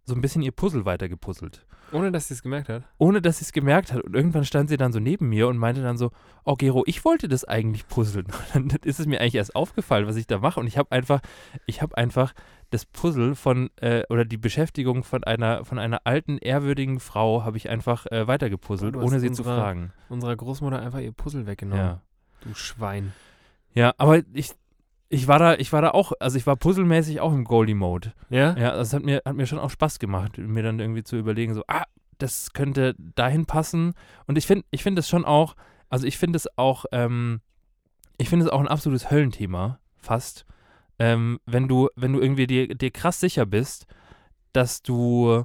so 0.05 0.15
ein 0.15 0.21
bisschen 0.21 0.41
ihr 0.41 0.51
Puzzle 0.51 0.85
weitergepuzzelt. 0.85 1.65
Ohne, 1.93 2.11
dass 2.11 2.27
sie 2.27 2.33
es 2.35 2.41
gemerkt 2.43 2.69
hat. 2.69 2.83
Ohne 2.97 3.21
dass 3.21 3.39
sie 3.39 3.45
es 3.45 3.51
gemerkt 3.51 3.91
hat. 3.93 4.03
Und 4.03 4.15
irgendwann 4.15 4.45
stand 4.45 4.69
sie 4.69 4.77
dann 4.77 4.93
so 4.93 4.99
neben 4.99 5.29
mir 5.29 5.47
und 5.47 5.57
meinte 5.57 5.81
dann 5.81 5.97
so, 5.97 6.11
oh 6.45 6.55
Gero, 6.55 6.83
ich 6.85 7.03
wollte 7.05 7.27
das 7.27 7.43
eigentlich 7.45 7.87
puzzeln. 7.87 8.27
Und 8.53 8.71
dann 8.73 8.79
ist 8.83 8.99
es 8.99 9.05
mir 9.07 9.19
eigentlich 9.21 9.35
erst 9.35 9.55
aufgefallen, 9.55 10.07
was 10.07 10.15
ich 10.15 10.27
da 10.27 10.39
mache. 10.39 10.59
Und 10.59 10.67
ich 10.67 10.77
habe 10.77 10.91
einfach, 10.91 11.21
ich 11.65 11.81
habe 11.81 11.97
einfach 11.97 12.33
das 12.69 12.85
Puzzle 12.85 13.35
von, 13.35 13.69
äh, 13.77 14.03
oder 14.09 14.23
die 14.25 14.37
Beschäftigung 14.37 15.03
von 15.03 15.23
einer, 15.23 15.65
von 15.65 15.77
einer 15.79 16.01
alten, 16.05 16.37
ehrwürdigen 16.37 16.99
Frau 16.99 17.43
habe 17.43 17.57
ich 17.57 17.69
einfach 17.69 18.05
äh, 18.07 18.27
weitergepuzzelt, 18.27 18.95
Oh, 18.95 19.01
ohne 19.01 19.19
sie 19.19 19.31
zu 19.31 19.41
unsere- 19.43 19.55
fragen. 19.59 19.91
Unserer 20.09 20.35
Großmutter 20.35 20.79
einfach 20.81 20.99
ihr 20.99 21.11
Puzzle 21.11 21.45
weggenommen. 21.47 21.83
Ja. 21.85 22.01
Du 22.41 22.53
Schwein. 22.55 23.11
ja, 23.73 23.93
aber 23.97 24.21
ich, 24.33 24.51
ich 25.13 25.27
war 25.27 25.39
da, 25.39 25.55
ich 25.55 25.73
war 25.73 25.81
da 25.81 25.91
auch, 25.91 26.13
also 26.21 26.37
ich 26.37 26.47
war 26.47 26.55
puzzelmäßig 26.55 27.19
auch 27.19 27.33
im 27.33 27.43
Goldie-Mode. 27.43 28.13
Ja? 28.29 28.55
Ja, 28.57 28.71
das 28.71 28.93
hat 28.93 29.03
mir, 29.03 29.21
hat 29.25 29.35
mir 29.35 29.45
schon 29.45 29.59
auch 29.59 29.69
Spaß 29.69 29.99
gemacht, 29.99 30.37
mir 30.37 30.63
dann 30.63 30.79
irgendwie 30.79 31.03
zu 31.03 31.17
überlegen, 31.17 31.53
so, 31.53 31.65
ah, 31.67 31.83
das 32.17 32.53
könnte 32.53 32.95
dahin 32.97 33.45
passen. 33.45 33.93
Und 34.25 34.37
ich 34.37 34.47
finde, 34.47 34.65
ich 34.71 34.83
finde 34.83 35.01
es 35.01 35.09
schon 35.09 35.25
auch, 35.25 35.57
also 35.89 36.07
ich 36.07 36.17
finde 36.17 36.37
es 36.37 36.47
auch, 36.57 36.85
ähm, 36.93 37.41
ich 38.17 38.29
finde 38.29 38.45
es 38.45 38.51
auch 38.51 38.61
ein 38.61 38.69
absolutes 38.69 39.11
Höllenthema, 39.11 39.79
fast. 39.97 40.45
Ähm, 40.97 41.39
wenn 41.45 41.67
du, 41.67 41.89
wenn 41.97 42.13
du 42.13 42.21
irgendwie 42.21 42.47
dir, 42.47 42.73
dir 42.73 42.91
krass 42.91 43.19
sicher 43.19 43.45
bist, 43.45 43.87
dass 44.53 44.81
du, 44.81 45.43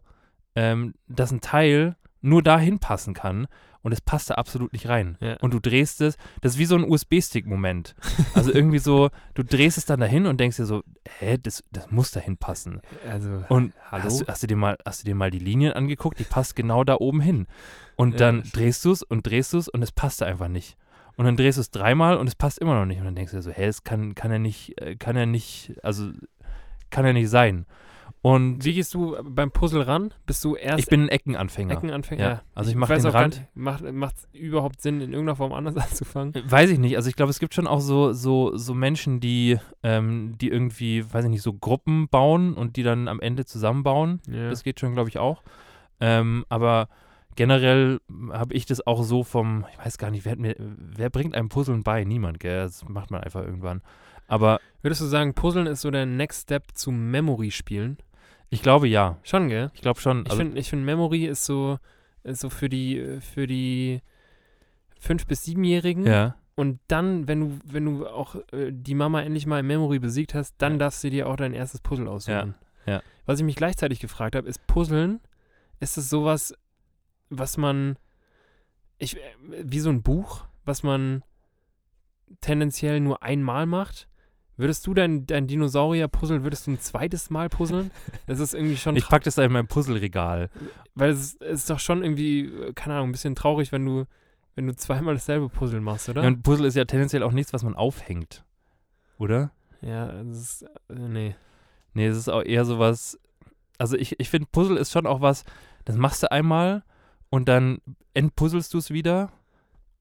ähm, 0.55 0.95
dass 1.09 1.33
ein 1.33 1.41
Teil 1.41 1.97
nur 2.21 2.43
dahin 2.43 2.79
passen 2.79 3.15
kann 3.15 3.49
und 3.87 3.93
es 3.93 4.01
passt 4.01 4.31
da 4.31 4.35
absolut 4.35 4.73
nicht 4.73 4.89
rein. 4.89 5.17
Ja. 5.21 5.37
Und 5.37 5.55
du 5.55 5.61
drehst 5.61 6.01
es, 6.01 6.17
das 6.41 6.55
ist 6.55 6.59
wie 6.59 6.65
so 6.65 6.75
ein 6.75 6.83
USB-Stick-Moment. 6.83 7.95
Also 8.35 8.53
irgendwie 8.53 8.81
so, 8.81 9.11
du 9.35 9.45
drehst 9.45 9.79
es 9.79 9.87
dann 9.87 10.01
dahin 10.01 10.27
und 10.27 10.41
denkst 10.41 10.57
dir 10.57 10.67
so, 10.67 10.83
hä, 11.21 11.39
das, 11.41 11.63
das 11.71 11.89
muss 11.93 12.11
dahin 12.11 12.37
passen. 12.37 12.81
Also, 13.09 13.45
Und 13.49 13.75
Hallo? 13.93 14.03
Hast, 14.03 14.21
du, 14.23 14.27
hast, 14.27 14.43
du 14.43 14.49
dir 14.49 14.57
mal, 14.57 14.77
hast 14.85 15.03
du 15.03 15.05
dir 15.05 15.15
mal 15.15 15.31
die 15.31 15.39
Linien 15.39 15.73
angeguckt? 15.73 16.19
Die 16.19 16.25
passt 16.25 16.57
genau 16.57 16.83
da 16.83 16.97
oben 16.97 17.21
hin. 17.21 17.47
Und 17.95 18.19
dann 18.19 18.43
das 18.43 18.51
drehst 18.51 18.85
du 18.85 18.91
es 18.91 19.05
und 19.05 19.25
drehst 19.25 19.53
du 19.53 19.59
es 19.59 19.69
und 19.69 19.83
es 19.83 19.93
passt 19.93 20.21
da 20.21 20.27
einfach 20.27 20.49
nicht. 20.49 20.77
Und 21.17 21.25
dann 21.25 21.37
drehst 21.37 21.57
du 21.57 21.61
es 21.61 21.71
dreimal 21.71 22.17
und 22.17 22.27
es 22.27 22.35
passt 22.35 22.59
immer 22.59 22.75
noch 22.75 22.87
nicht. 22.87 22.99
Und 22.99 23.05
dann 23.05 23.15
denkst 23.15 23.31
du 23.31 23.37
dir 23.37 23.43
so, 23.45 23.53
hä, 23.53 23.67
es 23.67 23.85
kann, 23.85 24.17
kann 24.17 24.33
er 24.33 24.41
nicht, 24.41 24.81
äh, 24.81 24.97
kann 24.97 25.15
er 25.15 25.27
nicht, 25.27 25.75
also 25.85 26.11
kann 26.91 27.05
er 27.05 27.13
nicht 27.13 27.31
sein. 27.31 27.67
Und 28.27 28.65
wie 28.65 28.75
gehst 28.75 28.93
du 28.93 29.17
beim 29.23 29.53
Puzzle 29.53 29.83
ran? 29.83 30.13
Bist 30.27 30.45
du 30.45 30.57
erst 30.57 30.81
ich 30.81 30.87
bin 30.87 31.03
ein 31.03 31.09
Eckenanfänger. 31.11 31.75
Eckenanfänger? 31.75 32.25
Ja, 32.29 32.43
also 32.57 32.71
ich 32.71 32.77
mach 32.77 32.89
weiß 32.89 33.05
den 33.05 33.13
Rand. 33.13 33.47
Macht 33.55 33.85
es 33.85 34.29
überhaupt 34.33 34.83
Sinn, 34.83 34.97
in 34.97 35.13
irgendeiner 35.13 35.37
Form 35.37 35.53
anders 35.53 35.77
anzufangen? 35.91 36.35
Weiß 36.45 36.71
ich 36.71 36.81
nicht. 36.81 36.97
Also 36.97 37.09
ich 37.09 37.15
glaube, 37.15 37.31
es 37.31 37.39
gibt 37.39 37.55
schon 37.55 37.69
auch 37.69 37.79
so, 37.79 38.13
so, 38.13 38.57
so 38.57 38.75
Menschen, 38.75 39.21
die, 39.21 39.61
ähm, 39.85 40.35
die 40.41 40.49
irgendwie, 40.49 41.05
weiß 41.05 41.27
ich 41.27 41.31
nicht, 41.31 41.43
so 41.43 41.53
Gruppen 41.53 42.09
bauen 42.09 42.55
und 42.55 42.75
die 42.75 42.83
dann 42.83 43.07
am 43.07 43.21
Ende 43.21 43.45
zusammenbauen. 43.45 44.21
Ja. 44.29 44.51
Das 44.51 44.65
geht 44.65 44.81
schon, 44.81 44.95
glaube 44.95 45.09
ich, 45.09 45.19
auch. 45.19 45.45
Ähm, 46.01 46.45
aber 46.49 46.89
generell 47.37 48.01
habe 48.33 48.55
ich 48.55 48.67
das 48.67 48.85
auch 48.85 49.05
so 49.05 49.23
vom, 49.23 49.67
ich 49.71 49.87
weiß 49.87 49.99
gar 49.99 50.11
nicht, 50.11 50.25
wer, 50.25 50.33
hat 50.33 50.41
mir, 50.41 50.57
wer 50.59 51.11
bringt 51.11 51.37
einem 51.37 51.49
Puzzeln 51.49 51.85
bei? 51.85 52.03
Niemand, 52.03 52.41
gell? 52.41 52.65
Das 52.65 52.89
macht 52.89 53.13
man 53.13 53.21
einfach 53.21 53.45
irgendwann. 53.45 53.83
Aber 54.27 54.59
Würdest 54.87 55.01
du 55.01 55.07
sagen, 55.07 55.35
Puzzeln 55.35 55.67
ist 55.67 55.81
so 55.81 55.91
der 55.91 56.07
Next 56.07 56.43
Step 56.43 56.63
zu 56.75 56.93
Memory-Spielen? 56.93 57.99
Ich 58.51 58.63
glaube 58.63 58.89
ja. 58.89 59.19
Schon, 59.23 59.49
gell? 59.49 59.71
Ich 59.75 59.81
glaube 59.83 60.01
schon. 60.01 60.21
Ich 60.23 60.31
Also, 60.31 60.37
finde, 60.39 60.59
ich 60.59 60.71
find, 60.71 60.85
Memory 60.85 61.27
ist 61.27 61.45
so, 61.45 61.79
ist 62.23 62.41
so 62.41 62.51
für 62.51 62.69
die, 62.69 63.19
für 63.21 63.47
die 63.47 64.01
5- 65.03 65.27
bis 65.27 65.45
7-Jährigen. 65.45 66.07
ja. 66.07 66.37
Und 66.59 66.81
dann, 66.89 67.29
wenn 67.29 67.41
du, 67.41 67.59
wenn 67.67 67.85
du 67.85 68.07
auch 68.07 68.35
äh, 68.53 68.71
die 68.73 68.95
Mama 68.95 69.21
endlich 69.21 69.45
mal 69.45 69.61
in 69.61 69.67
Memory 69.67 69.99
besiegt 69.99 70.33
hast, 70.33 70.55
dann 70.57 70.73
Ja. 70.75 70.79
darfst 70.79 71.05
du 71.05 71.11
dir 71.11 71.29
auch 71.29 71.37
dein 71.37 71.53
erstes 71.53 71.81
Puzzle 71.83 72.09
aussuchen. 72.09 72.55
ja. 72.87 73.03
Was 73.27 73.41
ich 73.41 73.45
mich 73.45 73.57
gleichzeitig 73.57 74.01
gefragt 74.01 74.35
habe, 74.37 74.49
ist 74.49 74.67
Puzzeln, 74.67 75.21
ist 75.81 75.99
es 75.99 76.09
sowas, 76.09 76.55
was 77.29 77.57
man 77.59 77.99
ich, 78.99 79.17
äh, 79.19 79.21
wie 79.65 79.81
so 79.81 79.91
ein 79.91 80.03
Buch, 80.03 80.47
was 80.65 80.83
man 80.83 81.23
tendenziell 82.41 83.01
nur 83.01 83.23
einmal 83.23 83.67
macht. 83.67 84.09
Würdest 84.59 84.87
du 84.87 84.95
dein, 84.95 85.27
dein 85.27 85.47
Dinosaurier-Puzzle, 85.47 86.43
würdest 86.43 86.67
du 86.67 86.71
ein 86.73 86.81
zweites 86.81 87.29
Mal 87.31 87.49
puzzeln? 87.51 87.91
Das 88.27 88.41
ist 88.41 88.55
irgendwie 88.55 88.77
schon, 88.77 88.97
Ich 88.97 89.07
pack 89.07 89.23
das 89.25 89.35
da 89.35 89.45
in 89.45 89.53
mein 89.53 89.67
Puzzleregal. 89.67 90.49
weil 90.95 91.11
es, 91.11 91.35
es 91.41 91.61
ist 91.61 91.71
doch 91.71 91.79
schon 91.79 92.03
irgendwie, 92.03 92.47
äh, 92.47 92.73
keine 92.73 92.95
Ahnung, 92.97 93.11
ein 93.11 93.13
bisschen 93.13 93.35
traurig, 93.35 93.71
wenn 93.73 93.85
du, 93.85 94.05
wenn 94.55 94.67
du 94.67 94.75
zweimal 94.75 95.15
dasselbe 95.15 95.49
Puzzle 95.51 95.81
machst, 95.83 96.09
oder? 96.09 96.23
Ja, 96.23 96.29
und 96.29 96.43
Puzzle 96.43 96.67
ist 96.67 96.75
ja 96.75 96.87
tendenziell 96.87 97.23
auch 97.23 97.33
nichts, 97.33 97.53
was 97.53 97.63
man 97.65 97.75
aufhängt. 97.75 98.45
Oder? 99.19 99.51
Ja, 99.83 100.07
das 100.23 100.39
ist, 100.39 100.63
äh, 100.63 100.95
nee. 100.95 101.37
Nee, 101.93 102.07
es 102.07 102.17
ist 102.17 102.29
auch 102.31 102.43
eher 102.43 102.65
sowas. 102.65 103.19
Also 103.79 103.97
ich, 103.97 104.19
ich 104.21 104.31
finde, 104.31 104.49
Puzzle 104.51 104.79
ist 104.79 104.91
schon 104.93 105.07
auch 105.07 105.21
was, 105.21 105.45
das 105.85 105.97
machst 105.97 106.23
du 106.23 106.31
einmal 106.33 106.83
und 107.29 107.49
dann 107.49 107.79
entpuzzelst 108.15 108.73
du 108.73 108.79
es 108.79 108.91
wieder. 108.91 109.31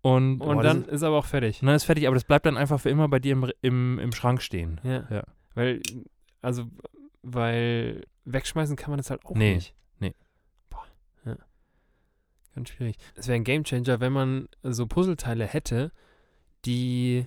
Und, 0.06 0.40
Und 0.40 0.58
boah, 0.58 0.62
dann 0.62 0.84
ist, 0.84 0.90
ist 0.92 1.04
aber 1.04 1.18
auch 1.18 1.26
fertig. 1.26 1.64
und 1.64 1.66
dann 1.66 1.76
ist 1.76 1.86
fertig, 1.86 2.06
aber 2.06 2.14
das 2.14 2.26
bleibt 2.26 2.46
dann 2.46 2.58
einfach 2.58 2.80
für 2.80 2.92
immer 2.92 3.08
bei 3.08 3.18
dir 3.18 3.32
im, 3.34 3.52
im, 3.64 3.98
im 3.98 4.12
Schrank 4.12 4.40
stehen. 4.44 4.80
Ja. 4.84 5.08
Ja. 5.10 5.24
Weil, 5.56 5.82
also, 6.44 6.66
weil 7.24 8.06
wegschmeißen 8.26 8.76
kann 8.76 8.92
man 8.92 8.98
das 9.00 9.10
halt 9.10 9.26
auch 9.26 9.34
Nee, 9.34 9.56
nicht. 9.56 9.74
nee. 9.98 10.14
Boah, 10.70 10.86
ja. 11.26 11.36
Ganz 12.54 12.70
schwierig. 12.70 12.98
Es 13.16 13.28
wäre 13.28 13.36
ein 13.38 13.44
Gamechanger, 13.44 14.00
wenn 14.00 14.14
man 14.14 14.48
so 14.62 14.86
Puzzleteile 14.86 15.48
hätte, 15.48 15.92
die 16.66 17.26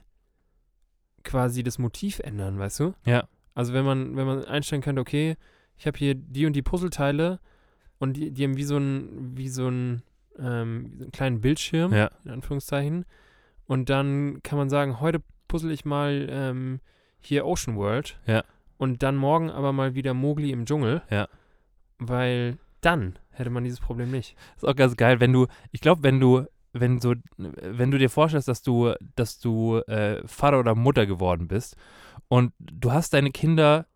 quasi 1.24 1.64
das 1.64 1.78
Motiv 1.78 2.20
ändern, 2.20 2.60
weißt 2.60 2.78
du? 2.78 2.94
Ja. 3.04 3.26
Also 3.56 3.72
wenn 3.72 3.84
man, 3.84 4.14
wenn 4.16 4.26
man 4.26 4.44
einstellen 4.44 4.82
könnte, 4.82 5.00
okay, 5.00 5.36
ich 5.76 5.88
habe 5.88 5.98
hier 5.98 6.14
die 6.14 6.46
und 6.46 6.52
die 6.54 6.62
Puzzleteile 6.62 7.40
und 7.98 8.16
die, 8.16 8.30
die 8.30 8.44
haben 8.44 8.56
wie 8.56 8.62
so 8.62 8.76
ein, 8.76 9.36
wie 9.36 9.48
so 9.48 9.66
ein, 9.66 10.02
ähm, 10.38 10.98
einen 11.00 11.12
kleinen 11.12 11.40
Bildschirm 11.40 11.92
Ja. 11.92 12.10
in 12.24 12.30
Anführungszeichen. 12.30 13.04
Und 13.66 13.90
dann 13.90 14.42
kann 14.42 14.58
man 14.58 14.68
sagen, 14.70 15.00
heute 15.00 15.20
puzzle 15.46 15.72
ich 15.72 15.84
mal 15.84 16.26
ähm, 16.30 16.80
hier 17.20 17.46
Ocean 17.46 17.76
World. 17.76 18.18
Ja. 18.26 18.44
Und 18.76 19.02
dann 19.02 19.16
morgen 19.16 19.50
aber 19.50 19.72
mal 19.72 19.94
wieder 19.94 20.14
Mowgli 20.14 20.50
im 20.52 20.64
Dschungel. 20.66 21.02
Ja. 21.10 21.28
Weil 21.98 22.58
dann 22.80 23.18
hätte 23.30 23.50
man 23.50 23.64
dieses 23.64 23.80
Problem 23.80 24.10
nicht. 24.10 24.36
Ist 24.56 24.64
auch 24.66 24.76
ganz 24.76 24.96
geil, 24.96 25.20
wenn 25.20 25.32
du, 25.32 25.46
ich 25.72 25.80
glaube, 25.80 26.02
wenn 26.02 26.20
du, 26.20 26.44
wenn 26.72 27.00
so, 27.00 27.14
wenn 27.36 27.90
du 27.90 27.98
dir 27.98 28.10
vorstellst, 28.10 28.46
dass 28.48 28.62
du, 28.62 28.92
dass 29.16 29.38
du 29.40 29.78
äh, 29.86 30.26
Vater 30.26 30.60
oder 30.60 30.74
Mutter 30.74 31.06
geworden 31.06 31.48
bist 31.48 31.76
und 32.28 32.52
du 32.58 32.92
hast 32.92 33.14
deine 33.14 33.30
Kinder 33.30 33.86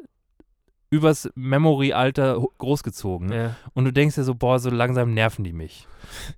übers 0.93 1.31
Memory-Alter 1.35 2.39
großgezogen 2.59 3.33
Ja. 3.33 3.57
und 3.73 3.87
du 3.87 3.93
denkst 3.93 4.15
dir 4.17 4.25
so, 4.25 4.35
boah, 4.35 4.59
so 4.59 4.69
langsam 4.69 5.15
nerven 5.15 5.43
die 5.43 5.55
mich. 5.55 5.89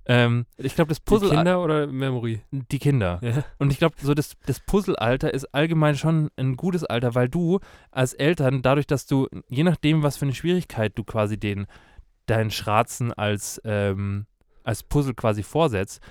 ähm, 0.05 0.45
ich 0.57 0.75
glaube, 0.75 0.89
das 0.89 0.99
Die 0.99 1.03
Puzzle, 1.03 1.29
Kinder 1.29 1.61
oder 1.61 1.87
Memory? 1.87 2.41
die 2.51 2.79
Kinder. 2.79 3.19
Ja. 3.21 3.43
Und 3.59 3.71
ich 3.73 3.79
glaube, 3.79 3.95
so 4.01 4.13
das, 4.13 4.35
das 4.45 4.61
Puzzle-Alter 4.61 5.33
ist 5.33 5.53
allgemein 5.53 5.97
schon 5.97 6.29
ein 6.37 6.55
gutes 6.55 6.85
Alter, 6.85 7.15
weil 7.15 7.27
du 7.27 7.59
als 7.91 8.13
Eltern, 8.13 8.61
dadurch, 8.61 8.87
dass 8.87 9.05
du, 9.05 9.27
je 9.49 9.63
nachdem, 9.63 10.03
was 10.03 10.15
für 10.15 10.23
eine 10.25 10.33
Schwierigkeit 10.33 10.93
du 10.97 11.03
quasi 11.03 11.37
den, 11.37 11.67
deinen 12.25 12.49
Schratzen 12.49 13.11
als, 13.11 13.61
ähm, 13.65 14.25
als 14.63 14.83
Puzzle 14.83 15.15
quasi 15.15 15.43
vorsetzt, 15.43 16.01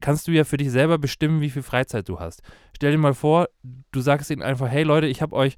kannst 0.00 0.28
du 0.28 0.32
ja 0.32 0.44
für 0.44 0.58
dich 0.58 0.70
selber 0.70 0.98
bestimmen, 0.98 1.40
wie 1.40 1.48
viel 1.50 1.62
Freizeit 1.62 2.06
du 2.10 2.20
hast. 2.20 2.42
Stell 2.76 2.92
dir 2.92 2.98
mal 2.98 3.14
vor, 3.14 3.48
du 3.92 4.00
sagst 4.02 4.30
ihnen 4.30 4.42
einfach, 4.42 4.68
hey 4.68 4.82
Leute, 4.82 5.06
ich 5.06 5.22
habe 5.22 5.34
euch, 5.34 5.54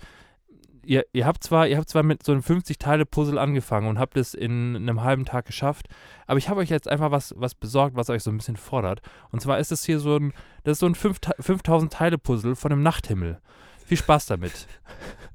ihr, 0.87 1.07
ihr 1.13 1.27
habt 1.27 1.43
zwar, 1.43 1.67
ihr 1.69 1.77
habt 1.77 1.89
zwar 1.89 2.03
mit 2.03 2.23
so 2.23 2.33
einem 2.33 2.41
50-Teile-Puzzle 2.41 3.39
angefangen 3.39 3.89
und 3.89 3.99
habt 3.99 4.17
es 4.17 4.35
in 4.35 4.77
einem 4.77 5.03
halben 5.03 5.25
Tag 5.25 5.47
geschafft, 5.47 5.89
aber 6.27 6.39
ich 6.39 6.49
habe 6.49 6.61
euch 6.61 6.71
jetzt 6.71 6.89
einfach 6.89 7.11
was, 7.11 7.35
was 7.37 7.55
besorgt, 7.55 7.97
was 7.97 8.11
euch 8.11 8.23
so 8.23 8.31
ein 8.31 8.39
bisschen 8.39 8.57
fordert. 8.57 9.03
Und 9.31 9.41
zwar 9.41 9.59
ist 9.59 9.73
es 9.73 9.85
hier 9.85 9.99
so 9.99 10.17
ein, 10.17 10.33
das 10.65 10.75
ist 10.75 10.81
so 10.81 10.87
ein 10.87 10.95
5000 10.95 11.93
Teile 11.93 12.19
Puzzle 12.19 12.57
von 12.57 12.73
einem 12.73 12.83
Nachthimmel. 12.83 13.41
Viel 13.85 13.99
Spaß 13.99 14.27
damit. 14.27 14.67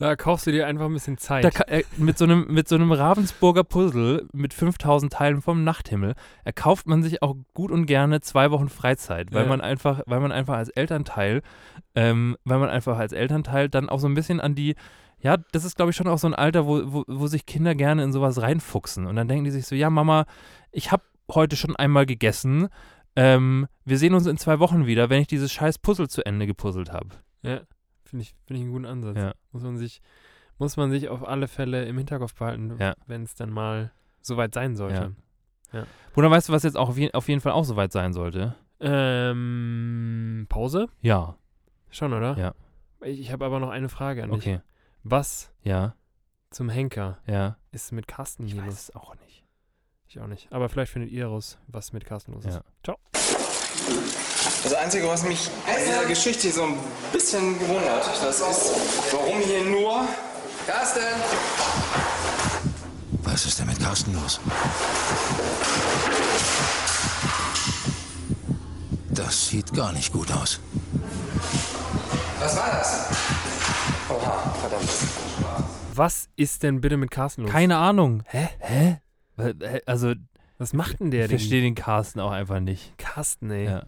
Da 0.00 0.16
kaufst 0.16 0.46
du 0.46 0.50
dir 0.50 0.66
einfach 0.66 0.86
ein 0.86 0.92
bisschen 0.94 1.18
Zeit. 1.18 1.44
Da, 1.44 1.50
ka- 1.50 1.64
äh, 1.68 1.84
mit, 1.98 2.16
so 2.18 2.24
einem, 2.24 2.46
mit 2.48 2.66
so 2.68 2.74
einem 2.74 2.90
Ravensburger 2.90 3.64
Puzzle 3.64 4.26
mit 4.32 4.54
5000 4.54 5.12
Teilen 5.12 5.42
vom 5.42 5.62
Nachthimmel 5.62 6.14
erkauft 6.42 6.86
man 6.88 7.02
sich 7.02 7.22
auch 7.22 7.36
gut 7.54 7.70
und 7.70 7.84
gerne 7.86 8.20
zwei 8.22 8.50
Wochen 8.50 8.68
Freizeit, 8.70 9.32
weil 9.32 9.42
Ja. 9.44 9.48
man 9.48 9.60
einfach, 9.60 10.00
weil 10.06 10.20
man 10.20 10.32
einfach 10.32 10.56
als 10.56 10.70
Elternteil, 10.70 11.42
ähm, 11.94 12.36
weil 12.44 12.58
man 12.58 12.70
einfach 12.70 12.98
als 12.98 13.12
Elternteil 13.12 13.68
dann 13.68 13.88
auch 13.90 14.00
so 14.00 14.08
ein 14.08 14.14
bisschen 14.14 14.40
an 14.40 14.54
die, 14.54 14.74
ja, 15.20 15.36
das 15.52 15.64
ist 15.66 15.76
glaube 15.76 15.90
ich 15.90 15.96
schon 15.96 16.08
auch 16.08 16.18
so 16.18 16.26
ein 16.28 16.34
Alter, 16.34 16.66
wo, 16.66 16.80
wo, 16.92 17.04
wo 17.06 17.26
sich 17.26 17.44
Kinder 17.44 17.74
gerne 17.74 18.02
in 18.02 18.12
sowas 18.12 18.40
reinfuchsen 18.40 19.06
und 19.06 19.16
dann 19.16 19.28
denken 19.28 19.44
die 19.44 19.50
sich 19.50 19.66
so, 19.66 19.74
ja 19.74 19.90
Mama, 19.90 20.24
ich 20.72 20.92
habe 20.92 21.02
heute 21.30 21.56
schon 21.56 21.76
einmal 21.76 22.06
gegessen, 22.06 22.68
ähm, 23.16 23.66
wir 23.84 23.98
sehen 23.98 24.14
uns 24.14 24.26
in 24.26 24.38
zwei 24.38 24.60
Wochen 24.60 24.86
wieder, 24.86 25.10
wenn 25.10 25.20
ich 25.20 25.26
dieses 25.26 25.52
scheiß 25.52 25.78
Puzzle 25.80 26.08
zu 26.08 26.24
Ende 26.24 26.46
gepuzzelt 26.46 26.90
habe. 26.90 27.08
ja, 27.42 27.60
finde 28.10 28.22
ich, 28.24 28.34
finde 28.46 28.58
ich 28.58 28.64
einen 28.64 28.72
guten 28.72 28.86
Ansatz. 28.86 29.16
Ja. 29.16 29.32
Muss 29.52 29.62
man 29.62 29.78
sich, 29.78 30.02
muss 30.58 30.76
man 30.76 30.90
sich 30.90 31.08
auf 31.08 31.26
alle 31.26 31.48
Fälle 31.48 31.84
im 31.86 31.96
Hinterkopf 31.98 32.34
behalten, 32.34 32.76
Ja. 32.78 32.94
wenn 33.06 33.22
es 33.22 33.34
dann 33.34 33.50
mal 33.50 33.92
soweit 34.20 34.52
sein 34.54 34.76
sollte. 34.76 35.14
Bruder, 36.14 36.30
weißt 36.30 36.48
du, 36.48 36.52
was 36.52 36.64
jetzt 36.64 36.76
auch 36.76 36.88
auf, 36.90 36.98
je 36.98 37.12
auf 37.12 37.28
jeden 37.28 37.40
Fall 37.40 37.52
auch 37.52 37.64
soweit 37.64 37.92
sein 37.92 38.12
sollte? 38.12 38.56
Ähm, 38.80 40.46
Pause? 40.48 40.88
Ja. 41.00 41.36
Schon, 41.90 42.12
oder? 42.12 42.36
Ja. 42.36 42.54
Ich, 43.02 43.20
ich 43.20 43.32
habe 43.32 43.44
aber 43.44 43.60
noch 43.60 43.70
eine 43.70 43.88
Frage 43.88 44.22
an 44.24 44.30
dich. 44.32 44.40
Okay. 44.40 44.60
Was 45.02 45.52
Ja, 45.62 45.94
zum 46.50 46.68
Henker 46.68 47.18
ja. 47.26 47.56
ist 47.72 47.92
mit 47.92 48.06
Carsten 48.08 48.44
Ich 48.44 48.52
hier 48.52 48.62
weiß 48.62 48.66
los? 48.68 48.88
es 48.90 48.96
auch 48.96 49.14
nicht. 49.20 49.44
Ich 50.08 50.20
auch 50.20 50.26
nicht. 50.26 50.52
Aber 50.52 50.68
vielleicht 50.68 50.92
findet 50.92 51.10
ihr 51.12 51.26
raus, 51.26 51.58
was 51.68 51.92
mit 51.92 52.04
Carsten 52.04 52.32
los 52.32 52.44
ist. 52.44 52.60
Ja. 52.86 52.96
Das 54.62 54.74
Einzige, 54.74 55.08
was 55.08 55.22
mich 55.22 55.50
an 55.66 55.74
dieser 55.84 56.04
Geschichte 56.04 56.50
so 56.50 56.64
ein 56.64 56.76
bisschen 57.12 57.58
gewundert, 57.58 58.06
das 58.06 58.40
ist, 58.40 59.12
warum 59.12 59.40
hier 59.40 59.64
nur... 59.64 60.06
Carsten! 60.66 61.00
Was 63.22 63.46
ist 63.46 63.58
denn 63.58 63.66
mit 63.66 63.80
Carsten 63.80 64.12
los? 64.14 64.40
Das 69.10 69.48
sieht 69.48 69.72
gar 69.72 69.92
nicht 69.92 70.12
gut 70.12 70.30
aus. 70.32 70.60
Was 72.38 72.56
war 72.56 72.70
das? 72.70 73.06
Oha, 74.08 74.54
verdammt. 74.60 74.90
Was 75.94 76.28
ist 76.36 76.62
denn 76.62 76.80
bitte 76.80 76.96
mit 76.96 77.10
Carsten 77.10 77.42
los? 77.42 77.50
Keine 77.50 77.78
Ahnung. 77.78 78.22
Hä? 78.26 78.48
Hä? 78.58 79.00
Also, 79.86 80.14
was 80.58 80.72
macht 80.72 81.00
denn 81.00 81.10
der 81.10 81.24
ich 81.24 81.30
verstehe 81.30 81.62
den 81.62 81.74
Carsten 81.74 82.20
auch 82.20 82.30
einfach 82.30 82.60
nicht. 82.60 82.96
Carsten, 82.98 83.50
ey. 83.50 83.64
Ja, 83.64 83.86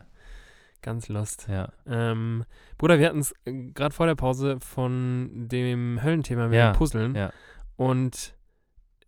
Ganz 0.82 1.08
lost. 1.08 1.46
ja. 1.48 1.68
Ähm, 1.86 2.44
Bruder, 2.76 2.98
wir 2.98 3.06
hatten 3.08 3.20
es 3.20 3.34
gerade 3.44 3.94
vor 3.94 4.06
der 4.06 4.16
Pause 4.16 4.58
von 4.60 5.30
dem 5.48 6.02
Höllenthema 6.02 6.48
mit 6.48 6.58
Ja, 6.58 6.72
dem 6.72 6.76
Puzzeln. 6.76 7.14
ja. 7.14 7.30
Und 7.76 8.34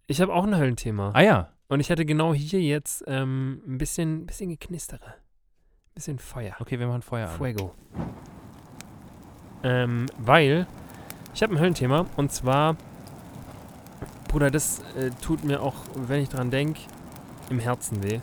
ich 0.06 0.20
habe 0.20 0.32
auch 0.32 0.44
ein 0.44 0.56
Höllenthema. 0.56 1.10
Ah 1.14 1.22
ja. 1.22 1.50
Und 1.68 1.80
ich 1.80 1.90
hatte 1.90 2.04
genau 2.04 2.32
hier 2.34 2.60
jetzt 2.60 3.02
ähm, 3.06 3.60
ein 3.66 3.78
bisschen, 3.78 4.26
bisschen 4.26 4.50
geknistere. 4.50 5.04
Ein 5.06 5.94
bisschen 5.94 6.18
Feuer. 6.18 6.54
Okay, 6.60 6.78
wir 6.78 6.87
machen 6.87 7.02
Feuer 7.02 7.28
an. 7.28 7.37
Fuego. 7.37 7.74
Ähm, 9.62 10.06
weil 10.18 10.66
ich 11.34 11.42
habe 11.42 11.54
ein 11.54 11.58
Höllenthema 11.60 12.06
und 12.16 12.30
zwar, 12.32 12.76
Bruder, 14.28 14.50
das 14.50 14.80
äh, 14.96 15.10
tut 15.22 15.42
mir 15.44 15.62
auch, 15.62 15.74
wenn 15.94 16.22
ich 16.22 16.28
dran 16.28 16.50
denke, 16.50 16.80
im 17.50 17.58
Herzen 17.58 18.02
weh. 18.02 18.20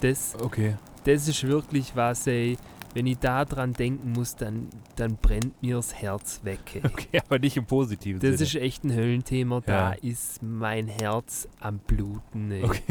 Das, 0.00 0.34
Okay. 0.40 0.76
das 1.04 1.26
ist 1.28 1.42
wirklich 1.46 1.96
was, 1.96 2.26
ey. 2.26 2.56
Wenn 2.96 3.06
ich 3.06 3.18
da 3.18 3.44
dran 3.44 3.74
denken 3.74 4.12
muss, 4.12 4.36
dann, 4.36 4.70
dann 4.94 5.16
brennt 5.18 5.60
mir 5.60 5.76
das 5.76 5.92
Herz 5.94 6.40
weg. 6.44 6.60
Ey. 6.76 6.80
Okay, 6.90 7.20
aber 7.26 7.38
nicht 7.38 7.58
im 7.58 7.66
positiven 7.66 8.20
Das 8.20 8.38
Sinne. 8.38 8.42
ist 8.42 8.54
echt 8.54 8.84
ein 8.84 8.94
Höllenthema. 8.94 9.60
Da 9.60 9.92
Ja. 9.92 9.98
ist 10.00 10.42
mein 10.42 10.88
Herz 10.88 11.46
am 11.60 11.78
Bluten. 11.80 12.50
Ey. 12.50 12.64
Okay. 12.64 12.82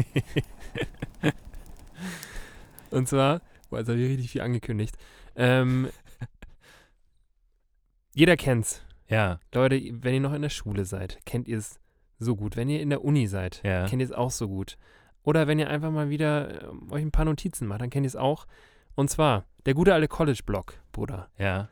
Und 2.92 3.08
zwar, 3.08 3.40
boah, 3.68 3.80
jetzt 3.80 3.88
habe 3.88 3.98
ich 3.98 4.08
richtig 4.08 4.30
viel 4.30 4.42
angekündigt. 4.42 4.96
Ähm, 5.34 5.88
jeder 8.14 8.36
kennt's. 8.36 8.82
Ja, 9.08 9.40
Leute, 9.52 9.74
wenn 10.04 10.14
ihr 10.14 10.20
noch 10.20 10.34
in 10.34 10.42
der 10.42 10.50
Schule 10.50 10.84
seid, 10.84 11.18
kennt 11.26 11.48
ihr 11.48 11.58
es 11.58 11.80
so 12.20 12.36
gut. 12.36 12.54
Wenn 12.54 12.68
ihr 12.68 12.80
in 12.80 12.90
der 12.90 13.04
Uni 13.04 13.26
seid, 13.26 13.60
ja. 13.64 13.86
kennt 13.88 14.00
ihr 14.02 14.06
es 14.06 14.12
auch 14.12 14.30
so 14.30 14.46
gut. 14.46 14.78
Oder 15.24 15.48
wenn 15.48 15.58
ihr 15.58 15.68
einfach 15.68 15.90
mal 15.90 16.10
wieder 16.10 16.70
ähm, 16.70 16.92
euch 16.92 17.02
ein 17.02 17.10
paar 17.10 17.24
Notizen 17.24 17.66
macht, 17.66 17.80
dann 17.80 17.90
kennt 17.90 18.04
ihr 18.06 18.08
es 18.08 18.14
auch. 18.14 18.46
Und 18.94 19.10
zwar 19.10 19.44
der 19.66 19.74
gute 19.74 19.92
alte 19.94 20.08
College-Block, 20.08 20.74
Bruder. 20.92 21.28
Ja. 21.38 21.68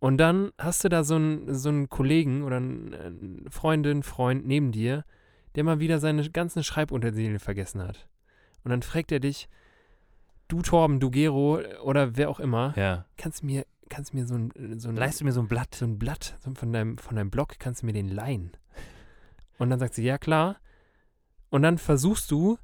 Und 0.00 0.18
dann 0.18 0.52
hast 0.58 0.84
du 0.84 0.88
da 0.88 1.04
so 1.04 1.16
einen, 1.16 1.54
so 1.54 1.68
einen 1.68 1.88
Kollegen 1.88 2.42
oder 2.42 2.56
einen, 2.56 2.94
eine 2.94 3.50
Freundin, 3.50 4.02
Freund 4.02 4.46
neben 4.46 4.72
dir, 4.72 5.04
der 5.54 5.64
mal 5.64 5.80
wieder 5.80 5.98
seine 5.98 6.28
ganzen 6.30 6.62
Schreibutensilien 6.62 7.38
vergessen 7.38 7.82
hat. 7.82 8.08
Und 8.64 8.70
dann 8.70 8.82
fragt 8.82 9.12
er 9.12 9.20
dich, 9.20 9.48
du 10.48 10.62
Torben, 10.62 11.00
du 11.00 11.10
Gero 11.10 11.60
oder 11.82 12.16
wer 12.16 12.30
auch 12.30 12.40
immer, 12.40 12.74
Ja. 12.76 13.06
kannst 13.16 13.42
du 13.42 13.46
mir, 13.46 13.66
kannst 13.88 14.14
mir 14.14 14.26
so 14.26 14.34
ein, 14.34 14.78
so 14.78 14.88
ein, 14.88 14.96
Leist 14.96 15.20
du 15.20 15.24
mir 15.24 15.32
so 15.32 15.40
ein 15.40 15.48
Blatt? 15.48 15.74
so 15.74 15.84
ein 15.84 15.98
Blatt 15.98 16.36
so 16.40 16.52
von, 16.54 16.72
deinem, 16.72 16.96
von 16.98 17.16
deinem 17.16 17.30
Blog, 17.30 17.58
kannst 17.58 17.82
du 17.82 17.86
mir 17.86 17.92
den 17.92 18.08
leihen? 18.08 18.52
Und 19.58 19.70
dann 19.70 19.78
sagt 19.80 19.94
sie, 19.94 20.04
ja 20.04 20.18
klar. 20.18 20.56
Und 21.50 21.62
dann 21.62 21.78
versuchst 21.78 22.30
du 22.30 22.58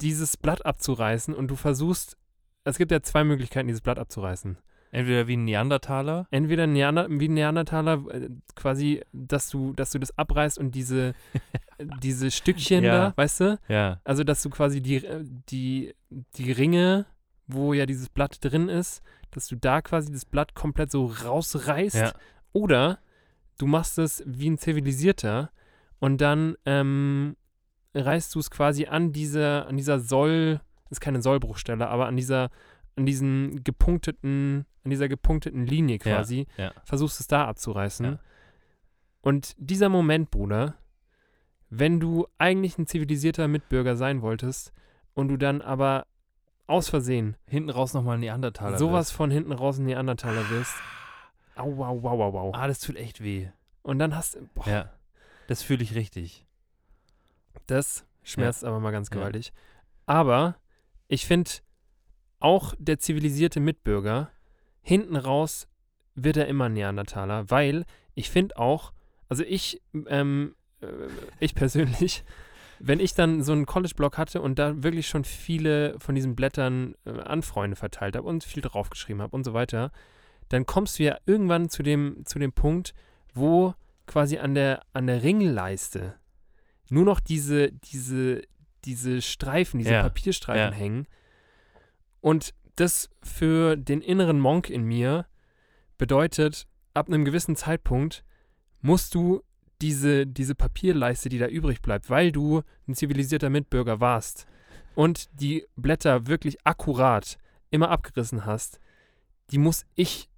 dieses 0.00 0.36
Blatt 0.36 0.66
abzureißen 0.66 1.34
und 1.34 1.48
du 1.48 1.56
versuchst, 1.56 2.16
es 2.64 2.78
gibt 2.78 2.90
ja 2.90 3.02
zwei 3.02 3.24
Möglichkeiten, 3.24 3.68
dieses 3.68 3.80
Blatt 3.82 3.98
abzureißen. 3.98 4.56
Entweder 4.90 5.26
wie 5.26 5.36
ein 5.36 5.44
Neandertaler. 5.44 6.28
Entweder 6.30 6.66
Neander, 6.68 7.08
wie 7.10 7.28
ein 7.28 7.34
Neandertaler, 7.34 8.04
äh, 8.12 8.28
quasi, 8.54 9.02
dass 9.12 9.50
du, 9.50 9.72
dass 9.72 9.90
du 9.90 9.98
das 9.98 10.16
abreißt 10.16 10.56
und 10.56 10.72
diese, 10.74 11.14
diese 12.00 12.30
Stückchen 12.30 12.84
Ja. 12.84 13.08
da, 13.10 13.12
weißt 13.16 13.40
du? 13.40 13.58
Ja. 13.68 14.00
Also, 14.04 14.22
dass 14.22 14.42
du 14.42 14.50
quasi 14.50 14.80
die, 14.80 15.04
äh, 15.04 15.24
die, 15.48 15.94
die 16.36 16.52
Ringe, 16.52 17.06
wo 17.48 17.72
ja 17.74 17.86
dieses 17.86 18.08
Blatt 18.08 18.38
drin 18.40 18.68
ist, 18.68 19.02
dass 19.32 19.48
du 19.48 19.56
da 19.56 19.82
quasi 19.82 20.12
das 20.12 20.24
Blatt 20.24 20.54
komplett 20.54 20.92
so 20.92 21.06
rausreißt. 21.06 21.96
Ja. 21.96 22.12
Oder 22.52 23.00
du 23.58 23.66
machst 23.66 23.98
es 23.98 24.22
wie 24.26 24.48
ein 24.48 24.58
Zivilisierter 24.58 25.50
und 25.98 26.20
dann 26.20 26.54
ähm, 26.66 27.34
reißt 27.96 28.32
du 28.34 28.38
es 28.38 28.48
quasi 28.50 28.86
an 28.86 29.10
dieser, 29.12 29.66
an 29.66 29.76
dieser 29.76 29.98
Soll, 29.98 30.60
ist 30.90 31.00
keine 31.00 31.22
Sollbruchstelle, 31.22 31.88
aber 31.88 32.06
an 32.06 32.16
dieser, 32.16 32.50
an 32.96 33.06
diesen 33.06 33.62
gepunkteten, 33.64 34.66
an 34.84 34.90
dieser 34.90 35.08
gepunkteten 35.08 35.66
Linie 35.66 35.96
Ja, 35.96 36.16
quasi, 36.16 36.46
ja. 36.56 36.72
versuchst 36.84 37.20
es 37.20 37.26
da 37.26 37.46
abzureißen. 37.46 38.06
Ja. 38.06 38.18
Und 39.22 39.54
dieser 39.58 39.88
Moment, 39.88 40.30
Bruder, 40.30 40.74
wenn 41.70 41.98
du 42.00 42.26
eigentlich 42.38 42.78
ein 42.78 42.86
zivilisierter 42.86 43.48
Mitbürger 43.48 43.96
sein 43.96 44.22
wolltest 44.22 44.72
und 45.14 45.28
du 45.28 45.36
dann 45.36 45.62
aber 45.62 46.06
aus 46.66 46.88
Versehen 46.88 47.36
Hinten 47.46 47.70
raus 47.70 47.94
nochmal 47.94 48.16
ein 48.16 48.20
Neandertaler. 48.20 48.78
sowas 48.78 49.08
wirst. 49.08 49.12
von 49.16 49.30
hinten 49.30 49.52
raus 49.52 49.78
ein 49.78 49.84
Neandertaler 49.86 50.48
wirst. 50.50 50.74
Au, 51.56 51.70
au, 51.84 52.00
au, 52.08 52.22
au, 52.22 52.38
au. 52.38 52.52
Ah, 52.54 52.66
das 52.68 52.80
tut 52.80 52.96
echt 52.96 53.22
weh. 53.22 53.48
Und 53.82 53.98
dann 53.98 54.14
hast 54.14 54.34
du, 54.34 54.46
boah, 54.54 54.66
Ja. 54.68 54.90
Das 55.46 55.62
fühle 55.62 55.82
ich 55.82 55.94
richtig. 55.94 56.46
das 57.66 58.06
schmerzt 58.22 58.64
aber 58.64 58.80
mal 58.80 58.90
ganz 58.92 59.08
Ja. 59.10 59.16
gewaltig. 59.16 59.52
Aber 60.06 60.56
ich 61.14 61.26
finde, 61.26 61.50
auch 62.40 62.74
der 62.78 62.98
zivilisierte 62.98 63.60
Mitbürger, 63.60 64.30
hinten 64.82 65.16
raus 65.16 65.68
wird 66.14 66.36
er 66.36 66.46
immer 66.46 66.68
Neandertaler, 66.68 67.50
weil 67.50 67.84
ich 68.14 68.30
finde 68.30 68.58
auch, 68.58 68.92
also 69.28 69.42
ich, 69.44 69.80
ähm, 70.08 70.54
äh, 70.80 70.86
ich 71.40 71.54
persönlich, 71.54 72.24
wenn 72.80 73.00
ich 73.00 73.14
dann 73.14 73.42
so 73.42 73.52
einen 73.52 73.66
College-Blog 73.66 74.18
hatte 74.18 74.42
und 74.42 74.58
da 74.58 74.82
wirklich 74.82 75.08
schon 75.08 75.24
viele 75.24 75.98
von 75.98 76.14
diesen 76.14 76.36
Blättern 76.36 76.94
äh, 77.06 77.12
an 77.20 77.42
Freunde 77.42 77.76
verteilt 77.76 78.16
habe 78.16 78.28
und 78.28 78.44
viel 78.44 78.62
draufgeschrieben 78.62 79.22
habe 79.22 79.34
und 79.34 79.44
so 79.44 79.54
weiter, 79.54 79.90
dann 80.48 80.66
kommst 80.66 80.98
du 80.98 81.04
ja 81.04 81.16
irgendwann 81.26 81.70
zu 81.70 81.82
dem, 81.82 82.26
zu 82.26 82.38
dem 82.38 82.52
Punkt, 82.52 82.94
wo 83.32 83.74
quasi 84.06 84.38
an 84.38 84.54
der, 84.54 84.82
an 84.92 85.06
der 85.06 85.22
Ringleiste 85.22 86.14
nur 86.90 87.04
noch 87.04 87.20
diese, 87.20 87.72
diese, 87.72 88.42
diese 88.84 89.22
Streifen, 89.22 89.78
diese 89.78 89.92
Ja, 89.92 90.02
Papierstreifen 90.02 90.72
ja. 90.72 90.78
hängen. 90.78 91.06
Und 92.20 92.54
das 92.76 93.10
für 93.22 93.76
den 93.76 94.00
inneren 94.00 94.40
Monk 94.40 94.70
in 94.70 94.82
mir 94.84 95.26
bedeutet, 95.98 96.66
ab 96.92 97.08
einem 97.08 97.24
gewissen 97.24 97.56
Zeitpunkt 97.56 98.24
musst 98.80 99.14
du 99.14 99.42
diese, 99.80 100.26
diese 100.26 100.54
Papierleiste, 100.54 101.28
die 101.28 101.38
da 101.38 101.46
übrig 101.46 101.82
bleibt, 101.82 102.10
weil 102.10 102.32
du 102.32 102.62
ein 102.88 102.94
zivilisierter 102.94 103.50
Mitbürger 103.50 104.00
warst 104.00 104.46
und 104.94 105.28
die 105.40 105.66
Blätter 105.76 106.26
wirklich 106.26 106.58
akkurat 106.64 107.38
immer 107.70 107.90
abgerissen 107.90 108.46
hast, 108.46 108.80
die 109.50 109.58
muss 109.58 109.84
ich, 109.94 110.30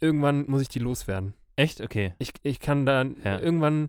irgendwann 0.00 0.46
muss 0.46 0.62
ich 0.62 0.68
die 0.68 0.78
loswerden. 0.78 1.34
Echt? 1.56 1.80
Okay. 1.80 2.14
Ich, 2.18 2.32
ich 2.42 2.60
kann 2.60 2.86
da, 2.86 3.02
Ja. 3.02 3.38
irgendwann 3.38 3.88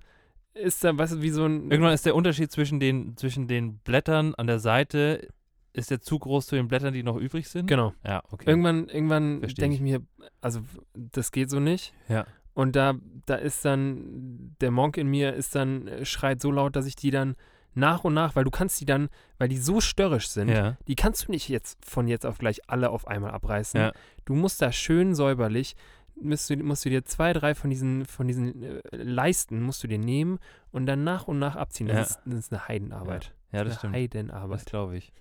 ist 0.64 0.84
da, 0.84 0.97
weißt 0.97 1.14
du, 1.14 1.22
wie 1.22 1.30
so 1.30 1.45
ein, 1.45 1.70
Irgendwann 1.72 1.93
ist 1.93 2.05
der 2.05 2.16
Unterschied 2.16 2.51
zwischen 2.51 2.80
den, 2.80 3.16
zwischen 3.18 3.47
den 3.47 3.78
Blättern 3.80 4.36
an 4.36 4.47
der 4.47 4.60
Seite, 4.60 5.28
ist 5.74 5.91
der 5.91 6.01
zu 6.01 6.18
groß 6.20 6.47
zu 6.47 6.55
den 6.55 6.68
Blättern, 6.68 6.93
die 6.93 7.03
noch 7.03 7.18
übrig 7.18 7.47
sind? 7.49 7.68
genau. 7.68 7.93
Ja, 8.05 8.24
okay. 8.32 8.49
Irgendwann, 8.49 8.88
irgendwann 8.89 9.41
denke 9.41 9.66
ich. 9.68 9.74
ich 9.76 9.82
mir, 9.82 10.01
also 10.41 10.62
das 10.93 11.32
geht 11.32 11.49
so 11.49 11.60
nicht. 11.60 11.93
Ja. 12.10 12.26
Und 12.53 12.76
da, 12.76 12.95
da 13.28 13.36
ist 13.36 13.64
dann, 13.66 14.55
der 14.62 14.72
Monk 14.72 14.97
in 14.97 15.08
mir 15.08 15.34
ist 15.34 15.53
dann, 15.53 15.88
äh, 15.88 16.05
schreit 16.05 16.41
so 16.41 16.49
laut, 16.51 16.76
dass 16.76 16.88
ich 16.88 16.95
die 16.95 17.12
dann 17.12 17.36
nach 17.76 18.03
und 18.03 18.16
nach, 18.16 18.36
weil 18.36 18.43
du 18.43 18.49
kannst 18.49 18.82
die 18.82 18.86
dann, 18.86 19.10
weil 19.38 19.49
die 19.49 19.60
so 19.60 19.80
störrisch 19.82 20.30
sind, 20.30 20.49
Ja. 20.49 20.78
die 20.88 20.95
kannst 20.95 21.28
du 21.28 21.32
nicht 21.32 21.47
jetzt 21.47 21.78
von 21.86 22.08
jetzt 22.08 22.26
auf 22.26 22.39
gleich 22.39 22.62
alle 22.68 22.89
auf 22.89 23.08
einmal 23.08 23.30
abreißen. 23.32 23.80
Ja. 23.80 23.91
Du 24.26 24.34
musst 24.34 24.60
da 24.64 24.72
schön 24.72 25.14
säuberlich, 25.14 25.76
musst 26.22 26.49
du, 26.49 26.57
musst 26.57 26.86
du 26.86 26.89
dir 26.89 27.03
zwei, 27.05 27.34
drei 27.34 27.55
von 27.55 27.70
diesen, 27.70 28.05
von 28.05 28.28
diesen 28.28 28.63
äh, 28.63 28.82
Leisten 28.91 29.61
musst 29.61 29.84
du 29.84 29.88
dir 29.88 29.99
nehmen 29.99 30.39
und 30.72 30.86
dann 30.86 31.03
nach 31.03 31.28
und 31.28 31.39
nach 31.39 31.55
abziehen. 31.55 31.88
Das, 31.88 31.95
Ja. 31.95 32.01
ist, 32.03 32.20
das 32.26 32.39
ist 32.39 32.53
eine 32.53 32.68
Heidenarbeit. 32.68 33.34
Ja, 33.51 33.63
das 33.63 33.74
eine 33.74 33.78
stimmt. 33.80 33.95
Heidenarbeit. 33.95 34.57
Das 34.59 34.65
glaube 34.65 34.97
ich. 34.97 35.11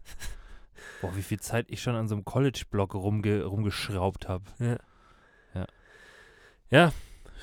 Boah, 1.00 1.14
wie 1.16 1.22
viel 1.22 1.40
Zeit 1.40 1.66
ich 1.68 1.80
schon 1.82 1.94
an 1.94 2.06
so 2.08 2.14
einem 2.14 2.24
College-Block 2.24 2.94
rumge 2.94 3.44
rumgeschraubt 3.44 4.28
habe. 4.28 4.44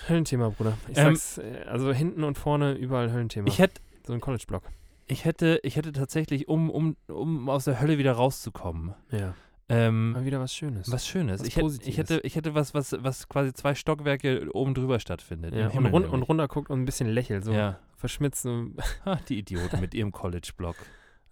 Höllenthema, 0.09 0.49
Bruder. 0.49 0.77
Ich 0.89 0.97
Ähm, 0.97 1.15
sag's, 1.15 1.37
äh, 1.37 1.63
also 1.67 1.93
hinten 1.93 2.23
und 2.23 2.37
vorne 2.37 2.73
überall 2.73 3.11
Höllenthema. 3.11 3.47
Ich 3.47 3.59
hätte 3.59 3.81
so 4.05 4.13
ein 4.13 4.19
College-Block. 4.19 4.63
ich 5.07 5.23
hätte, 5.25 5.59
ich 5.63 5.75
hätte 5.77 5.91
tatsächlich, 5.93 6.47
um, 6.47 6.69
um, 6.69 6.97
um 7.07 7.47
aus 7.49 7.65
der 7.65 7.79
Hölle 7.79 7.97
wieder 7.97 8.13
rauszukommen, 8.13 8.93
Ja. 9.11 9.33
Ähm, 9.73 10.11
Mal 10.11 10.25
wieder 10.25 10.39
was 10.39 10.53
Schönes. 10.53 10.91
was 10.91 11.07
Schönes. 11.07 11.39
was 11.41 11.47
ich, 11.47 11.55
hätte, 11.57 11.79
ich, 11.83 11.97
hätte, 11.97 12.19
ich 12.23 12.35
hätte 12.35 12.53
was, 12.55 12.73
was, 12.73 12.95
was 12.99 13.27
quasi 13.29 13.53
zwei 13.53 13.75
Stockwerke 13.75 14.47
oben 14.53 14.73
drüber 14.73 14.99
stattfindet. 14.99 15.53
ja, 15.53 15.69
und, 15.69 15.85
run 15.87 16.05
und 16.05 16.23
runter 16.23 16.47
guckt 16.47 16.69
und 16.69 16.81
ein 16.81 16.85
bisschen 16.85 17.07
lächelt, 17.07 17.43
so 17.45 17.53
Ja. 17.53 17.79
verschmitzt. 17.95 18.45
Die 19.29 19.37
Idioten 19.39 19.79
mit 19.79 19.93
ihrem 19.93 20.11
College-Block. 20.11 20.75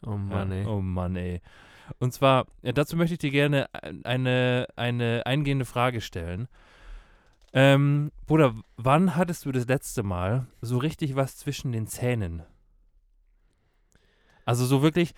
Oh 0.04 0.18
Mann, 0.18 0.50
ja. 0.52 0.58
ey. 0.58 0.66
Oh 0.66 0.82
Mann, 0.82 1.16
ey. 1.16 1.42
Und 2.00 2.12
zwar, 2.12 2.48
ja, 2.64 2.72
dazu 2.72 2.98
möchte 2.98 3.14
ich 3.14 3.20
dir 3.20 3.30
gerne 3.30 3.68
eine, 4.04 4.66
eine 4.76 5.22
eingehende 5.28 5.64
Frage 5.66 6.02
stellen. 6.02 6.48
Ähm, 7.54 8.12
Bruder, 8.26 8.56
wann 8.78 9.16
hattest 9.16 9.46
du 9.46 9.52
das 9.52 9.68
letzte 9.68 10.02
Mal 10.02 10.48
so 10.62 10.80
richtig 10.80 11.16
was 11.16 11.38
zwischen 11.38 11.72
den 11.72 11.86
Zähnen? 11.86 12.42
Also 14.46 14.66
so 14.66 14.82
wirklich, 14.82 15.14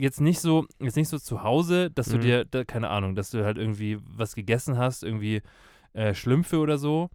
jetzt 0.00 0.20
nicht 0.20 0.40
so, 0.40 0.66
jetzt 0.80 0.96
nicht 0.96 1.08
so 1.08 1.18
zu 1.18 1.42
Hause, 1.42 1.90
dass 1.90 2.08
du 2.08 2.16
Mhm. 2.16 2.20
dir, 2.20 2.44
da, 2.44 2.64
keine 2.64 2.88
Ahnung, 2.88 3.14
dass 3.14 3.30
du 3.30 3.44
halt 3.44 3.58
irgendwie 3.58 3.98
was 4.02 4.34
gegessen 4.34 4.78
hast, 4.78 5.04
irgendwie 5.04 5.42
äh, 5.92 6.14
Schlümpfe 6.14 6.58
oder 6.58 6.78
so 6.78 7.10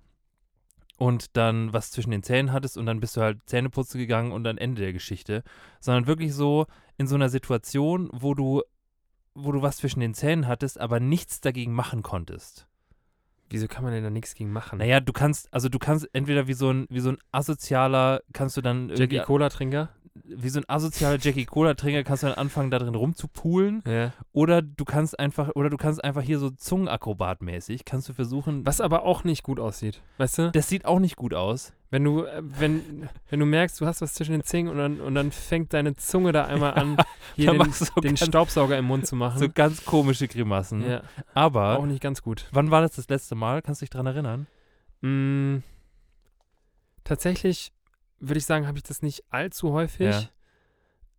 und 0.97 1.35
dann 1.37 1.73
was 1.73 1.91
zwischen 1.91 2.11
den 2.11 2.23
Zähnen 2.23 2.51
hattest 2.53 2.77
und 2.77 2.85
dann 2.85 2.99
bist 2.99 3.17
du 3.17 3.21
halt 3.21 3.39
Zähneputzen 3.45 3.99
gegangen 3.99 4.31
und 4.31 4.43
dann 4.43 4.57
Ende 4.57 4.81
der 4.81 4.93
Geschichte, 4.93 5.43
sondern 5.79 6.07
wirklich 6.07 6.33
so 6.33 6.67
in 6.97 7.07
so 7.07 7.15
einer 7.15 7.29
Situation, 7.29 8.09
wo 8.13 8.33
du, 8.33 8.61
wo 9.33 9.51
du 9.51 9.61
was 9.61 9.77
zwischen 9.77 9.99
den 9.99 10.13
Zähnen 10.13 10.47
hattest, 10.47 10.79
aber 10.79 10.99
nichts 10.99 11.41
dagegen 11.41 11.73
machen 11.73 12.03
konntest. 12.03 12.67
Wieso 13.49 13.67
kann 13.67 13.83
man 13.83 13.93
denn 13.93 14.03
da 14.03 14.09
nichts 14.09 14.33
gegen 14.33 14.51
machen? 14.51 14.79
Naja, 14.79 14.99
du 14.99 15.13
kannst, 15.13 15.53
also 15.53 15.69
du 15.69 15.77
kannst 15.77 16.09
entweder 16.13 16.47
wie 16.47 16.53
so 16.53 16.71
ein, 16.71 16.87
wie 16.89 16.99
so 16.99 17.09
ein 17.09 17.17
asozialer, 17.31 18.21
kannst 18.33 18.57
du 18.57 18.61
dann 18.61 18.89
Jackie 18.89 19.01
irgendwie, 19.01 19.19
Cola-Trinker? 19.19 19.89
Wie 20.23 20.47
so 20.49 20.59
ein 20.59 20.65
asozialer 20.69 21.17
Jackie 21.19 21.45
Cola-Trinker 21.45 22.03
kannst 22.05 22.23
du 22.23 22.27
dann 22.27 22.37
anfangen, 22.37 22.71
da 22.71 22.79
drin 22.79 22.95
rumzupulen. 22.95 23.83
Ja. 23.85 24.13
Oder 24.31 24.61
du 24.61 24.85
kannst 24.85 25.19
einfach, 25.19 25.51
oder 25.55 25.69
du 25.69 25.75
kannst 25.77 26.01
einfach 26.03 26.21
hier 26.21 26.39
so 26.39 26.49
Zungenakrobat-mäßig, 26.51 27.83
kannst 27.85 28.07
du 28.07 28.13
versuchen. 28.13 28.65
Was 28.65 28.79
aber 28.79 29.03
auch 29.03 29.23
nicht 29.25 29.43
gut 29.43 29.59
aussieht. 29.59 30.01
Weißt 30.17 30.37
du? 30.37 30.51
Das 30.51 30.69
sieht 30.69 30.85
auch 30.85 30.99
nicht 30.99 31.17
gut 31.17 31.33
aus. 31.33 31.73
Wenn 31.91 32.03
du, 32.05 32.23
äh, 32.23 32.41
wenn, 32.41 33.09
wenn 33.29 33.39
du 33.41 33.45
merkst, 33.45 33.79
du 33.79 33.85
hast 33.85 34.01
was 34.01 34.13
zwischen 34.13 34.31
den 34.31 34.43
Zähnen 34.43 34.69
und 34.71 34.77
dann, 34.77 34.99
und 35.01 35.15
dann 35.15 35.31
fängt 35.31 35.73
deine 35.73 35.95
Zunge 35.95 36.31
da 36.31 36.45
einmal 36.45 36.73
an, 36.75 36.97
hier 37.35 37.51
den, 37.51 37.71
so 37.73 37.85
den 37.95 38.15
ganz- 38.15 38.25
Staubsauger 38.25 38.77
im 38.77 38.85
Mund 38.85 39.05
zu 39.05 39.15
machen. 39.17 39.39
So 39.39 39.49
ganz 39.49 39.83
komische 39.85 40.27
Grimassen. 40.29 40.81
ja, 40.89 41.01
Aber 41.33 41.77
auch 41.77 41.85
nicht 41.85 42.01
ganz 42.01 42.21
gut. 42.21 42.47
wann 42.51 42.71
war 42.71 42.81
das 42.81 42.93
das 42.93 43.09
letzte 43.09 43.35
Mal? 43.35 43.61
Kannst 43.61 43.81
du 43.81 43.85
dich 43.85 43.89
dran 43.91 44.05
erinnern? 44.05 44.47
Mm, 45.01 45.57
tatsächlich 47.03 47.71
würde 48.19 48.37
ich 48.37 48.45
sagen, 48.45 48.67
habe 48.67 48.77
ich 48.77 48.83
das 48.83 49.01
nicht 49.01 49.23
allzu 49.29 49.71
häufig. 49.73 50.05
Ja. 50.07 50.29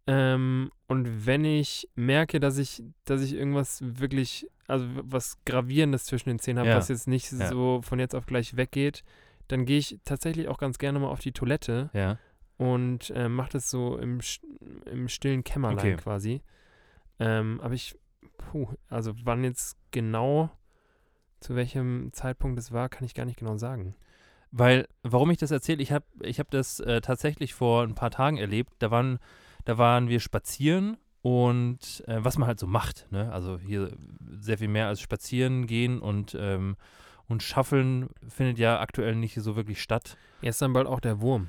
Ähm, 0.09 0.71
und 0.87 1.27
wenn 1.27 1.45
ich 1.45 1.89
merke, 1.97 2.39
dass 2.39 2.59
ich, 2.59 2.83
dass 3.05 3.23
ich 3.23 3.35
irgendwas 3.35 3.81
wirklich, 3.83 4.47
also 4.69 4.87
was 5.03 5.37
Gravierendes 5.45 6.05
zwischen 6.05 6.29
den 6.29 6.39
Zähnen 6.39 6.61
habe, 6.61 6.71
Ja. 6.71 6.77
was 6.77 6.89
jetzt 6.89 7.09
nicht 7.09 7.31
Ja. 7.33 7.49
so 7.49 7.81
von 7.83 7.99
jetzt 7.99 8.15
auf 8.15 8.27
gleich 8.27 8.57
weggeht, 8.57 9.03
dann 9.49 9.65
gehe 9.65 9.79
ich 9.79 9.99
tatsächlich 10.05 10.49
auch 10.49 10.59
ganz 10.59 10.79
gerne 10.79 10.99
mal 11.01 11.09
auf 11.09 11.21
die 11.21 11.33
Toilette 11.33 11.91
Ja. 11.93 12.19
und 12.57 13.11
äh, 13.11 13.29
mache 13.29 13.51
das 13.53 13.69
so 13.71 13.97
im, 13.99 14.21
im 14.87 15.09
stillen 15.09 15.43
Kämmerlein 15.45 15.79
Okay. 15.79 15.97
quasi. 15.97 16.43
Ähm, 17.19 17.61
aber 17.61 17.75
ich, 17.75 17.97
puh, 18.39 18.69
also 18.89 19.13
wann 19.25 19.43
jetzt 19.43 19.77
genau, 19.91 20.51
zu 21.41 21.57
welchem 21.57 22.13
Zeitpunkt 22.13 22.59
es 22.59 22.71
war, 22.73 22.89
kann 22.89 23.05
ich 23.05 23.15
gar 23.15 23.25
nicht 23.25 23.39
genau 23.39 23.57
sagen. 23.57 23.95
Weil, 24.59 24.89
warum 25.03 25.31
ich 25.31 25.37
das 25.37 25.51
erzähle, 25.51 25.83
ich 25.83 25.93
habe 25.93 26.07
ich 26.23 26.41
hab 26.41 26.51
das 26.51 26.81
äh, 26.81 27.03
tatsächlich 27.03 27.53
vor 27.53 27.83
ein 27.83 27.95
paar 27.95 28.11
Tagen 28.11 28.39
erlebt. 28.39 28.73
Da 28.79 28.91
waren, 28.91 29.19
da 29.67 29.77
waren 29.77 30.09
wir 30.09 30.19
spazieren 30.19 30.97
und 31.21 32.03
äh, 32.07 32.25
was 32.25 32.39
man 32.39 32.49
halt 32.49 32.59
so 32.59 32.67
macht. 32.67 33.07
Ne? 33.11 33.31
Also 33.31 33.59
hier 33.59 33.91
sehr 34.41 34.57
viel 34.57 34.69
mehr 34.69 34.89
als 34.89 35.03
spazieren 35.03 35.67
gehen 35.67 36.01
und, 36.01 36.35
ähm, 36.41 36.77
und 37.29 37.43
schaffeln 37.43 38.09
findet 38.29 38.59
ja 38.59 38.81
aktuell 38.81 39.15
nicht 39.15 39.35
so 39.35 39.57
wirklich 39.57 39.83
statt. 39.83 40.17
Jetzt 40.41 40.63
dann 40.63 40.73
bald 40.73 40.87
auch 40.87 41.01
der 41.01 41.21
Wurm. 41.21 41.49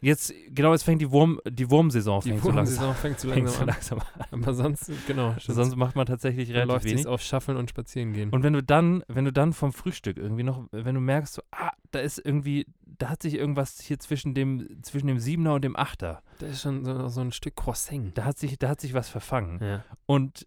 Jetzt, 0.00 0.32
genau, 0.50 0.72
jetzt 0.72 0.84
fängt 0.84 1.00
die 1.00 1.10
Wurm, 1.10 1.40
die 1.48 1.68
Wurmsaison 1.70 2.20
Die 2.20 2.30
fängt 2.30 2.42
so 2.42 2.50
langsam, 2.50 2.86
Wurmsaison 2.86 2.94
fängt 2.94 3.20
so 3.20 3.28
fängt 3.32 3.46
langsam 3.46 3.54
so 3.56 3.60
an. 3.62 3.66
langsam 3.66 3.98
an. 3.98 4.42
Aber 4.42 4.54
sonst, 4.54 4.90
genau. 5.06 5.34
Sonst 5.40 5.76
macht 5.76 5.96
man 5.96 6.06
tatsächlich 6.06 6.50
relativ 6.50 6.68
läuft 6.68 6.84
wenig. 6.84 7.06
auf 7.06 7.20
Schaffeln 7.20 7.56
und 7.56 7.70
Spazieren 7.70 8.12
gehen. 8.12 8.30
Und 8.30 8.42
wenn 8.42 8.52
du 8.52 8.62
dann, 8.62 9.02
wenn 9.08 9.24
du 9.24 9.32
dann 9.32 9.52
vom 9.52 9.72
Frühstück 9.72 10.16
irgendwie 10.16 10.44
noch, 10.44 10.66
wenn 10.70 10.94
du 10.94 11.00
merkst, 11.00 11.34
so, 11.34 11.42
ah, 11.50 11.72
da 11.90 11.98
ist 11.98 12.18
irgendwie, 12.24 12.66
da 12.84 13.08
hat 13.08 13.22
sich 13.22 13.34
irgendwas 13.34 13.80
hier 13.80 13.98
zwischen 13.98 14.34
dem, 14.34 14.82
zwischen 14.82 15.06
dem 15.08 15.18
Siebener 15.18 15.54
und 15.54 15.64
dem 15.64 15.76
Achter, 15.76 16.22
da 16.38 16.46
ist 16.46 16.62
schon 16.62 16.84
so, 16.84 17.08
so 17.08 17.20
ein 17.20 17.32
Stück 17.32 17.56
Croissant. 17.56 18.16
da 18.16 18.24
hat 18.24 18.38
sich, 18.38 18.58
da 18.58 18.68
hat 18.68 18.80
sich 18.80 18.94
was 18.94 19.08
verfangen. 19.08 19.58
Ja. 19.62 19.84
Und 20.06 20.46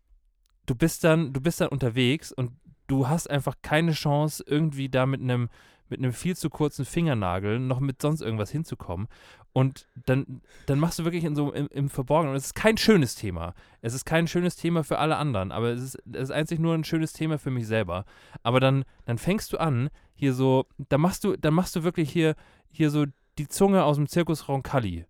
du 0.66 0.76
bist 0.76 1.04
dann, 1.04 1.34
du 1.34 1.41
bist 1.41 1.60
dann 1.60 1.70
unterwegs 1.70 2.32
und 2.32 2.52
du 2.88 3.08
hast 3.08 3.30
einfach 3.30 3.56
keine 3.62 3.93
Chance, 3.93 4.43
irgendwie 4.45 4.89
da 4.89 5.06
mit 5.06 5.22
einem, 5.22 5.49
mit 5.89 5.99
einem 5.99 6.14
viel 6.14 6.36
zu 6.36 6.49
kurzen 6.49 6.86
Fingernagel 6.86 7.60
noch 7.60 7.80
mit 7.80 8.02
sonst 8.02 8.22
irgendwas 8.22 8.49
hinzukommen. 8.52 9.08
Und 9.54 9.88
dann, 10.06 10.41
dann 10.66 10.80
machst 10.80 10.99
du 10.99 11.04
wirklich 11.04 11.26
in 11.26 11.36
so 11.36 11.52
im, 11.52 11.68
im 11.68 11.89
Verborgenen. 11.89 12.32
Und 12.32 12.38
es 12.38 12.45
ist 12.45 12.56
kein 12.56 12.78
schönes 12.78 13.16
Thema. 13.16 13.54
Es 13.82 13.93
ist 13.93 14.06
kein 14.06 14.28
schönes 14.28 14.56
Thema 14.56 14.84
für 14.84 14.97
alle 14.97 15.18
anderen, 15.18 15.52
aber 15.52 15.70
es 15.70 15.82
ist, 15.82 15.97
es 16.14 16.22
ist 16.24 16.32
einzig 16.32 16.60
nur 16.60 16.74
ein 16.74 16.86
schönes 16.86 17.12
Thema 17.14 17.38
für 17.38 17.52
mich 17.52 17.68
selber. 17.68 18.06
Aber 18.43 18.60
dann, 18.60 18.86
dann 19.06 19.18
fängst 19.18 19.52
du 19.52 19.58
an, 19.58 19.89
hier 20.16 20.34
so, 20.34 20.68
da 20.78 20.97
machst 20.97 21.24
du, 21.24 21.36
dann 21.36 21.54
machst 21.54 21.76
du 21.76 21.84
wirklich 21.84 22.12
hier, 22.12 22.36
hier 22.70 22.89
so 22.89 23.06
die 23.38 23.47
Zunge 23.47 23.84
aus 23.84 23.97
dem 23.97 24.08
Zirkus 24.08 24.47
Roncalli. 24.47 25.06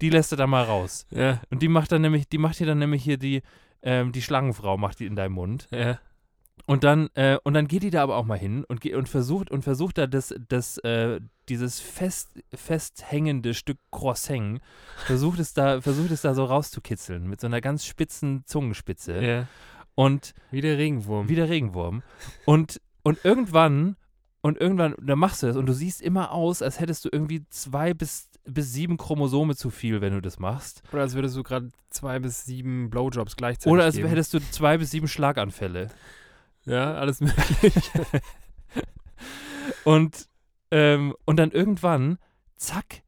Die 0.00 0.10
lässt 0.10 0.32
du 0.32 0.36
da 0.36 0.46
mal 0.46 0.64
raus. 0.64 1.06
Ja, 1.10 1.40
Und 1.50 1.62
die 1.62 1.68
macht 1.68 1.92
dann 1.92 2.02
nämlich, 2.02 2.28
die 2.28 2.38
macht 2.38 2.56
hier 2.56 2.66
dann 2.66 2.78
nämlich 2.78 3.02
hier 3.02 3.16
die, 3.16 3.42
ähm, 3.82 4.12
die 4.12 4.22
Schlangenfrau 4.22 4.76
macht 4.76 5.00
die 5.00 5.06
in 5.06 5.16
deinem 5.16 5.32
Mund. 5.32 5.68
ja. 5.70 5.98
Und 6.66 6.82
dann, 6.82 7.10
äh, 7.14 7.36
und 7.44 7.54
dann 7.54 7.68
geht 7.68 7.82
die 7.82 7.90
da 7.90 8.02
aber 8.02 8.16
auch 8.16 8.24
mal 8.24 8.38
hin 8.38 8.64
und, 8.64 8.84
und 8.86 9.08
versucht 9.08 9.50
und 9.50 9.62
versucht 9.62 9.98
da 9.98 10.06
das, 10.06 10.34
das, 10.48 10.78
äh, 10.78 11.20
dieses 11.50 11.80
fest, 11.80 12.30
festhängende 12.54 13.52
Stück 13.52 13.78
Croissant, 13.90 14.60
versucht 15.04 15.38
es 15.40 15.52
da, 15.52 15.80
versucht 15.82 16.10
es 16.10 16.22
da 16.22 16.32
so 16.34 16.44
rauszukitzeln 16.44 17.28
mit 17.28 17.40
so 17.40 17.46
einer 17.48 17.60
ganz 17.60 17.84
spitzen 17.84 18.44
Zungenspitze. 18.46 19.22
ja. 19.22 19.46
Und 19.96 20.34
Wie 20.50 20.60
der 20.60 20.76
Regenwurm. 20.76 21.28
wie 21.28 21.36
der 21.36 21.48
Regenwurm. 21.48 22.02
Und, 22.46 22.80
und 23.04 23.24
irgendwann, 23.24 23.96
und 24.40 24.58
irgendwann, 24.58 24.96
da 25.00 25.14
machst 25.14 25.42
du 25.42 25.46
das 25.46 25.56
und 25.56 25.66
du 25.66 25.72
siehst 25.72 26.02
immer 26.02 26.32
aus, 26.32 26.62
als 26.62 26.80
hättest 26.80 27.04
du 27.04 27.10
irgendwie 27.12 27.44
zwei 27.50 27.94
bis, 27.94 28.28
bis 28.44 28.72
sieben 28.72 28.96
Chromosome 28.96 29.54
zu 29.54 29.70
viel, 29.70 30.00
wenn 30.00 30.12
du 30.12 30.20
das 30.20 30.40
machst. 30.40 30.82
Oder 30.92 31.02
als 31.02 31.14
würdest 31.14 31.36
du 31.36 31.44
gerade 31.44 31.68
zwei 31.90 32.18
bis 32.18 32.44
sieben 32.44 32.90
Blowjobs 32.90 33.36
gleichzeitig 33.36 33.72
Oder 33.72 33.84
als 33.84 33.94
geben. 33.94 34.08
hättest 34.08 34.34
du 34.34 34.40
zwei 34.50 34.78
bis 34.78 34.90
sieben 34.90 35.06
Schlaganfälle. 35.06 35.90
Ja, 36.66 36.94
alles 36.94 37.20
möglich. 37.20 37.90
Und, 39.84 40.28
ähm, 40.70 41.14
und 41.24 41.36
dann 41.36 41.50
irgendwann, 41.50 42.18
zack, 42.56 43.02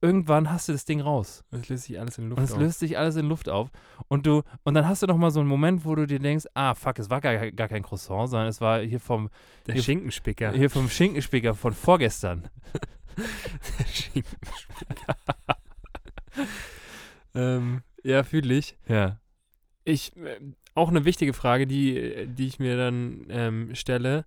irgendwann 0.00 0.50
hast 0.50 0.68
du 0.68 0.72
das 0.72 0.84
Ding 0.84 1.00
raus. 1.00 1.44
Das 1.50 1.68
löst 1.68 1.84
sich 1.84 1.98
alles 2.00 2.18
in 2.18 2.28
Luft 2.28 2.38
Und 2.38 2.44
es 2.44 2.52
auf. 2.52 2.58
löst 2.58 2.78
sich 2.80 2.98
alles 2.98 3.16
in 3.16 3.26
Luft 3.26 3.48
auf. 3.48 3.70
Und 4.08 4.26
du, 4.26 4.42
und 4.64 4.74
dann 4.74 4.88
hast 4.88 5.02
du 5.02 5.06
noch 5.06 5.16
mal 5.16 5.30
so 5.30 5.40
einen 5.40 5.48
Moment, 5.48 5.84
wo 5.84 5.94
du 5.94 6.06
dir 6.06 6.18
denkst, 6.18 6.46
ah, 6.54 6.74
fuck, 6.74 6.98
es 6.98 7.08
war 7.10 7.20
gar, 7.20 7.50
gar 7.52 7.68
kein 7.68 7.82
Croissant, 7.82 8.28
sondern 8.30 8.48
es 8.48 8.60
war 8.60 8.80
hier 8.80 9.00
vom, 9.00 9.30
Der 9.66 9.74
hier- 9.74 9.82
Schinkenspicker. 9.82 10.52
hier 10.52 10.70
vom 10.70 10.88
Schinkenspicker 10.88 11.54
von 11.54 11.72
vorgestern. 11.72 12.48
Der 13.78 13.84
Schinkenspicker. 13.86 15.16
ähm, 17.34 17.82
ja, 18.02 18.22
fühle 18.24 18.54
ich. 18.54 18.76
Ja. 18.88 19.18
Ich, 19.84 20.16
äh, 20.16 20.38
auch 20.74 20.88
eine 20.88 21.04
wichtige 21.04 21.32
Frage, 21.32 21.66
die, 21.66 22.26
die 22.26 22.46
ich 22.46 22.58
mir 22.58 22.76
dann 22.76 23.26
ähm, 23.28 23.74
stelle, 23.74 24.24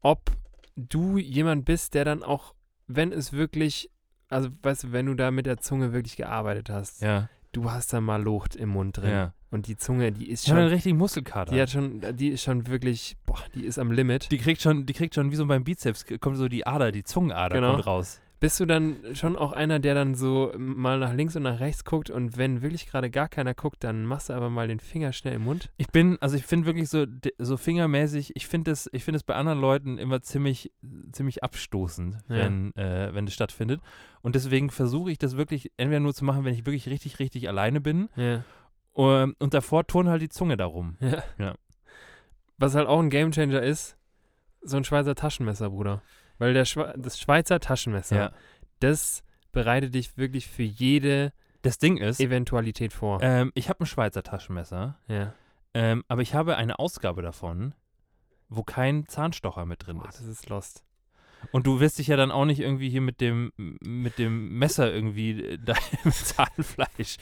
ob 0.00 0.30
du 0.76 1.18
jemand 1.18 1.64
bist, 1.64 1.94
der 1.94 2.04
dann 2.04 2.22
auch, 2.22 2.54
wenn 2.86 3.12
es 3.12 3.32
wirklich, 3.32 3.90
also 4.28 4.48
weißt 4.62 4.84
du, 4.84 4.92
wenn 4.92 5.06
du 5.06 5.14
da 5.14 5.30
mit 5.30 5.46
der 5.46 5.58
Zunge 5.58 5.92
wirklich 5.92 6.16
gearbeitet 6.16 6.70
hast, 6.70 7.02
Ja. 7.02 7.28
du 7.52 7.70
hast 7.70 7.92
da 7.92 8.00
mal 8.00 8.22
Luft 8.22 8.56
im 8.56 8.70
Mund 8.70 8.96
drin 8.96 9.10
ja. 9.10 9.34
und 9.50 9.66
die 9.66 9.76
Zunge, 9.76 10.12
die 10.12 10.30
ist 10.30 10.46
schon, 10.46 10.56
richtigen 10.58 10.96
Muskelkater. 10.98 11.52
die 11.52 11.60
hat 11.60 11.70
schon, 11.70 12.00
die 12.16 12.28
ist 12.28 12.42
schon 12.42 12.66
wirklich, 12.68 13.16
boah, 13.26 13.38
die 13.54 13.64
ist 13.66 13.78
am 13.78 13.92
Limit. 13.92 14.30
die 14.30 14.38
kriegt 14.38 14.62
schon, 14.62 14.86
die 14.86 14.92
kriegt 14.94 15.14
schon 15.14 15.30
wie 15.30 15.36
so 15.36 15.46
beim 15.46 15.64
Bizeps, 15.64 16.06
kommt 16.20 16.36
so 16.38 16.48
die 16.48 16.66
Ader, 16.66 16.92
die 16.92 17.04
Zungenader 17.04 17.56
Genau. 17.56 17.72
kommt 17.72 17.86
raus. 17.86 18.20
Bist 18.42 18.58
du 18.58 18.66
dann 18.66 18.96
schon 19.14 19.36
auch 19.36 19.52
einer, 19.52 19.78
der 19.78 19.94
dann 19.94 20.16
so 20.16 20.52
mal 20.58 20.98
nach 20.98 21.14
links 21.14 21.36
und 21.36 21.44
nach 21.44 21.60
rechts 21.60 21.84
guckt 21.84 22.10
und 22.10 22.36
wenn 22.36 22.60
wirklich 22.60 22.86
gerade 22.88 23.08
gar 23.08 23.28
keiner 23.28 23.54
guckt, 23.54 23.84
dann 23.84 24.04
machst 24.04 24.30
du 24.30 24.32
aber 24.32 24.50
mal 24.50 24.66
den 24.66 24.80
Finger 24.80 25.12
schnell 25.12 25.34
im 25.34 25.44
Mund? 25.44 25.70
Ich 25.76 25.86
bin, 25.86 26.18
also 26.20 26.34
ich 26.36 26.44
finde 26.44 26.66
wirklich 26.66 26.88
so, 26.88 27.06
so 27.38 27.56
fingermäßig, 27.56 28.34
ich 28.34 28.48
finde 28.48 28.72
es, 28.72 28.90
ich 28.92 29.04
finde 29.04 29.18
es 29.18 29.22
bei 29.22 29.36
anderen 29.36 29.60
Leuten 29.60 29.96
immer 29.96 30.22
ziemlich, 30.22 30.72
ziemlich 31.12 31.44
abstoßend, 31.44 32.16
Ja. 32.28 32.36
wenn, 32.36 32.74
äh, 32.74 33.14
wenn 33.14 33.26
das 33.26 33.34
stattfindet. 33.34 33.80
Und 34.22 34.34
deswegen 34.34 34.70
versuche 34.70 35.12
ich 35.12 35.18
das 35.18 35.36
wirklich 35.36 35.70
entweder 35.76 36.00
nur 36.00 36.12
zu 36.12 36.24
machen, 36.24 36.44
wenn 36.44 36.52
ich 36.54 36.66
wirklich 36.66 36.88
richtig, 36.88 37.20
richtig 37.20 37.48
alleine 37.48 37.80
bin. 37.80 38.08
Ja. 38.16 38.42
ähm, 38.96 39.36
und 39.38 39.54
davor 39.54 39.86
turnt 39.86 40.08
halt 40.08 40.20
die 40.20 40.28
Zunge 40.30 40.56
darum. 40.56 40.96
Ja. 40.98 41.22
Ja. 41.38 41.54
Was 42.58 42.74
halt 42.74 42.88
auch 42.88 42.98
ein 42.98 43.08
Gamechanger 43.10 43.62
ist, 43.62 43.96
so 44.62 44.76
ein 44.78 44.82
Schweizer 44.84 45.14
Taschenmesser, 45.14 45.70
Bruder. 45.70 46.02
Weil 46.42 46.54
der 46.54 46.64
Schwe 46.64 46.92
das 46.96 47.20
Schweizer 47.20 47.60
Taschenmesser, 47.60 48.16
Ja. 48.16 48.32
das 48.80 49.22
bereitet 49.52 49.94
dich 49.94 50.16
wirklich 50.16 50.48
für 50.48 50.64
jede 50.64 51.32
Das 51.62 51.78
Ding 51.78 51.98
ist, 51.98 52.18
Eventualität 52.18 52.92
vor. 52.92 53.20
ähm, 53.22 53.52
ich 53.54 53.68
habe 53.68 53.84
ein 53.84 53.86
Schweizer 53.86 54.24
Taschenmesser, 54.24 54.98
ja. 55.06 55.34
ähm, 55.74 56.02
aber 56.08 56.22
ich 56.22 56.34
habe 56.34 56.56
eine 56.56 56.78
Ausgabe 56.80 57.22
davon, 57.22 57.74
wo 58.48 58.64
kein 58.64 59.06
Zahnstocher 59.06 59.66
mit 59.66 59.86
drin 59.86 59.98
Boah, 59.98 60.08
ist. 60.08 60.18
das 60.18 60.26
ist 60.26 60.48
lost. 60.48 60.82
Und 61.52 61.66
du 61.66 61.78
wirst 61.78 61.98
dich 61.98 62.08
ja 62.08 62.16
dann 62.16 62.30
auch 62.32 62.44
nicht 62.44 62.58
irgendwie 62.60 62.88
hier 62.90 63.00
mit 63.00 63.20
dem, 63.20 63.52
mit 63.56 64.18
dem 64.18 64.58
Messer 64.58 64.92
irgendwie 64.92 65.40
äh, 65.44 65.58
da 65.64 65.74
im 66.04 66.10
Zahnfleisch. 66.12 67.18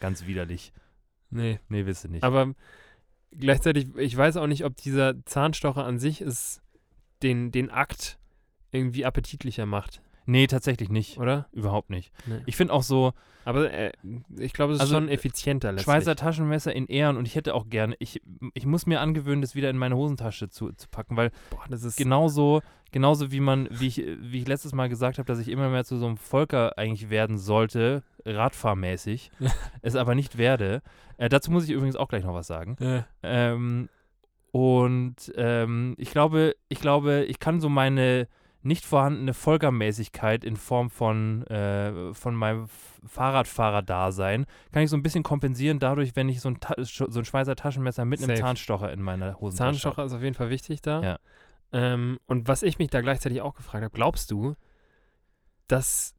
Ganz 0.00 0.26
widerlich. 0.26 0.72
Nee. 1.30 1.60
Nee, 1.68 1.86
willst 1.86 2.02
du 2.04 2.08
nicht. 2.08 2.24
Aber 2.24 2.54
gleichzeitig, 3.30 3.94
ich 3.96 4.16
weiß 4.16 4.36
auch 4.36 4.46
nicht, 4.48 4.64
ob 4.64 4.76
dieser 4.76 5.24
Zahnstocher 5.26 5.84
an 5.84 5.98
sich 6.00 6.20
es 6.20 6.60
den, 7.22 7.50
den 7.52 7.70
Akt 7.70 8.18
irgendwie 8.74 9.04
appetitlicher 9.04 9.66
macht, 9.66 10.02
nee, 10.26 10.46
tatsächlich 10.46 10.88
nicht. 10.90 11.18
oder? 11.18 11.46
Überhaupt 11.52 11.90
nicht. 11.90 12.12
Nee. 12.26 12.40
Ich 12.46 12.56
finde 12.56 12.72
auch 12.72 12.82
so 12.82 13.12
Aber 13.44 13.70
äh, 13.70 13.92
ich 14.38 14.52
glaube, 14.54 14.72
es 14.72 14.76
ist 14.78 14.80
Also, 14.82 14.94
schon 14.94 15.08
effizienter 15.08 15.72
letztlich. 15.72 15.84
Schweizer 15.84 16.16
Taschenmesser 16.16 16.74
in 16.74 16.86
Ehren 16.86 17.16
und 17.16 17.26
ich 17.28 17.36
hätte 17.36 17.54
auch 17.54 17.68
gerne, 17.68 17.94
ich, 17.98 18.22
ich 18.54 18.64
muss 18.66 18.86
mir 18.86 19.00
angewöhnen, 19.00 19.42
das 19.42 19.54
wieder 19.54 19.68
in 19.70 19.76
meine 19.78 19.96
Hosentasche 19.96 20.48
zu, 20.48 20.72
zu 20.72 20.88
packen, 20.88 21.16
weil 21.16 21.30
Boah, 21.50 21.64
das 21.68 21.84
ist 21.84 21.96
genauso, 21.96 22.62
genauso 22.90 23.30
wie 23.32 23.40
man, 23.40 23.68
wie 23.70 23.86
ich, 23.88 23.98
wie 23.98 24.38
ich 24.40 24.48
letztes 24.48 24.72
Mal 24.72 24.88
gesagt 24.88 25.18
habe, 25.18 25.26
dass 25.26 25.38
ich 25.38 25.48
immer 25.48 25.68
mehr 25.68 25.84
zu 25.84 25.98
so 25.98 26.06
einem 26.06 26.16
Volker 26.16 26.78
eigentlich 26.78 27.10
werden 27.10 27.36
sollte, 27.36 28.02
radfahrmäßig, 28.24 29.30
es 29.82 29.94
aber 29.94 30.14
nicht 30.14 30.38
werde. 30.38 30.80
Äh, 31.18 31.28
dazu 31.28 31.50
muss 31.50 31.64
ich 31.64 31.70
übrigens 31.70 31.96
auch 31.96 32.08
gleich 32.08 32.24
noch 32.24 32.34
was 32.34 32.46
sagen. 32.46 32.76
äh, 32.80 33.02
Ähm, 33.22 33.88
und 34.52 35.32
ähm, 35.36 35.94
ich 35.98 36.10
glaube, 36.12 36.54
ich 36.68 36.80
glaube, 36.80 37.24
ich 37.28 37.40
kann 37.40 37.60
so 37.60 37.68
meine 37.68 38.28
nicht 38.64 38.84
vorhandene 38.84 39.34
Folgermäßigkeit 39.34 40.44
in 40.44 40.56
Form 40.56 40.90
von, 40.90 41.46
äh, 41.46 42.14
von 42.14 42.34
meinem 42.34 42.68
Fahrradfahrer-Dasein, 43.06 44.46
kann 44.72 44.82
ich 44.82 44.90
so 44.90 44.96
ein 44.96 45.02
bisschen 45.02 45.22
kompensieren 45.22 45.78
dadurch, 45.78 46.16
wenn 46.16 46.28
ich 46.28 46.40
so 46.40 46.48
ein, 46.48 46.60
Ta 46.60 46.74
so 46.78 47.18
ein 47.18 47.24
Schweizer 47.24 47.56
Taschenmesser 47.56 48.04
mit 48.04 48.20
einem 48.20 48.30
Safe. 48.30 48.40
Zahnstocher 48.40 48.92
in 48.92 49.02
meiner 49.02 49.40
Hosentasche 49.40 49.64
habe. 49.64 49.72
Zahnstocher 49.72 50.04
ist 50.06 50.12
auf 50.14 50.22
jeden 50.22 50.34
Fall 50.34 50.50
wichtig 50.50 50.80
da. 50.80 51.02
Ja. 51.02 51.18
Ähm, 51.72 52.18
und 52.26 52.48
was 52.48 52.62
ich 52.62 52.78
mich 52.78 52.88
da 52.88 53.00
gleichzeitig 53.00 53.42
auch 53.42 53.54
gefragt 53.54 53.84
habe, 53.84 53.94
glaubst 53.94 54.30
du, 54.30 54.54
dass, 55.66 56.14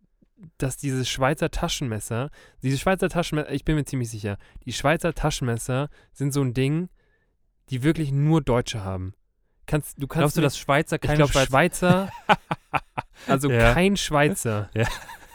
dass 0.58 0.78
dieses 0.78 1.10
Schweizer 1.10 1.50
Taschenmesser, 1.50 2.30
diese 2.62 2.78
Schweizer 2.78 3.10
Taschenmesser, 3.10 3.52
ich 3.52 3.66
bin 3.66 3.76
mir 3.76 3.86
ziemlich 3.86 4.10
sicher, 4.10 4.38
die 4.66 4.74
Schweizer 4.74 5.14
Taschenmesser 5.14 5.90
sind 6.12 6.32
so 6.32 6.42
ein 6.42 6.54
Ding, 6.54 6.90
die 7.70 7.84
wirklich 7.84 8.12
nur 8.12 8.42
Deutsche 8.42 8.84
haben. 8.84 9.14
Kannst, 9.68 9.96
du 10.02 10.08
kannst 10.08 10.20
Glaubst 10.22 10.38
du, 10.38 10.42
mir- 10.42 10.46
dass 10.46 10.58
Schweizer 10.58 10.96
ich 10.98 11.02
keine 11.02 11.18
glaube 11.18 11.32
Schweizer... 11.32 11.48
Schweizer, 11.48 12.10
also 13.28 13.50
Ja. 13.52 13.74
kein 13.74 13.98
Schweizer. 13.98 14.70
Ja. 14.74 14.86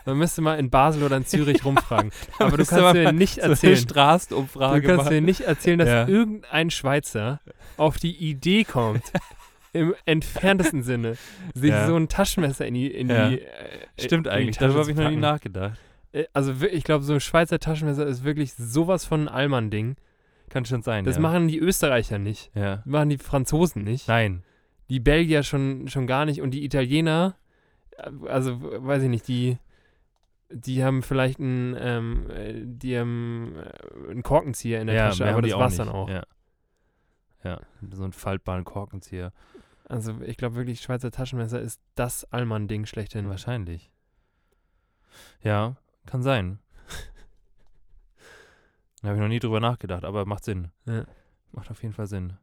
Man 0.06 0.16
müsste 0.18 0.40
mal 0.40 0.58
in 0.58 0.70
Basel 0.70 1.02
oder 1.02 1.16
in 1.18 1.26
Zürich 1.26 1.64
rumfragen. 1.64 2.10
Aber 2.38 2.56
du 2.56 2.64
kannst 2.64 2.94
mir 2.94 3.12
nicht 3.12 3.34
so 3.36 3.40
erzählen, 3.42 3.76
Straßenumfrage 3.76 4.80
Du 4.80 4.86
kannst 4.86 5.04
machen. 5.04 5.14
mir 5.14 5.20
nicht 5.20 5.42
erzählen, 5.42 5.78
dass 5.78 5.88
Ja. 5.88 6.08
irgendein 6.08 6.70
Schweizer 6.70 7.40
auf 7.76 7.98
die 7.98 8.12
Idee 8.16 8.64
kommt, 8.64 9.02
im 9.72 9.94
entferntesten 10.06 10.82
Sinne, 10.82 11.16
sich 11.54 11.70
Ja. 11.70 11.86
so 11.86 11.96
ein 11.96 12.08
Taschenmesser 12.08 12.66
in 12.66 12.74
die, 12.74 12.86
in 12.88 13.08
Ja. 13.10 13.28
die 13.28 13.40
äh, 13.40 13.48
Stimmt 13.98 14.26
in 14.26 14.32
eigentlich, 14.32 14.58
darüber 14.58 14.80
habe 14.80 14.90
ich 14.90 14.96
noch 14.96 15.10
nie 15.10 15.16
nachgedacht. 15.16 15.78
Äh, 16.12 16.24
Also 16.32 16.54
ich 16.70 16.82
glaube, 16.84 17.04
so 17.04 17.12
ein 17.12 17.20
Schweizer 17.20 17.58
Taschenmesser 17.60 18.06
ist 18.06 18.24
wirklich 18.24 18.54
sowas 18.54 19.04
von 19.04 19.22
ein 19.22 19.28
Allmann-Ding. 19.28 19.96
Kann 20.50 20.64
schon 20.64 20.82
sein, 20.82 21.04
Das 21.04 21.16
ja. 21.16 21.22
machen 21.22 21.48
die 21.48 21.58
Österreicher 21.58 22.18
nicht. 22.18 22.50
ja. 22.54 22.76
Das 22.76 22.86
machen 22.86 23.08
die 23.08 23.18
Franzosen 23.18 23.82
nicht. 23.84 24.08
Nein. 24.08 24.42
Die 24.90 25.00
Belgier 25.00 25.44
schon, 25.44 25.88
schon 25.88 26.06
gar 26.06 26.26
nicht. 26.26 26.42
Und 26.42 26.50
die 26.50 26.64
Italiener, 26.64 27.36
äh, 27.96 28.10
also 28.26 28.60
weiß 28.60 29.04
ich 29.04 29.08
nicht, 29.08 29.28
die, 29.28 29.58
die 30.50 30.84
haben 30.84 31.02
vielleicht 31.02 31.38
einen, 31.38 31.76
ähm, 31.78 32.30
äh, 32.30 32.54
die 32.64 32.98
haben 32.98 33.54
äh, 33.56 34.10
einen 34.10 34.24
Korkenzieher 34.24 34.80
in 34.80 34.88
der 34.88 34.96
ja, 34.96 35.08
Tasche, 35.08 35.26
aber 35.26 35.40
das 35.40 35.54
war's 35.54 35.76
dann 35.76 35.88
auch. 35.88 36.08
Ja. 36.08 36.24
ja, 37.44 37.60
so 37.92 38.02
einen 38.02 38.12
faltbaren 38.12 38.64
Korkenzieher. 38.64 39.32
Also 39.88 40.20
ich 40.22 40.36
glaube 40.36 40.56
wirklich, 40.56 40.80
Schweizer 40.80 41.12
Taschenmesser 41.12 41.60
ist 41.60 41.80
das 41.94 42.24
Allmann-Ding 42.32 42.86
schlechthin. 42.86 43.28
Wahrscheinlich. 43.28 43.90
Ja, 45.42 45.76
kann 46.06 46.22
sein. 46.22 46.58
Da 49.02 49.08
habe 49.08 49.16
ich 49.16 49.22
noch 49.22 49.28
nie 49.28 49.38
drüber 49.38 49.60
nachgedacht, 49.60 50.04
aber 50.04 50.26
macht 50.26 50.44
Sinn. 50.44 50.68
Ja. 50.86 51.04
Macht 51.52 51.70
auf 51.70 51.82
jeden 51.82 51.94
Fall 51.94 52.06
Sinn. 52.06 52.34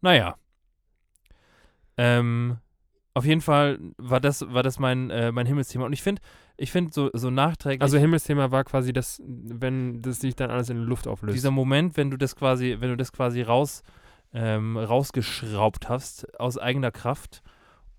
Naja. 0.00 0.36
Ähm, 1.96 2.58
auf 3.14 3.24
jeden 3.24 3.40
Fall 3.40 3.78
war 3.96 4.20
das, 4.20 4.44
war 4.52 4.62
das 4.64 4.78
mein, 4.78 5.10
äh, 5.10 5.30
mein 5.30 5.46
Himmelsthema. 5.46 5.86
Und 5.86 5.92
ich 5.92 6.02
finde, 6.02 6.20
ich 6.56 6.72
finde 6.72 6.92
so, 6.92 7.10
so 7.12 7.30
nachträglich. 7.30 7.82
Also 7.82 7.98
Himmelsthema 7.98 8.50
war 8.50 8.64
quasi 8.64 8.92
das, 8.92 9.22
wenn 9.24 10.02
das 10.02 10.20
sich 10.20 10.34
dann 10.34 10.50
alles 10.50 10.68
in 10.68 10.78
der 10.78 10.86
Luft 10.86 11.06
auflöst. 11.06 11.36
dieser 11.36 11.52
Moment, 11.52 11.96
wenn 11.96 12.10
du 12.10 12.16
das 12.16 12.34
quasi, 12.34 12.76
wenn 12.80 12.90
du 12.90 12.96
das 12.96 13.12
quasi 13.12 13.42
raus, 13.42 13.82
ähm, 14.32 14.76
rausgeschraubt 14.76 15.88
hast 15.88 16.38
aus 16.40 16.58
eigener 16.58 16.90
Kraft 16.90 17.42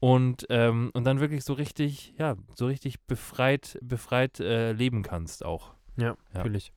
und, 0.02 0.46
ähm, 0.50 0.92
und 0.94 1.06
dann 1.06 1.22
wirklich 1.22 1.46
so 1.46 1.54
richtig, 1.54 2.14
ja, 2.20 2.36
so 2.56 2.66
richtig 2.68 3.00
befreit, 3.08 3.80
befreit 3.82 4.42
äh, 4.42 4.74
leben 4.74 5.02
kannst 5.02 5.46
auch. 5.46 5.74
ja, 5.96 6.08
Ja. 6.08 6.16
natürlich. 6.34 6.74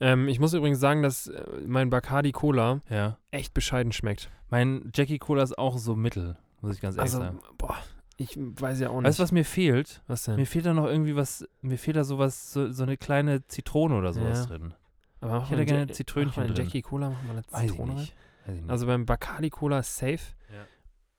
Ähm, 0.00 0.28
ich 0.28 0.40
muss 0.40 0.52
übrigens 0.54 0.80
sagen, 0.80 1.02
dass 1.02 1.28
äh, 1.28 1.44
mein 1.66 1.90
Bacardi 1.90 2.32
Cola 2.32 2.80
Ja. 2.90 3.18
echt 3.30 3.54
bescheiden 3.54 3.92
schmeckt. 3.92 4.30
Mein 4.50 4.90
Jackie 4.94 5.18
Cola 5.18 5.42
ist 5.42 5.56
auch 5.58 5.78
so 5.78 5.94
mittel, 5.96 6.36
muss 6.60 6.74
ich 6.76 6.80
ganz 6.80 6.96
ehrlich 6.96 7.12
Also, 7.14 7.24
sagen. 7.24 7.40
boah, 7.58 7.76
ich 8.16 8.36
weiß 8.38 8.80
ja 8.80 8.90
auch 8.90 8.96
nicht. 9.00 9.04
Weißt 9.08 9.18
du, 9.18 9.22
was 9.22 9.32
mir 9.32 9.44
fehlt? 9.44 10.02
was 10.06 10.24
denn? 10.24 10.36
Mir 10.36 10.46
fehlt 10.46 10.66
da 10.66 10.74
noch 10.74 10.86
irgendwie 10.86 11.16
was, 11.16 11.46
mir 11.62 11.78
fehlt 11.78 11.96
da 11.96 12.04
sowas, 12.04 12.52
so, 12.52 12.70
so 12.70 12.82
eine 12.82 12.96
kleine 12.96 13.46
Zitrone 13.48 13.96
oder 13.96 14.12
sowas 14.12 14.40
Ja. 14.40 14.46
drin. 14.56 14.74
Aber 15.20 15.42
ich 15.44 15.50
hätte 15.50 15.64
gerne 15.64 15.86
Ja- 15.88 15.92
Zitrönchen 15.94 16.30
mach 16.42 16.48
mal 16.48 16.54
drin. 16.54 16.64
Jackie 16.66 16.82
Cola, 16.82 17.10
mach 17.10 17.22
mal 17.22 17.30
eine 17.30 17.42
Weiß 17.50 17.62
ich 17.64 17.70
Zitrone 17.70 17.92
rein. 17.92 17.98
nicht. 18.00 18.14
Weiß 18.46 18.54
ich 18.56 18.60
nicht. 18.62 18.70
Also 18.70 18.86
beim 18.86 19.06
Bacardi 19.06 19.50
Cola 19.50 19.78
ist 19.78 19.96
safe. 19.96 20.20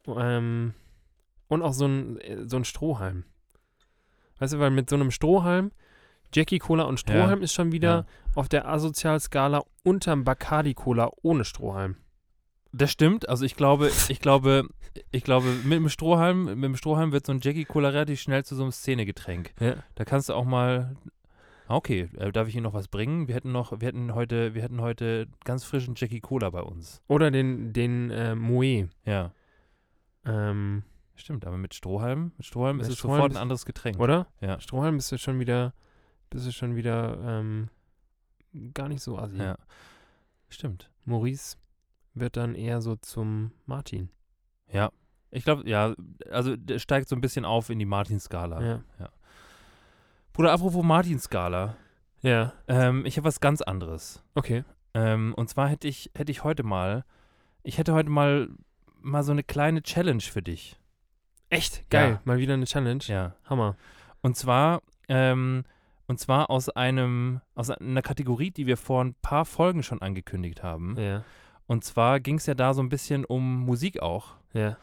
Ähm, 0.07 0.73
und 1.47 1.61
auch 1.63 1.73
so 1.73 1.85
ein, 1.87 2.19
äh, 2.21 2.47
so 2.47 2.57
ein 2.57 2.65
Strohhalm. 2.65 3.23
Weißt 4.39 4.53
du, 4.53 4.59
weil 4.59 4.69
mit 4.69 4.89
so 4.89 4.95
einem 4.95 5.11
Strohhalm, 5.11 5.71
Jackie 6.35 6.59
Cola 6.59 6.83
und 6.83 6.99
Strohhalm 6.99 7.41
ist 7.41 7.53
schon 7.53 7.71
wieder 7.71 7.89
Ja. 7.89 8.05
auf 8.35 8.49
der 8.49 8.67
Asozialskala 8.67 9.63
unterm 9.83 10.23
Bacardi 10.23 10.73
Cola 10.73 11.11
ohne 11.21 11.45
Strohhalm. 11.45 11.95
Das 12.73 12.91
stimmt. 12.91 13.29
Also 13.29 13.45
ich 13.45 13.55
glaube, 13.55 13.89
ich 14.09 14.19
glaube, 14.19 14.67
ich 15.11 15.23
glaube, 15.23 15.47
mit 15.63 15.73
dem 15.79 15.87
Strohhalm, 15.89 16.45
mit 16.45 16.63
dem 16.63 16.75
Strohhalm 16.75 17.11
wird 17.13 17.25
so 17.25 17.31
ein 17.31 17.39
Jackie 17.41 17.63
Cola 17.65 17.89
relativ 17.89 18.19
schnell 18.19 18.43
zu 18.43 18.55
so 18.55 18.63
einem 18.63 18.71
Szenegetränk. 18.73 19.53
Ja. 19.61 19.75
Da 19.95 20.03
kannst 20.05 20.27
du 20.29 20.33
auch 20.33 20.45
mal. 20.45 20.95
Ah, 21.67 21.75
Okay, 21.77 22.09
äh, 22.17 22.31
darf 22.31 22.47
ich 22.47 22.53
Ihnen 22.55 22.63
noch 22.65 22.73
was 22.75 22.87
bringen? 22.89 23.27
Wir 23.27 23.33
hätten 23.33 23.51
noch, 23.51 23.71
wir 23.79 23.87
hätten 23.87 24.13
heute, 24.13 24.53
wir 24.53 24.61
hätten 24.61 24.81
heute 24.81 25.27
ganz 25.45 25.63
frischen 25.63 25.95
Jackie 25.97 26.19
Cola 26.19 26.49
bei 26.51 26.61
uns. 26.61 27.01
Oder 27.07 27.31
den, 27.31 27.73
den 27.73 28.11
äh, 28.11 28.35
Moe. 28.35 28.89
Ja, 29.05 29.31
Ähm, 30.25 30.83
stimmt. 31.15 31.45
Aber 31.47 31.57
mit 31.57 31.73
Strohhalm, 31.73 32.33
mit 32.37 32.45
Strohhalm 32.45 32.77
Mit 32.77 32.85
ist 32.85 32.91
es 32.93 32.97
Strohhalm 32.99 33.17
sofort 33.17 33.31
ist- 33.31 33.37
ein 33.37 33.41
anderes 33.41 33.65
Getränk. 33.65 33.99
oder? 33.99 34.27
Ja. 34.41 34.59
Strohhalm 34.59 34.97
bist 34.97 35.11
du 35.11 35.17
schon 35.17 35.39
wieder, 35.39 35.73
bist 36.35 36.47
du 36.47 36.51
schon 36.51 36.75
wieder 36.75 37.17
ähm, 37.23 37.69
gar 38.73 38.89
nicht 38.89 39.01
so 39.01 39.17
assi. 39.17 39.37
Ja. 39.37 39.57
Stimmt. 40.49 40.91
Maurice 41.05 41.55
wird 42.13 42.35
dann 42.35 42.55
eher 42.55 42.81
so 42.81 42.97
zum 42.97 43.51
Martin. 43.65 44.09
Ja. 44.69 44.91
Ich 45.31 45.43
glaube, 45.45 45.67
ja, 45.69 45.95
also 46.29 46.55
der 46.57 46.79
steigt 46.79 47.07
so 47.07 47.15
ein 47.15 47.21
bisschen 47.21 47.45
auf 47.45 47.69
in 47.69 47.79
die 47.79 47.85
Martin-Skala. 47.85 48.81
Ja. 48.99 49.09
Bruder, 50.33 50.51
apropos 50.51 50.83
Martin-Skala, 50.83 51.77
Ja, 52.21 52.53
ähm, 52.67 53.05
ich 53.05 53.17
habe 53.17 53.25
was 53.27 53.39
ganz 53.39 53.61
anderes. 53.61 54.21
okay. 54.35 54.63
Ähm, 54.93 55.33
und 55.35 55.49
zwar 55.49 55.67
hätte 55.67 55.87
ich, 55.89 56.09
hätte 56.15 56.31
ich 56.31 56.43
heute 56.45 56.63
mal, 56.63 57.03
ich 57.63 57.77
hätte 57.77 57.93
heute 57.93 58.09
mal, 58.09 58.49
mal 59.01 59.23
so 59.23 59.31
eine 59.33 59.43
kleine 59.43 59.81
Challenge 59.83 60.21
für 60.21 60.41
dich. 60.41 60.79
Echt? 61.49 61.89
Geil. 61.89 62.11
Ja. 62.11 62.21
Mal 62.23 62.37
wieder 62.39 62.53
eine 62.53 62.65
Challenge. 62.65 63.03
Ja. 63.07 63.35
Hammer. 63.45 63.75
Und 64.21 64.37
zwar, 64.37 64.81
ähm, 65.09 65.63
und 66.07 66.19
zwar 66.19 66.49
aus 66.49 66.69
einem, 66.69 67.41
aus 67.55 67.69
einer 67.69 68.01
Kategorie, 68.01 68.51
die 68.51 68.67
wir 68.67 68.77
vor 68.77 69.03
ein 69.03 69.15
paar 69.21 69.45
Folgen 69.45 69.83
schon 69.83 70.01
angekündigt 70.01 70.63
haben. 70.63 70.95
Ja. 70.99 71.23
Und 71.67 71.83
zwar 71.83 72.19
ging 72.19 72.35
es 72.37 72.45
ja 72.45 72.53
da 72.53 72.73
so 72.73 72.81
ein 72.81 72.89
bisschen 72.89 73.25
um 73.25 73.61
Musik 73.61 74.01
auch. 74.01 74.35
Ja. 74.53 74.77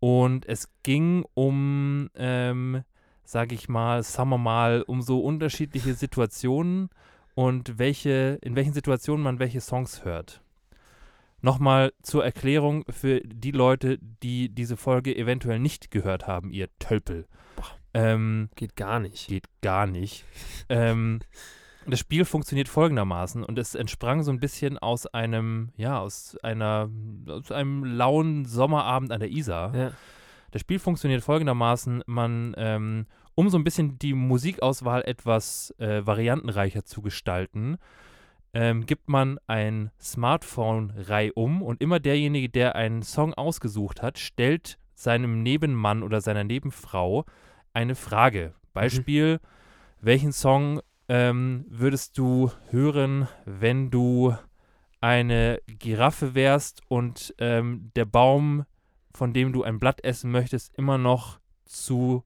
Und 0.00 0.46
es 0.46 0.68
ging 0.84 1.24
um, 1.34 2.08
ähm, 2.14 2.84
sage 3.24 3.54
ich 3.54 3.68
mal, 3.68 4.02
sagen 4.04 4.30
wir 4.30 4.38
mal, 4.38 4.82
um 4.82 5.02
so 5.02 5.20
unterschiedliche 5.20 5.94
Situationen 5.94 6.90
und 7.34 7.78
welche, 7.78 8.38
in 8.42 8.54
welchen 8.54 8.72
Situationen 8.72 9.24
man 9.24 9.40
welche 9.40 9.60
Songs 9.60 10.04
hört. 10.04 10.42
Nochmal 11.40 11.92
zur 12.02 12.24
Erklärung 12.24 12.84
für 12.90 13.20
die 13.20 13.52
Leute, 13.52 13.98
die 14.00 14.48
diese 14.48 14.76
Folge 14.76 15.16
eventuell 15.16 15.58
nicht 15.60 15.90
gehört 15.90 16.26
haben, 16.26 16.50
ihr 16.50 16.68
Tölpel. 16.78 17.26
Ähm, 17.94 18.48
Geht 18.54 18.76
gar 18.76 19.00
nicht. 19.00 19.28
geht 19.28 19.46
gar 19.62 19.86
nicht. 19.86 20.24
ähm, 20.68 21.20
das 21.86 22.00
Spiel 22.00 22.24
funktioniert 22.24 22.68
folgendermaßen 22.68 23.42
und 23.42 23.58
es 23.58 23.74
entsprang 23.74 24.22
so 24.22 24.30
ein 24.30 24.40
bisschen 24.40 24.78
aus 24.78 25.06
einem, 25.06 25.70
ja, 25.76 25.98
aus 25.98 26.36
einer, 26.42 26.90
aus 27.26 27.50
einem 27.50 27.84
lauen 27.84 28.44
Sommerabend 28.44 29.10
an 29.10 29.20
der 29.20 29.30
Isar. 29.30 29.74
Ja. 29.74 29.92
Das 30.50 30.60
Spiel 30.60 30.78
funktioniert 30.78 31.22
folgendermaßen, 31.22 32.02
man, 32.06 32.54
ähm, 32.58 33.06
um 33.34 33.48
so 33.48 33.58
ein 33.58 33.64
bisschen 33.64 33.98
die 33.98 34.14
Musikauswahl 34.14 35.02
etwas 35.02 35.74
äh, 35.78 36.06
variantenreicher 36.06 36.84
zu 36.84 37.02
gestalten, 37.02 37.78
ähm, 38.54 38.86
gibt 38.86 39.08
man 39.08 39.38
ein 39.46 39.90
Smartphone 40.00 40.92
reihum 40.96 41.62
und 41.62 41.80
immer 41.80 42.00
derjenige, 42.00 42.48
der 42.48 42.76
einen 42.76 43.02
Song 43.02 43.34
ausgesucht 43.34 44.02
hat, 44.02 44.18
stellt 44.18 44.78
seinem 44.94 45.42
Nebenmann 45.42 46.02
oder 46.02 46.20
seiner 46.20 46.44
Nebenfrau 46.44 47.24
eine 47.72 47.94
Frage. 47.94 48.54
Beispiel, 48.72 49.40
welchen 50.00 50.32
Song 50.32 50.80
ähm, 51.08 51.64
würdest 51.68 52.18
du 52.18 52.50
hören, 52.70 53.28
wenn 53.44 53.90
du 53.90 54.34
eine 55.00 55.60
Giraffe 55.66 56.34
wärst 56.34 56.82
und 56.88 57.34
ähm, 57.38 57.90
der 57.96 58.04
Baum, 58.04 58.64
von 59.14 59.32
dem 59.32 59.52
du 59.52 59.62
ein 59.62 59.78
Blatt 59.78 60.02
essen 60.04 60.30
möchtest, 60.30 60.74
immer 60.76 60.98
noch 60.98 61.38
zu 61.64 62.24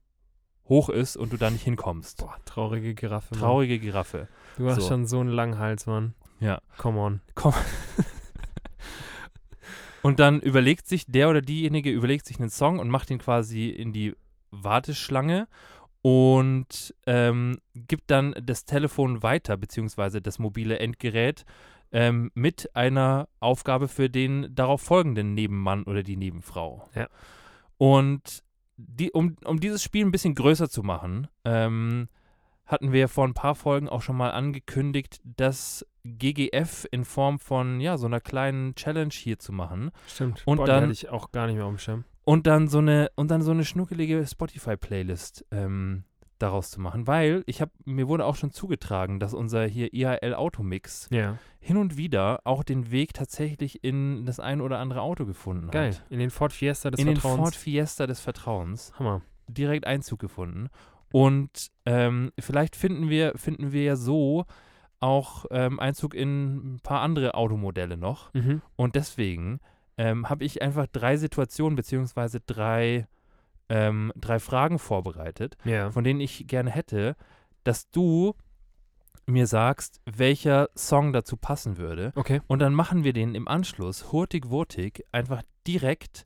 hoch 0.69 0.89
ist 0.89 1.17
und 1.17 1.33
du 1.33 1.37
da 1.37 1.49
nicht 1.49 1.63
hinkommst. 1.63 2.17
Boah, 2.19 2.35
traurige 2.45 2.93
Giraffe. 2.95 3.35
Mann. 3.35 3.41
Traurige 3.41 3.79
Giraffe. 3.79 4.27
Du 4.57 4.69
hast 4.69 4.81
So. 4.81 4.87
schon 4.87 5.05
so 5.07 5.19
einen 5.19 5.29
langen 5.29 5.59
Hals, 5.59 5.85
Mann. 5.85 6.13
Ja. 6.39 6.61
Come 6.77 6.99
on. 6.99 7.21
Und 10.01 10.19
dann 10.19 10.41
überlegt 10.41 10.87
sich 10.87 11.05
der 11.07 11.29
oder 11.29 11.41
diejenige, 11.41 11.89
überlegt 11.89 12.25
sich 12.25 12.37
einen 12.39 12.49
Song 12.49 12.79
und 12.79 12.89
macht 12.89 13.09
ihn 13.09 13.19
quasi 13.19 13.69
in 13.69 13.93
die 13.93 14.13
Warteschlange 14.53 15.47
und 16.01 16.93
ähm, 17.07 17.57
gibt 17.73 18.11
dann 18.11 18.35
das 18.41 18.65
Telefon 18.65 19.23
weiter, 19.23 19.57
beziehungsweise 19.57 20.21
das 20.21 20.37
mobile 20.37 20.77
Endgerät, 20.79 21.45
ähm, 21.91 22.31
mit 22.33 22.75
einer 22.75 23.29
Aufgabe 23.39 23.87
für 23.87 24.09
den 24.09 24.53
darauf 24.53 24.81
folgenden 24.81 25.33
Nebenmann 25.33 25.83
oder 25.83 26.03
die 26.03 26.17
Nebenfrau. 26.17 26.89
Ja. 26.95 27.07
Und 27.77 28.43
die, 28.77 29.11
um, 29.11 29.35
um 29.45 29.59
dieses 29.59 29.83
Spiel 29.83 30.05
ein 30.05 30.11
bisschen 30.11 30.35
größer 30.35 30.69
zu 30.69 30.83
machen, 30.83 31.27
ähm, 31.45 32.09
hatten 32.65 32.91
wir 32.91 33.07
vor 33.07 33.25
ein 33.27 33.33
paar 33.33 33.55
Folgen 33.55 33.87
auch 33.87 34.01
schon 34.01 34.17
mal 34.17 34.31
angekündigt, 34.31 35.21
das 35.23 35.85
GGF 36.03 36.85
in 36.91 37.05
Form 37.05 37.39
von 37.39 37.79
ja 37.79 37.97
so 37.97 38.07
einer 38.07 38.19
kleinen 38.19 38.75
Challenge 38.75 39.13
hier 39.13 39.39
zu 39.39 39.53
machen 39.53 39.91
Stimmt. 40.07 40.41
Und 40.45 40.57
Boah, 40.57 40.65
dann- 40.65 40.83
hatte 40.83 40.93
ich 40.93 41.09
auch 41.09 41.31
gar 41.31 41.47
nicht 41.47 41.55
mehr 41.55 41.65
auf 41.65 41.71
dem 41.71 41.77
Schirm. 41.77 42.03
Und 42.25 42.47
dann 42.47 42.67
so 42.67 42.79
eine 42.79 43.09
und 43.15 43.29
dann 43.31 43.41
so 43.41 43.51
eine 43.51 43.65
schnuckelige 43.65 44.25
Spotify-Playlist 44.25 45.45
ähm, 45.51 46.03
daraus 46.39 46.71
zu 46.71 46.81
machen, 46.81 47.07
weil 47.07 47.43
ich 47.45 47.61
habe 47.61 47.71
mir 47.85 48.07
wurde 48.07 48.25
auch 48.25 48.35
schon 48.35 48.51
zugetragen, 48.51 49.19
dass 49.19 49.33
unser 49.33 49.65
hier 49.65 49.93
IHL 49.93 50.33
Automix 50.33 51.07
Ja. 51.11 51.37
hin 51.59 51.77
und 51.77 51.95
wieder 51.95 52.41
auch 52.43 52.63
den 52.63 52.91
Weg 52.91 53.13
tatsächlich 53.13 53.83
in 53.83 54.25
das 54.25 54.39
ein 54.39 54.59
oder 54.59 54.79
andere 54.79 55.01
Auto 55.01 55.25
gefunden 55.25 55.69
Geil. 55.71 55.91
hat. 55.91 56.03
In 56.09 56.19
den 56.19 56.31
Ford 56.31 56.51
Fiesta 56.51 56.91
des 56.91 56.99
in 56.99 57.07
den 57.07 57.15
Vertrauens. 57.15 57.39
Ford 57.39 57.55
Fiesta 57.55 58.07
des 58.07 58.19
Vertrauens 58.19 58.91
Hammer. 58.99 59.21
direkt 59.47 59.85
Einzug 59.87 60.19
gefunden. 60.19 60.67
Und 61.13 61.67
ähm, 61.85 62.31
vielleicht 62.39 62.75
finden 62.75 63.07
wir, 63.09 63.33
finden 63.35 63.71
wir 63.71 63.83
ja 63.83 63.95
so 63.95 64.45
auch 64.99 65.45
ähm, 65.51 65.79
Einzug 65.79 66.13
in 66.15 66.75
ein 66.75 66.79
paar 66.81 67.01
andere 67.01 67.35
Automodelle 67.35 67.95
noch. 67.97 68.33
Mhm. 68.33 68.61
Und 68.75 68.95
deswegen 68.95 69.59
ähm, 69.97 70.29
habe 70.29 70.43
ich 70.43 70.61
einfach 70.61 70.87
drei 70.87 71.17
Situationen 71.17 71.75
beziehungsweise 71.75 72.39
drei, 72.39 73.07
ähm, 73.69 74.11
drei 74.15 74.39
Fragen 74.39 74.79
vorbereitet, 74.79 75.57
Ja. 75.63 75.91
von 75.91 76.03
denen 76.03 76.19
ich 76.19 76.47
gerne 76.47 76.71
hätte, 76.71 77.15
dass 77.63 77.89
du 77.91 78.35
mir 79.25 79.47
sagst, 79.47 80.01
welcher 80.05 80.69
Song 80.75 81.13
dazu 81.13 81.37
passen 81.37 81.77
würde. 81.77 82.11
Okay. 82.15 82.41
Und 82.47 82.59
dann 82.59 82.73
machen 82.73 83.03
wir 83.03 83.13
den 83.13 83.35
im 83.35 83.47
Anschluss, 83.47 84.11
hurtig-wurtig, 84.11 85.05
einfach 85.13 85.43
direkt 85.65 86.25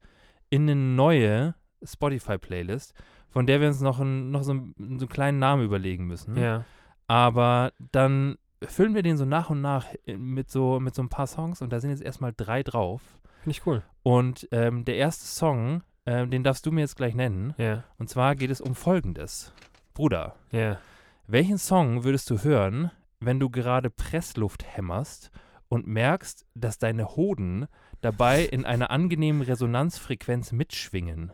in 0.49 0.63
eine 0.63 0.75
neue 0.75 1.53
Spotify-Playlist, 1.83 2.93
von 3.29 3.45
der 3.45 3.61
wir 3.61 3.67
uns 3.67 3.81
noch, 3.81 3.99
ein, 3.99 4.31
noch 4.31 4.43
so, 4.43 4.51
einen, 4.51 4.73
so 4.77 5.05
einen 5.05 5.09
kleinen 5.09 5.39
Namen 5.39 5.63
überlegen 5.63 6.05
müssen. 6.07 6.37
Ja. 6.37 6.65
Aber 7.07 7.71
dann 7.91 8.37
füllen 8.63 8.95
wir 8.95 9.03
den 9.03 9.17
so 9.17 9.25
nach 9.25 9.49
und 9.49 9.61
nach 9.61 9.85
mit 10.07 10.49
so, 10.49 10.79
mit 10.79 10.95
so 10.95 11.03
ein 11.03 11.09
paar 11.09 11.27
Songs 11.27 11.61
und 11.61 11.71
da 11.71 11.79
sind 11.79 11.91
jetzt 11.91 12.01
erstmal 12.01 12.33
drei 12.35 12.63
drauf. 12.63 13.01
Finde 13.41 13.51
ich 13.57 13.65
cool. 13.65 13.83
Und 14.03 14.47
ähm, 14.51 14.85
der 14.85 14.95
erste 14.97 15.25
Song 15.25 15.83
ähm, 16.07 16.31
den 16.31 16.43
darfst 16.43 16.65
du 16.65 16.71
mir 16.71 16.81
jetzt 16.81 16.95
gleich 16.95 17.13
nennen. 17.13 17.53
Ja, 17.57 17.83
Und 17.97 18.09
zwar 18.09 18.35
geht 18.35 18.49
es 18.49 18.61
um 18.61 18.75
Folgendes. 18.75 19.51
Bruder, 19.93 20.35
ja. 20.51 20.79
welchen 21.27 21.57
Song 21.57 22.05
würdest 22.05 22.29
du 22.29 22.41
hören, 22.43 22.91
wenn 23.19 23.41
du 23.41 23.49
gerade 23.49 23.89
Pressluft 23.89 24.63
hämmerst 24.65 25.31
und 25.67 25.85
merkst, 25.85 26.45
dass 26.55 26.77
deine 26.77 27.17
Hoden 27.17 27.67
dabei 27.99 28.45
in 28.45 28.63
einer 28.63 28.89
angenehmen 28.89 29.41
Resonanzfrequenz 29.41 30.53
mitschwingen? 30.53 31.33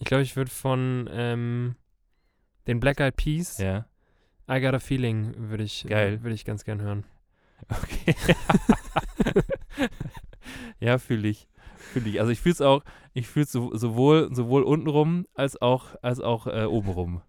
Ich 0.00 0.04
glaube, 0.04 0.22
ich 0.22 0.36
würde 0.36 0.52
von 0.52 1.10
ähm, 1.10 1.74
den 2.68 2.78
Black 2.78 3.00
Eyed 3.00 3.16
Peas, 3.16 3.58
Ja. 3.58 3.87
I 4.50 4.60
Got 4.60 4.74
a 4.74 4.78
Feeling, 4.78 5.34
würde 5.50 5.64
ich, 5.64 5.86
Geil. 5.88 6.22
würde 6.22 6.34
ich 6.34 6.44
ganz 6.44 6.64
gern 6.64 6.80
hören. 6.80 7.04
Okay. 7.68 8.14
ja, 10.80 10.98
fühle 10.98 11.28
ich. 11.28 11.48
Fühle 11.76 12.08
ich. 12.08 12.20
Also 12.20 12.32
ich 12.32 12.40
fühle 12.40 12.52
es 12.52 12.60
auch, 12.60 12.84
ich 13.12 13.28
fühle 13.28 13.44
es 13.44 13.52
so, 13.52 13.76
sowohl, 13.76 14.34
sowohl 14.34 14.62
untenrum 14.62 15.26
als 15.34 15.60
auch, 15.60 15.96
als 16.02 16.20
auch 16.20 16.46
äh, 16.46 16.64
obenrum. 16.64 17.22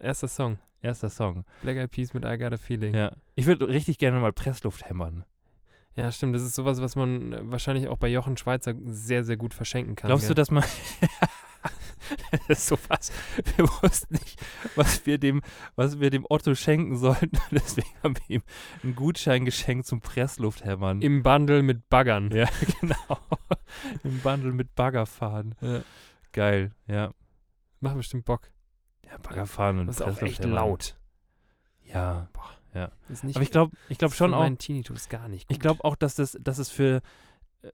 Erster 0.00 0.28
Song. 0.28 0.58
Erster 0.80 1.10
Song. 1.10 1.44
Black 1.62 1.76
Eyed 1.76 1.90
Peas 1.90 2.14
mit 2.14 2.24
I 2.24 2.38
Got 2.38 2.52
a 2.52 2.56
Feeling. 2.56 2.94
Ja. 2.94 3.12
Ich 3.34 3.46
würde 3.46 3.68
richtig 3.68 3.98
gerne 3.98 4.20
mal 4.20 4.32
Pressluft 4.32 4.88
hämmern. 4.88 5.24
Ja, 5.96 6.12
stimmt. 6.12 6.36
Das 6.36 6.42
ist 6.42 6.54
sowas, 6.54 6.80
was 6.80 6.94
man 6.94 7.32
äh, 7.32 7.40
wahrscheinlich 7.42 7.88
auch 7.88 7.98
bei 7.98 8.08
Jochen 8.08 8.36
Schweizer 8.36 8.74
sehr, 8.84 9.24
sehr 9.24 9.36
gut 9.36 9.54
verschenken 9.54 9.96
kann. 9.96 10.08
Glaubst 10.08 10.26
du, 10.26 10.34
gell? 10.34 10.36
dass 10.36 10.50
man. 10.50 10.64
das 12.48 12.58
ist 12.58 12.66
so 12.68 12.78
was. 12.88 13.12
Wir 13.56 13.66
wussten 13.82 14.14
nicht, 14.14 14.40
was 14.74 15.06
wir 15.06 15.18
dem, 15.18 15.42
was 15.76 16.00
wir 16.00 16.10
dem 16.10 16.26
Otto 16.28 16.54
schenken 16.54 16.96
sollten. 16.96 17.38
Deswegen 17.50 17.88
haben 18.02 18.14
wir 18.16 18.36
ihm 18.36 18.42
einen 18.82 18.94
Gutschein 18.94 19.44
geschenkt 19.44 19.86
zum 19.86 20.00
Presslufthämmern. 20.00 21.02
Im 21.02 21.22
Bundle 21.22 21.62
mit 21.62 21.88
Baggern. 21.88 22.30
ja, 22.30 22.48
genau. 22.80 23.18
Im 24.04 24.20
Bundle 24.20 24.52
mit 24.52 24.74
Baggerfahren. 24.74 25.54
Ja. 25.60 25.82
Geil, 26.32 26.72
ja. 26.86 27.12
Macht 27.80 27.96
bestimmt 27.96 28.24
Bock. 28.24 28.50
Ja, 29.04 29.18
Baggerfahren 29.18 29.78
und 29.78 29.86
Das 29.86 30.00
ist 30.00 30.02
auch 30.02 30.22
echt 30.22 30.44
laut. 30.44 30.96
Ja. 31.84 32.28
Ist 33.08 33.24
nicht 33.24 33.36
Aber 33.36 33.42
ich 33.42 33.50
glaube 33.50 33.76
ich 33.88 33.98
glaub 33.98 34.12
schon 34.14 34.34
auch, 34.34 34.48
Tinnitus 34.56 35.08
gar 35.08 35.28
nicht 35.28 35.48
gut. 35.48 35.56
ich 35.56 35.60
glaube 35.60 35.84
auch, 35.84 35.96
dass 35.96 36.14
das, 36.14 36.38
dass 36.40 36.58
es 36.58 36.70
für, 36.70 37.00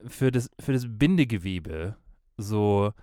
für, 0.07 0.31
das, 0.31 0.49
für 0.59 0.73
das 0.73 0.85
Bindegewebe 0.87 1.95
so, 2.37 2.93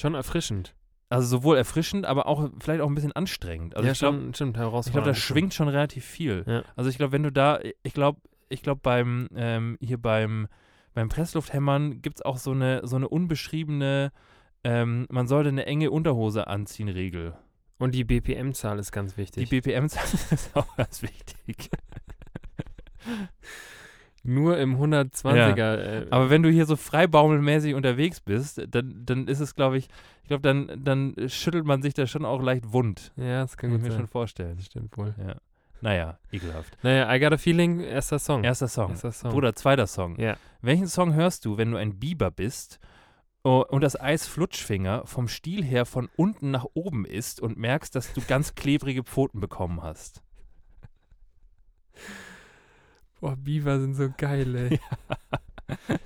Schon 0.00 0.14
erfrischend. 0.14 0.74
also 1.08 1.26
sowohl 1.26 1.56
erfrischend, 1.56 2.06
aber 2.06 2.26
auch 2.26 2.50
vielleicht 2.60 2.80
auch 2.80 2.88
ein 2.88 2.94
bisschen 2.94 3.12
anstrengend. 3.12 3.76
Also 3.76 3.86
ja, 3.86 3.92
ich 3.92 3.98
glaube, 3.98 4.16
stimmt, 4.32 4.36
Ich 4.36 4.38
glaube, 4.54 4.58
herausfordernd. 4.70 5.06
da 5.06 5.14
schwingt 5.14 5.54
schon 5.54 5.68
relativ 5.68 6.04
viel. 6.04 6.44
Ja. 6.46 6.62
Also 6.76 6.88
ich 6.90 6.96
glaube, 6.96 7.12
wenn 7.12 7.22
du 7.22 7.30
da, 7.32 7.58
ich 7.82 7.92
glaube, 7.94 8.20
ich 8.48 8.62
glaube 8.62 8.80
beim 8.82 9.28
ähm, 9.34 9.76
hier 9.80 9.98
beim 9.98 10.48
beim 10.94 11.08
Presslufthämmern 11.08 12.02
gibt 12.02 12.18
es 12.18 12.22
auch 12.24 12.36
so 12.38 12.50
eine 12.52 12.86
so 12.86 12.96
eine 12.96 13.08
unbeschriebene, 13.08 14.10
ähm, 14.64 15.06
man 15.10 15.26
sollte 15.28 15.48
eine 15.50 15.66
enge 15.66 15.90
Unterhose 15.90 16.46
anziehen 16.48 16.88
Regel. 16.88 17.34
Und 17.78 17.94
die 17.94 18.04
BPM-Zahl 18.04 18.78
ist 18.78 18.92
ganz 18.92 19.12
Die 19.14 19.18
wichtig. 19.18 19.48
BPM-Zahl 19.48 20.04
ist 20.30 20.54
auch 20.54 20.76
ganz 20.76 21.02
wichtig. 21.02 21.70
Nur 24.22 24.58
im 24.58 24.76
120er. 24.76 25.76
Äh, 25.76 26.06
Aber 26.10 26.28
wenn 26.30 26.42
du 26.42 26.50
hier 26.50 26.66
so 26.66 26.76
freibaumelmäßig 26.76 27.74
unterwegs 27.74 28.20
bist, 28.20 28.60
dann, 28.68 29.02
dann 29.06 29.26
ist 29.28 29.40
es, 29.40 29.54
glaube 29.54 29.78
ich, 29.78 29.88
ich 30.22 30.28
glaube, 30.28 30.42
dann, 30.42 30.70
dann 30.84 31.14
schüttelt 31.28 31.64
man 31.64 31.80
sich 31.82 31.94
da 31.94 32.06
schon 32.06 32.24
auch 32.24 32.42
leicht 32.42 32.72
wund. 32.72 33.12
ja, 33.16 33.42
das 33.42 33.56
kann 33.56 33.70
Kann 33.70 33.78
ich 33.78 33.82
mir 33.84 33.90
sein. 33.90 34.00
schon 34.00 34.08
vorstellen. 34.08 34.56
Das 34.56 34.66
stimmt 34.66 34.96
wohl. 34.98 35.14
Ja. 35.18 35.36
Naja, 35.80 36.18
ekelhaft. 36.30 36.76
Naja, 36.82 37.12
I 37.12 37.18
Got 37.18 37.32
a 37.32 37.38
Feeling, 37.38 37.80
erster 37.80 38.18
Song. 38.18 38.44
Erster 38.44 38.68
Song. 38.68 38.90
Erster 38.90 39.12
Song. 39.12 39.30
Bruder, 39.32 39.54
zweiter 39.54 39.86
Song. 39.86 40.20
Ja. 40.20 40.36
Welchen 40.60 40.86
Song 40.88 41.14
hörst 41.14 41.46
du, 41.46 41.56
wenn 41.56 41.70
du 41.70 41.78
ein 41.78 41.98
Biber 41.98 42.30
bist 42.30 42.78
oh, 43.44 43.64
und 43.66 43.80
das 43.80 43.98
Eis 43.98 44.26
Flutschfinger 44.26 45.06
vom 45.06 45.26
Stiel 45.28 45.64
her 45.64 45.86
von 45.86 46.10
unten 46.16 46.50
nach 46.50 46.66
oben 46.74 47.06
ist 47.06 47.40
und 47.40 47.56
merkst, 47.56 47.96
dass 47.96 48.12
du 48.12 48.20
ganz 48.20 48.54
klebrige 48.54 49.02
Pfoten 49.02 49.40
bekommen 49.40 49.82
hast? 49.82 50.22
Boah, 53.20 53.36
Biber 53.36 53.78
sind 53.80 53.94
so 53.94 54.10
geil, 54.16 54.54
ey. 54.56 54.80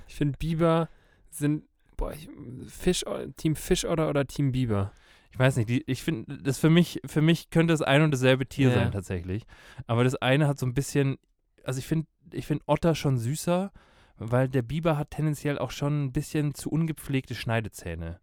Ich 0.07 0.15
finde, 0.15 0.37
Biber 0.37 0.89
sind, 1.31 1.63
boah, 1.97 2.13
ich, 2.13 2.29
Fisch, 2.67 3.03
Team 3.37 3.55
Fischotter 3.55 4.09
oder 4.09 4.25
Team 4.27 4.51
Biber? 4.51 4.91
Ich 5.31 5.39
weiß 5.39 5.57
nicht, 5.57 5.69
die, 5.69 5.83
ich 5.87 6.03
finde, 6.03 6.37
das 6.37 6.59
für 6.59 6.69
mich, 6.69 7.01
für 7.05 7.21
mich 7.21 7.49
könnte 7.49 7.73
es 7.73 7.81
ein 7.81 8.03
und 8.03 8.11
dasselbe 8.11 8.45
Tier 8.45 8.69
Ja. 8.69 8.75
sein 8.75 8.91
tatsächlich. 8.91 9.43
Aber 9.87 10.03
das 10.03 10.15
eine 10.15 10.47
hat 10.47 10.59
so 10.59 10.65
ein 10.65 10.73
bisschen, 10.75 11.17
also 11.63 11.79
ich 11.79 11.87
finde, 11.87 12.07
ich 12.31 12.45
finde 12.45 12.63
Otter 12.67 12.93
schon 12.95 13.17
süßer, 13.17 13.71
weil 14.17 14.47
der 14.47 14.61
Biber 14.61 14.97
hat 14.97 15.11
tendenziell 15.11 15.57
auch 15.57 15.71
schon 15.71 16.05
ein 16.05 16.11
bisschen 16.13 16.53
zu 16.53 16.69
ungepflegte 16.69 17.33
Schneidezähne. 17.35 18.19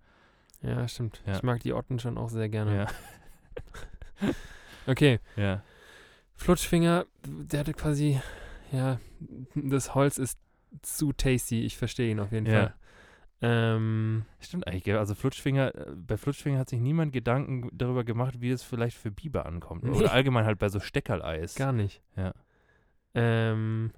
Ja, 0.63 0.87
stimmt. 0.87 1.23
Ja. 1.27 1.35
Ich 1.35 1.43
mag 1.43 1.61
die 1.61 1.73
Otten 1.73 1.99
schon 1.99 2.17
auch 2.17 2.29
sehr 2.31 2.49
gerne. 2.49 2.77
Ja, 2.77 2.87
Okay, 4.87 5.19
ja. 5.37 5.63
Flutschfinger, 6.37 7.05
der 7.27 7.61
hatte 7.61 7.75
quasi, 7.75 8.21
ja, 8.73 8.99
das 9.55 9.95
Holz 9.95 10.19
ist 10.19 10.39
zu 10.83 11.13
tasty. 11.13 11.65
Ich 11.65 11.77
verstehe 11.77 12.11
ihn 12.11 12.21
auf 12.21 12.33
jeden 12.33 12.47
Ja. 12.47 12.53
Fall. 12.53 12.75
Ähm, 13.45 14.25
Stimmt 14.41 14.67
eigentlich? 14.69 14.95
Also 14.97 15.15
Flutschfinger, 15.17 15.75
äh, 15.75 15.91
bei 15.97 16.17
Flutschfinger 16.17 16.59
hat 16.61 16.69
sich 16.69 16.79
niemand 16.81 17.13
Gedanken 17.13 17.69
darüber 17.73 18.05
gemacht, 18.05 18.41
wie 18.41 18.51
es 18.51 18.63
vielleicht 18.63 18.97
für 18.97 19.11
Biber 19.11 19.47
ankommt. 19.47 19.83
Nee. 19.83 19.91
Oder 19.91 20.13
allgemein 20.13 20.45
halt 20.47 20.59
bei 20.61 20.69
so 20.69 20.79
Steckerleis. 20.79 21.57
gar 21.57 21.73
nicht. 21.73 22.03
Ja. 22.17 22.33
Ähm, 23.15 23.91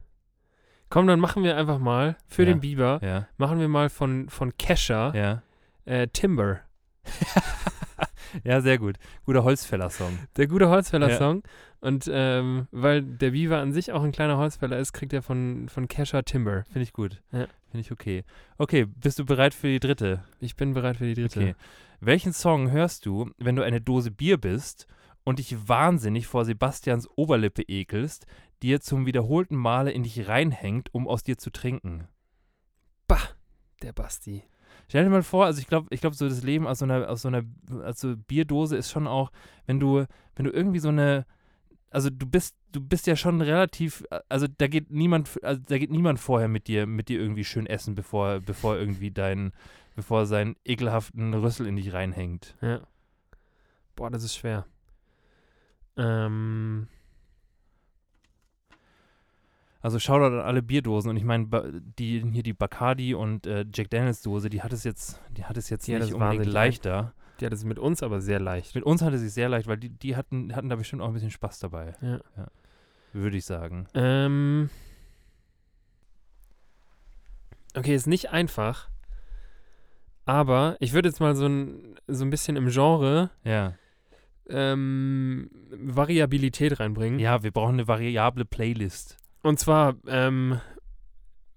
komm, 0.88 1.06
dann 1.06 1.20
machen 1.20 1.42
wir 1.44 1.56
einfach 1.58 1.78
mal 1.78 2.16
für 2.26 2.44
Ja. 2.44 2.52
den 2.54 2.60
Biber, 2.60 3.00
Ja, 3.02 3.28
machen 3.36 3.60
wir 3.60 3.68
mal 3.68 3.90
von, 3.90 4.28
von 4.30 4.56
Kesha 4.56 5.12
ja. 5.14 5.42
äh, 5.84 6.08
Timber. 6.08 6.60
Ja, 8.45 8.61
sehr 8.61 8.78
gut. 8.78 8.97
Guter 9.24 9.45
Holzfäller-Song. 9.45 10.18
Der 10.37 10.47
gute 10.47 10.64
Ja. 10.64 10.70
Holzfäller-Song. 10.70 11.43
Und 11.80 12.11
ähm, 12.12 12.66
weil 12.70 13.03
der 13.03 13.30
Biber 13.32 13.59
an 13.59 13.72
sich 13.72 13.93
auch 13.93 14.03
ein 14.03 14.12
kleiner 14.12 14.39
Holzfäller 14.39 14.78
ist, 14.78 14.93
kriegt 14.93 15.12
er 15.12 15.22
von, 15.22 15.68
von 15.68 15.87
Kesha 15.89 16.22
Timber. 16.22 16.64
Finde 16.64 16.82
ich 16.82 16.93
gut. 16.93 17.22
Ja. 17.30 17.47
Finde 17.70 17.80
ich 17.80 17.93
okay. 17.93 18.24
Okay, 18.59 18.87
bist 18.87 19.18
du 19.18 19.24
bereit 19.24 19.55
für 19.55 19.68
die 19.68 19.80
dritte? 19.80 20.24
Ich 20.41 20.57
bin 20.57 20.72
bereit 20.74 20.97
für 20.97 21.07
die 21.07 21.14
dritte. 21.14 21.41
Okay. 21.41 21.55
Welchen 22.01 22.32
Song 22.32 22.70
hörst 22.70 23.07
du, 23.07 23.30
wenn 23.39 23.57
du 23.57 23.62
eine 23.62 23.80
Dose 23.80 24.11
Bier 24.11 24.39
bist 24.39 24.87
und 25.24 25.39
dich 25.39 25.68
wahnsinnig 25.68 26.26
vor 26.26 26.45
Sebastians 26.45 27.09
Oberlippe 27.16 27.62
ekelst, 27.62 28.26
die 28.62 28.72
er 28.72 28.80
zum 28.80 29.07
wiederholten 29.07 29.57
Male 29.57 29.91
in 29.93 30.03
dich 30.03 30.26
reinhängt, 30.28 30.93
um 30.93 31.07
aus 31.07 31.22
dir 31.22 31.37
zu 31.39 31.51
trinken? 31.51 32.09
Der 33.82 33.93
Basti. 33.93 34.43
Stell 34.89 35.05
dir 35.05 35.11
mal 35.11 35.22
vor, 35.22 35.47
also 35.47 35.61
ich 35.61 35.66
glaube, 35.66 35.89
ich 35.91 36.01
glaube, 36.01 36.16
so 36.16 36.28
das 36.28 36.43
Leben 36.43 36.66
aus 36.66 36.80
so 36.80 36.85
einer, 36.85 37.09
aus 37.09 37.22
so 37.22 37.28
einer, 37.28 37.43
also 37.82 38.16
Bierdose 38.16 38.76
ist 38.76 38.91
schon 38.91 39.07
auch, 39.07 39.30
wenn 39.66 39.80
du, 39.80 40.05
wenn 40.37 40.45
du 40.45 40.51
irgendwie 40.51 40.78
so 40.78 40.89
eine, 40.89 41.26
also 41.91 42.11
du 42.11 42.26
bist, 42.26 42.57
du 42.72 42.80
bist 42.80 43.07
ja 43.07 43.16
schon 43.16 43.41
relativ, 43.41 44.05
also 44.28 44.47
da 44.47 44.66
geht 44.66 44.91
niemand, 44.91 45.43
also 45.43 45.62
da 45.66 45.78
geht 45.78 45.91
niemand 45.91 46.18
vorher 46.18 46.49
mit 46.49 46.66
dir, 46.66 46.87
mit 46.87 47.09
dir 47.09 47.20
irgendwie 47.20 47.45
schön 47.45 47.66
essen, 47.66 47.95
bevor, 47.95 48.41
bevor 48.41 48.76
irgendwie 48.76 49.11
dein, 49.11 49.53
bevor 49.95 50.26
seinen 50.26 50.57
ekelhaften 50.64 51.35
Rüssel 51.35 51.66
in 51.66 51.76
dich 51.76 51.93
reinhängt. 51.93 52.57
Ja. 52.61 52.80
Boah, 53.95 54.11
das 54.11 54.24
ist 54.24 54.37
schwer. 54.37 54.66
Ähm, 55.97 56.89
Also 59.85 59.99
Shoutout 59.99 60.35
an 60.39 60.41
alle 60.41 60.62
Bierdosen 60.62 61.11
und 61.11 61.18
ich 61.18 61.24
meine, 61.24 61.47
die 61.99 62.24
hier 62.32 62.43
die 62.43 62.55
Bacardi 62.55 63.12
und 63.14 63.47
äh, 63.47 63.66
Jack 63.70 63.91
Daniels 63.91 64.22
Dose, 64.22 64.49
die 64.49 64.62
hat 64.62 64.72
es 64.72 64.82
jetzt, 64.82 65.20
die 65.37 65.45
hat 65.45 65.59
es 65.59 65.68
jetzt 65.68 65.87
Die 65.87 65.95
hat 65.95 66.01
nicht 66.01 66.14
unbedingt 66.14 66.39
wahnsinnig 66.39 66.55
leichter. 66.55 67.12
die 67.39 67.45
hat 67.45 67.53
es 67.53 67.64
mit 67.64 67.78
uns 67.78 68.03
aber 68.03 68.22
sehr 68.22 68.41
leicht. 68.41 68.74
Mit 68.74 68.82
uns 68.85 69.03
hatte 69.03 69.18
sie 69.18 69.28
sehr 69.28 69.51
leicht, 69.51 69.66
weil 69.66 69.76
die, 69.76 69.91
die 69.91 70.16
hatten, 70.16 70.57
hatten 70.57 70.70
da 70.70 70.76
bestimmt 70.76 71.03
auch 71.03 71.09
ein 71.09 71.12
bisschen 71.12 71.30
Spaß 71.30 71.59
dabei. 71.59 71.95
Ja. 72.01 72.18
Würde 73.12 73.37
ich 73.37 73.45
sagen. 73.45 73.87
Ähm, 73.93 74.70
okay, 77.76 77.95
ist 77.95 78.07
nicht 78.07 78.30
einfach. 78.30 78.89
Aber 80.24 80.76
ich 80.80 80.95
würde 80.95 81.11
jetzt 81.11 81.20
mal 81.20 81.37
so 81.37 81.45
ein, 81.47 81.97
so 82.09 82.24
ein 82.24 82.30
bisschen 82.30 82.57
im 82.57 82.68
Genre 82.70 83.28
Ja. 83.45 83.74
ähm, 84.49 85.51
Variabilität 85.70 86.80
reinbringen. 86.80 87.18
Ja, 87.18 87.43
wir 87.43 87.51
brauchen 87.51 87.74
eine 87.74 87.87
variable 87.87 88.47
Playlist. 88.47 89.18
Und 89.45 89.59
zwar, 89.59 89.97
ähm, 90.07 90.59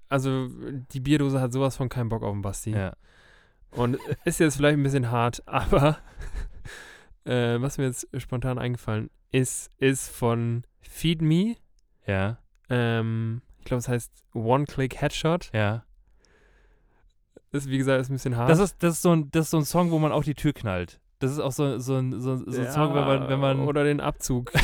also 0.10 0.50
die 0.92 1.00
Bierdose 1.00 1.40
hat 1.40 1.54
sowas 1.54 1.78
von 1.78 1.88
keinen 1.88 2.10
Bock 2.10 2.22
auf 2.22 2.34
den 2.34 2.42
Basti. 2.42 2.72
Ja. 2.72 2.94
Und 3.72 3.98
ist 4.26 4.42
jetzt 4.42 4.58
vielleicht 4.58 4.78
ein 4.78 4.84
bisschen 4.84 5.10
hart, 5.10 5.42
aber 5.48 5.98
äh, 7.24 7.62
was 7.62 7.78
mir 7.78 7.86
jetzt 7.86 8.06
spontan 8.18 8.60
eingefallen 8.60 9.10
ist, 9.32 9.72
ist 9.78 10.10
von 10.10 10.64
Feed 10.82 11.22
Me. 11.22 11.56
Ja. 12.06 12.40
Ähm, 12.70 13.42
ich 13.60 13.66
glaube, 13.66 13.80
es 13.80 13.88
heißt 13.88 14.12
One-Click-Headshot. 14.34 15.52
Ja. 15.54 15.86
Ist, 17.54 17.70
wie 17.70 17.78
gesagt, 17.78 18.02
ist 18.02 18.10
ein 18.10 18.16
bisschen 18.16 18.36
hart. 18.36 18.50
Das 18.50 18.60
ist, 18.60 18.84
das, 18.84 18.96
ist 18.96 19.02
so 19.02 19.14
ein, 19.14 19.32
das 19.32 19.46
ist 19.46 19.52
so 19.52 19.58
ein 19.60 19.66
Song, 19.66 19.92
wo 19.92 20.00
man 20.00 20.12
auch 20.12 20.26
die 20.26 20.36
Tür 20.36 20.52
knallt. 20.52 21.00
Das 21.20 21.32
ist 21.32 21.40
auch 21.40 21.54
so, 21.54 21.80
so 21.80 21.96
ein, 21.96 22.20
so, 22.20 22.36
so 22.36 22.62
ein 22.62 22.72
Song, 22.74 22.94
wenn 22.94 23.06
man, 23.06 23.30
wenn 23.30 23.40
man. 23.40 23.60
Oder 23.62 23.86
den 23.86 24.02
Abzug. 24.02 24.52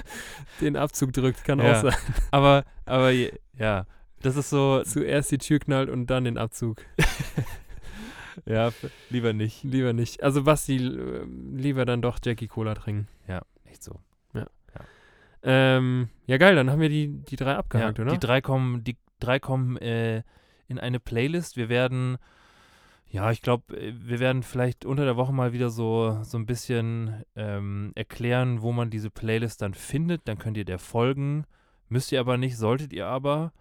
den 0.60 0.76
Abzug 0.76 1.12
drückt. 1.12 1.44
Kann 1.44 1.58
Ja. 1.58 1.72
auch 1.72 1.82
sein. 1.82 1.94
Aber, 2.30 2.64
aber 2.84 3.10
ja, 3.10 3.86
das 4.22 4.36
ist 4.36 4.50
so, 4.50 4.82
Zuerst 4.84 5.30
die 5.30 5.38
Tür 5.38 5.58
knallt 5.58 5.88
und 5.90 6.06
dann 6.06 6.24
den 6.24 6.38
Abzug. 6.38 6.82
ja, 8.46 8.70
lieber 9.10 9.32
nicht. 9.32 9.64
Lieber 9.64 9.92
nicht. 9.92 10.22
Also 10.22 10.44
Basti, 10.44 10.78
lieber 10.78 11.84
dann 11.84 12.02
doch 12.02 12.18
Jackie 12.24 12.48
Cola 12.48 12.74
trinken. 12.74 13.08
Echt 13.64 13.82
so. 13.82 14.00
Ähm, 15.48 16.08
ja, 16.26 16.38
geil, 16.38 16.56
dann 16.56 16.70
haben 16.70 16.80
wir 16.80 16.88
die, 16.88 17.06
die 17.08 17.36
drei 17.36 17.54
abgehakt, 17.54 17.98
ja, 17.98 18.04
oder? 18.04 18.12
Die 18.12 18.18
drei 18.18 18.40
kommen, 18.40 18.82
die 18.82 18.96
drei 19.20 19.38
kommen 19.38 19.76
äh, 19.76 20.24
in 20.66 20.80
eine 20.80 20.98
Playlist. 20.98 21.56
Wir 21.56 21.68
werden, 21.68 22.18
ja, 23.08 23.30
ich 23.30 23.40
glaube, 23.40 23.64
wir 23.68 24.18
werden 24.18 24.42
vielleicht 24.42 24.84
unter 24.84 25.04
der 25.04 25.16
Woche 25.16 25.32
mal 25.32 25.52
wieder 25.52 25.70
so, 25.70 26.22
so 26.22 26.38
ein 26.38 26.46
bisschen 26.46 27.24
ähm, 27.34 27.92
erklären, 27.94 28.62
wo 28.62 28.72
man 28.72 28.90
diese 28.90 29.10
Playlist 29.10 29.62
dann 29.62 29.74
findet. 29.74 30.26
Dann 30.28 30.38
könnt 30.38 30.56
ihr 30.56 30.64
der 30.64 30.78
folgen. 30.78 31.44
Müsst 31.88 32.12
ihr 32.12 32.20
aber 32.20 32.36
nicht, 32.36 32.56
solltet 32.56 32.92
ihr 32.92 33.06
aber. 33.06 33.52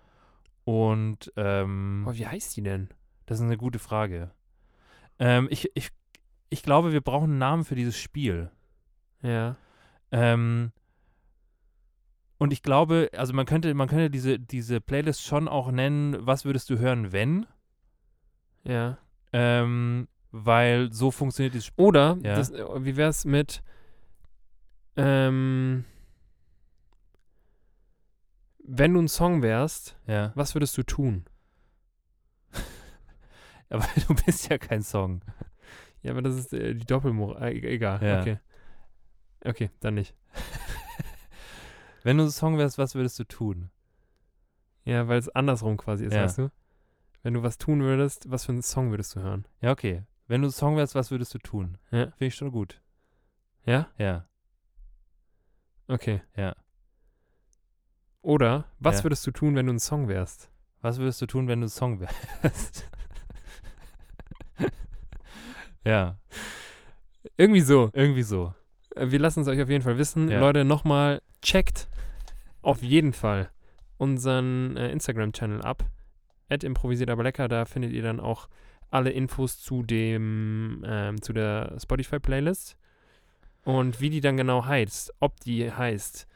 Und 0.63 1.31
ähm, 1.35 2.05
oh, 2.07 2.13
wie 2.13 2.25
heißt 2.25 2.57
die 2.57 2.63
denn? 2.63 2.89
das 3.25 3.39
ist 3.39 3.45
eine 3.45 3.57
gute 3.57 3.79
Frage. 3.79 4.31
Ähm, 5.19 5.47
ich, 5.49 5.69
ich, 5.75 5.89
ich 6.49 6.63
glaube, 6.63 6.91
wir 6.91 7.01
brauchen 7.01 7.31
einen 7.31 7.37
Namen 7.39 7.63
für 7.63 7.75
dieses 7.75 7.97
Spiel. 7.97 8.51
Ja. 9.21 9.55
Ähm, 10.11 10.71
und 12.37 12.53
ich 12.53 12.61
glaube, 12.61 13.09
also 13.15 13.33
man 13.33 13.45
könnte, 13.45 13.73
man 13.73 13.87
könnte 13.87 14.09
diese, 14.09 14.39
diese 14.39 14.81
Playlist 14.81 15.23
schon 15.23 15.47
auch 15.47 15.71
nennen, 15.71 16.17
was 16.19 16.45
würdest 16.45 16.69
du 16.69 16.77
hören, 16.77 17.11
wenn? 17.11 17.45
Ja. 18.63 18.97
Ähm, 19.37 20.07
weil 20.31 20.91
so 20.93 21.11
funktioniert 21.11 21.53
dieses 21.53 21.65
Spiel. 21.67 21.85
Oder, 21.85 22.17
Ja. 22.23 22.35
das, 22.35 22.51
äh, 22.51 22.63
wie 22.85 22.95
wär's 22.95 23.25
mit, 23.25 23.63
ähm, 24.95 25.83
wenn 28.59 28.93
du 28.93 29.01
ein 29.01 29.07
Song 29.07 29.41
wärst, 29.41 29.97
Ja. 30.07 30.31
was 30.35 30.55
würdest 30.55 30.77
du 30.77 30.83
tun? 30.83 31.25
Aber 33.69 33.85
du 34.07 34.15
bist 34.25 34.49
ja 34.49 34.57
kein 34.57 34.81
Song. 34.81 35.21
Ja, 36.01 36.11
aber 36.11 36.21
das 36.21 36.35
ist 36.35 36.53
äh, 36.53 36.75
die 36.75 36.85
Doppelmoral. 36.85 37.51
Äh, 37.51 37.73
egal. 37.73 37.99
Ja. 38.03 38.21
Okay. 38.21 38.39
Okay, 39.43 39.69
dann 39.79 39.95
nicht. 39.95 40.13
Wenn 42.03 42.17
du 42.17 42.25
ein 42.25 42.29
Song 42.29 42.59
wärst, 42.59 42.77
was 42.77 42.93
würdest 42.93 43.17
du 43.17 43.23
tun? 43.23 43.71
Ja, 44.83 45.07
weil 45.07 45.17
es 45.17 45.29
andersrum 45.29 45.77
quasi 45.77 46.05
ist, 46.05 46.13
Ja. 46.13 46.21
weißt 46.23 46.37
du? 46.37 46.51
Wenn 47.25 47.33
du 47.33 47.41
was 47.41 47.57
tun 47.57 47.81
würdest, 47.81 48.29
was 48.29 48.45
für 48.45 48.51
einen 48.51 48.61
Song 48.61 48.91
würdest 48.91 49.15
du 49.15 49.19
hören? 49.19 49.47
Ja, 49.59 49.71
okay. 49.71 50.03
Wenn 50.27 50.43
du 50.43 50.47
ein 50.49 50.51
Song 50.51 50.77
wärst, 50.77 50.93
was 50.93 51.09
würdest 51.09 51.33
du 51.33 51.39
tun? 51.39 51.79
Ja. 51.89 52.03
Finde 52.11 52.25
ich 52.27 52.35
schon 52.35 52.51
gut. 52.51 52.79
Ja? 53.65 53.87
Ja. 53.97 54.27
Okay. 55.87 56.21
Ja. 56.37 56.55
Oder, 58.21 58.65
was 58.77 58.99
Ja. 58.99 59.05
würdest 59.05 59.25
du 59.25 59.31
tun, 59.31 59.55
wenn 59.55 59.65
du 59.65 59.73
ein 59.73 59.79
Song 59.79 60.07
wärst? 60.07 60.51
Was 60.81 60.99
würdest 60.99 61.19
du 61.19 61.25
tun, 61.25 61.47
wenn 61.47 61.61
du 61.61 61.65
ein 61.65 61.69
Song 61.69 61.99
wärst? 61.99 62.87
ja, 65.83 66.19
Irgendwie 67.37 67.61
so. 67.61 67.89
irgendwie 67.93 68.21
so. 68.21 68.53
Äh, 68.95 69.09
Wir 69.09 69.17
lassen 69.17 69.41
es 69.41 69.47
euch 69.47 69.59
auf 69.63 69.69
jeden 69.69 69.83
Fall 69.83 69.97
wissen. 69.97 70.29
Ja. 70.29 70.39
Leute, 70.39 70.63
nochmal 70.63 71.23
checkt 71.41 71.87
auf 72.61 72.83
jeden 72.83 73.13
Fall 73.13 73.49
unseren 73.97 74.77
äh, 74.77 74.91
Instagram-Channel 74.91 75.63
ab. 75.63 75.83
At 76.49 76.63
improvisiert 76.63 77.09
aber 77.09 77.23
lecker. 77.23 77.47
Da 77.47 77.65
findet 77.65 77.91
ihr 77.91 78.03
dann 78.03 78.19
auch 78.19 78.47
alle 78.91 79.09
Infos 79.11 79.59
zu 79.59 79.83
dem, 79.83 80.83
ähm, 80.87 81.21
zu 81.21 81.33
der 81.33 81.75
Spotify-Playlist. 81.79 82.77
Und 83.63 83.99
wie 83.99 84.09
die 84.11 84.21
dann 84.21 84.37
genau 84.37 84.63
heißt, 84.65 85.13
ob 85.19 85.39
die 85.39 85.71
heißt, 85.71 86.27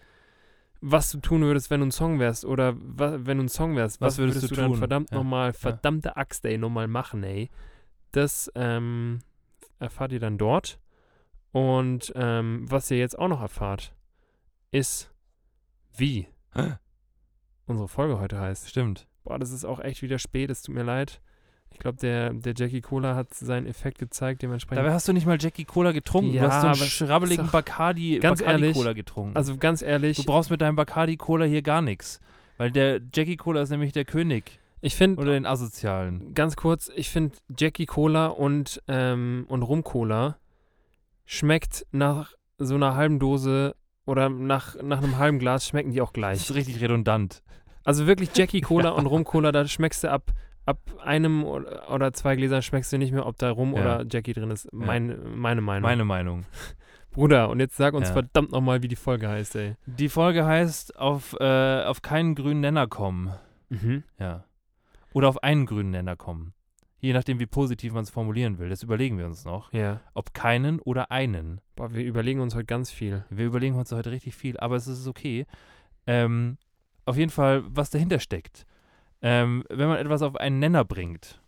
was 0.82 1.12
du 1.12 1.20
tun 1.20 1.42
würdest, 1.42 1.70
wenn 1.70 1.82
du 1.82 1.88
ein 1.88 1.92
Song 1.92 2.20
wärst, 2.20 2.44
oder 2.46 2.74
wenn 2.76 3.38
du 3.38 3.44
ein 3.44 3.50
Song 3.50 3.76
wärst, 3.76 4.02
was, 4.02 4.14
Was 4.14 4.18
würdest 4.18 4.38
würdest 4.38 4.52
du 4.52 4.56
du, 4.56 4.62
dann 4.62 4.72
tun? 4.72 4.78
verdammt 4.80 5.12
Ja. 5.12 5.18
nochmal, 5.18 5.54
verdammte 5.54 6.18
Axt, 6.18 6.44
ey, 6.46 6.58
nochmal 6.58 6.88
machen, 6.88 7.24
ey. 7.24 7.50
Das 8.12 8.52
ähm, 8.56 9.20
erfahrt 9.78 10.12
ihr 10.12 10.20
dann 10.20 10.38
dort. 10.38 10.80
Und 11.52 12.12
ähm, 12.16 12.66
was 12.70 12.90
ihr 12.90 12.98
jetzt 12.98 13.18
auch 13.20 13.28
noch 13.28 13.42
erfahrt, 13.42 13.94
ist, 14.72 15.12
wie 15.96 16.28
unsere 17.66 17.88
Folge 17.88 18.20
heute 18.20 18.40
heißt. 18.40 18.70
Stimmt. 18.70 19.08
Boah, 19.24 19.38
das 19.40 19.52
ist 19.52 19.66
auch 19.66 19.80
echt 19.80 20.02
wieder 20.02 20.20
spät, 20.20 20.50
es 20.50 20.62
tut 20.62 20.76
mir 20.76 20.84
leid. 20.84 21.22
Ich 21.72 21.78
glaube, 21.78 21.98
der, 22.00 22.34
der 22.34 22.54
Jackie 22.58 22.82
Cola 22.82 23.16
hat 23.16 23.34
seinen 23.34 23.68
Effekt 23.68 24.00
gezeigt, 24.00 24.42
dementsprechend. 24.42 24.84
Dabei 24.84 24.94
hast 24.94 25.08
du 25.08 25.14
nicht 25.14 25.28
mal 25.28 25.38
Jackie 25.40 25.66
Cola 25.66 25.92
getrunken. 25.92 26.34
Ja, 26.34 26.44
du 26.46 26.52
hast 26.52 26.62
so 26.62 26.68
einen 26.68 26.90
schrabbeligen 26.90 27.50
Bacardi, 27.52 28.18
ganz 28.20 28.40
Bacardi 28.40 28.62
ehrlich, 28.64 28.76
Cola 28.78 28.94
getrunken. 28.94 29.38
also 29.38 29.56
ganz 29.58 29.82
ehrlich, 29.84 30.18
du 30.18 30.24
brauchst 30.24 30.50
mit 30.50 30.62
deinem 30.62 30.76
Bacardi 30.76 31.16
Cola 31.18 31.46
hier 31.46 31.62
gar 31.62 31.82
nichts. 31.84 32.20
Weil 32.58 32.72
der 32.72 33.00
Jackie 33.14 33.38
Cola 33.38 33.62
ist 33.62 33.70
nämlich 33.70 33.94
der 33.94 34.04
König. 34.04 34.60
ich 34.82 34.96
finde, 34.96 35.22
Oder 35.22 35.34
den 35.34 35.46
Asozialen. 35.46 36.34
ganz 36.34 36.56
kurz, 36.56 36.92
ich 36.96 37.10
finde 37.10 37.38
Jackie 37.58 37.86
Cola 37.86 38.28
und, 38.28 38.82
ähm, 38.88 39.46
und 39.48 39.62
Rum 39.62 39.84
Cola 39.84 40.38
schmeckt 41.26 41.86
nach 41.92 42.34
so 42.58 42.76
einer 42.76 42.96
halben 42.96 43.20
Dose 43.20 43.76
oder 44.06 44.28
nach, 44.30 44.76
nach 44.82 44.98
einem 45.04 45.18
halben 45.18 45.40
Glas 45.40 45.68
schmecken 45.68 45.92
die 45.92 46.02
auch 46.02 46.08
Das 46.10 46.14
gleich. 46.14 46.38
ist 46.40 46.54
richtig 46.56 46.82
redundant. 46.82 47.44
Also 47.90 48.06
wirklich 48.06 48.30
Jackie 48.36 48.62
Cola 48.70 48.90
und 48.92 49.08
Rum 49.08 49.24
Cola, 49.24 49.52
da 49.52 49.68
schmeckst 49.68 50.04
du 50.04 50.12
ab, 50.12 50.32
ab 50.68 50.78
einem 51.04 51.44
oder, 51.44 52.14
zwei 52.14 52.36
Gläsern 52.36 52.62
schmeckst 52.62 52.94
du 52.94 53.00
nicht 53.00 53.12
mehr, 53.12 53.26
ob 53.26 53.36
da 53.40 53.50
Rum 53.50 53.74
Ja. 53.74 53.82
oder 53.82 54.06
Jackie 54.08 54.34
drin 54.34 54.52
ist. 54.52 54.72
Mein, 54.72 55.18
Meine 55.36 55.62
Meinung. 55.62 55.82
Meine 55.82 56.06
Meinung. 56.06 56.46
Bruder, 57.12 57.50
und 57.50 57.60
jetzt 57.60 57.78
sag 57.78 57.96
uns 57.96 58.10
Ja. 58.10 58.14
verdammt 58.14 58.52
nochmal, 58.52 58.84
wie 58.84 58.88
die 58.88 58.96
Folge 58.96 59.28
heißt, 59.28 59.56
ey. 59.56 59.74
Die 59.88 60.08
Folge 60.10 60.46
heißt 60.46 61.00
auf, 61.00 61.36
äh, 61.40 61.84
auf 61.84 62.04
keinen 62.04 62.36
grünen 62.36 62.60
Nenner 62.62 62.86
kommen. 62.86 63.32
Mhm. 63.70 64.04
Ja. 64.20 64.44
Oder 65.14 65.28
auf 65.30 65.42
einen 65.42 65.66
grünen 65.66 65.90
Nenner 65.90 66.16
kommen. 66.16 66.54
Je 67.00 67.14
nachdem, 67.14 67.40
wie 67.40 67.48
positiv 67.48 67.94
man 67.94 68.04
es 68.04 68.12
formulieren 68.12 68.60
will. 68.60 68.70
Das 68.70 68.84
überlegen 68.84 69.18
wir 69.18 69.26
uns 69.26 69.46
noch. 69.46 69.74
Ja. 69.74 70.02
Ob 70.14 70.36
keinen 70.36 70.80
oder 70.80 71.10
einen. 71.10 71.60
Boah, 71.76 71.92
wir 71.92 72.04
überlegen 72.06 72.42
uns 72.42 72.54
heute 72.54 72.66
ganz 72.66 72.92
viel. 72.92 73.24
Wir 73.32 73.48
überlegen 73.48 73.76
uns 73.76 73.92
heute 73.92 74.12
richtig 74.12 74.36
viel, 74.36 74.60
aber 74.60 74.76
es 74.76 74.86
ist 74.86 75.08
okay. 75.08 75.48
Ähm, 76.06 76.58
auf 77.10 77.18
jeden 77.18 77.32
Fall, 77.32 77.64
was 77.66 77.90
dahinter 77.90 78.20
steckt. 78.20 78.68
Ähm, 79.22 79.64
wenn 79.70 79.90
man 79.90 79.98
etwas 79.98 80.22
auf 80.22 80.36
einen 80.36 80.60
Nenner 80.60 80.86
bringt, 80.86 81.42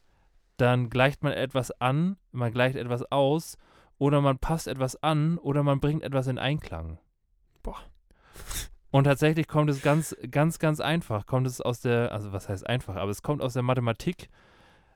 dann 0.57 0.89
gleicht 0.89 1.23
man 1.23 1.33
etwas 1.33 1.69
an, 1.79 2.17
man 2.31 2.51
gleicht 2.51 2.75
etwas 2.75 3.09
aus 3.11 3.57
oder 3.99 4.21
man 4.21 4.39
passt 4.39 4.67
etwas 4.67 5.01
an 5.03 5.37
oder 5.37 5.61
man 5.61 5.79
bringt 5.79 6.01
etwas 6.01 6.25
in 6.25 6.39
Einklang. 6.39 6.97
Boah. 7.61 7.77
Und 8.89 9.03
tatsächlich 9.03 9.47
kommt 9.47 9.69
es 9.69 9.83
ganz, 9.83 10.15
ganz, 10.31 10.57
ganz 10.57 10.79
einfach. 10.79 11.27
Kommt 11.27 11.45
es 11.45 11.61
aus 11.61 11.79
der, 11.79 12.11
also 12.11 12.33
was 12.33 12.49
heißt 12.49 12.67
einfach, 12.67 12.95
aber 12.95 13.11
es 13.11 13.21
kommt 13.21 13.43
aus 13.43 13.53
der 13.53 13.63
Mathematik. 13.63 14.29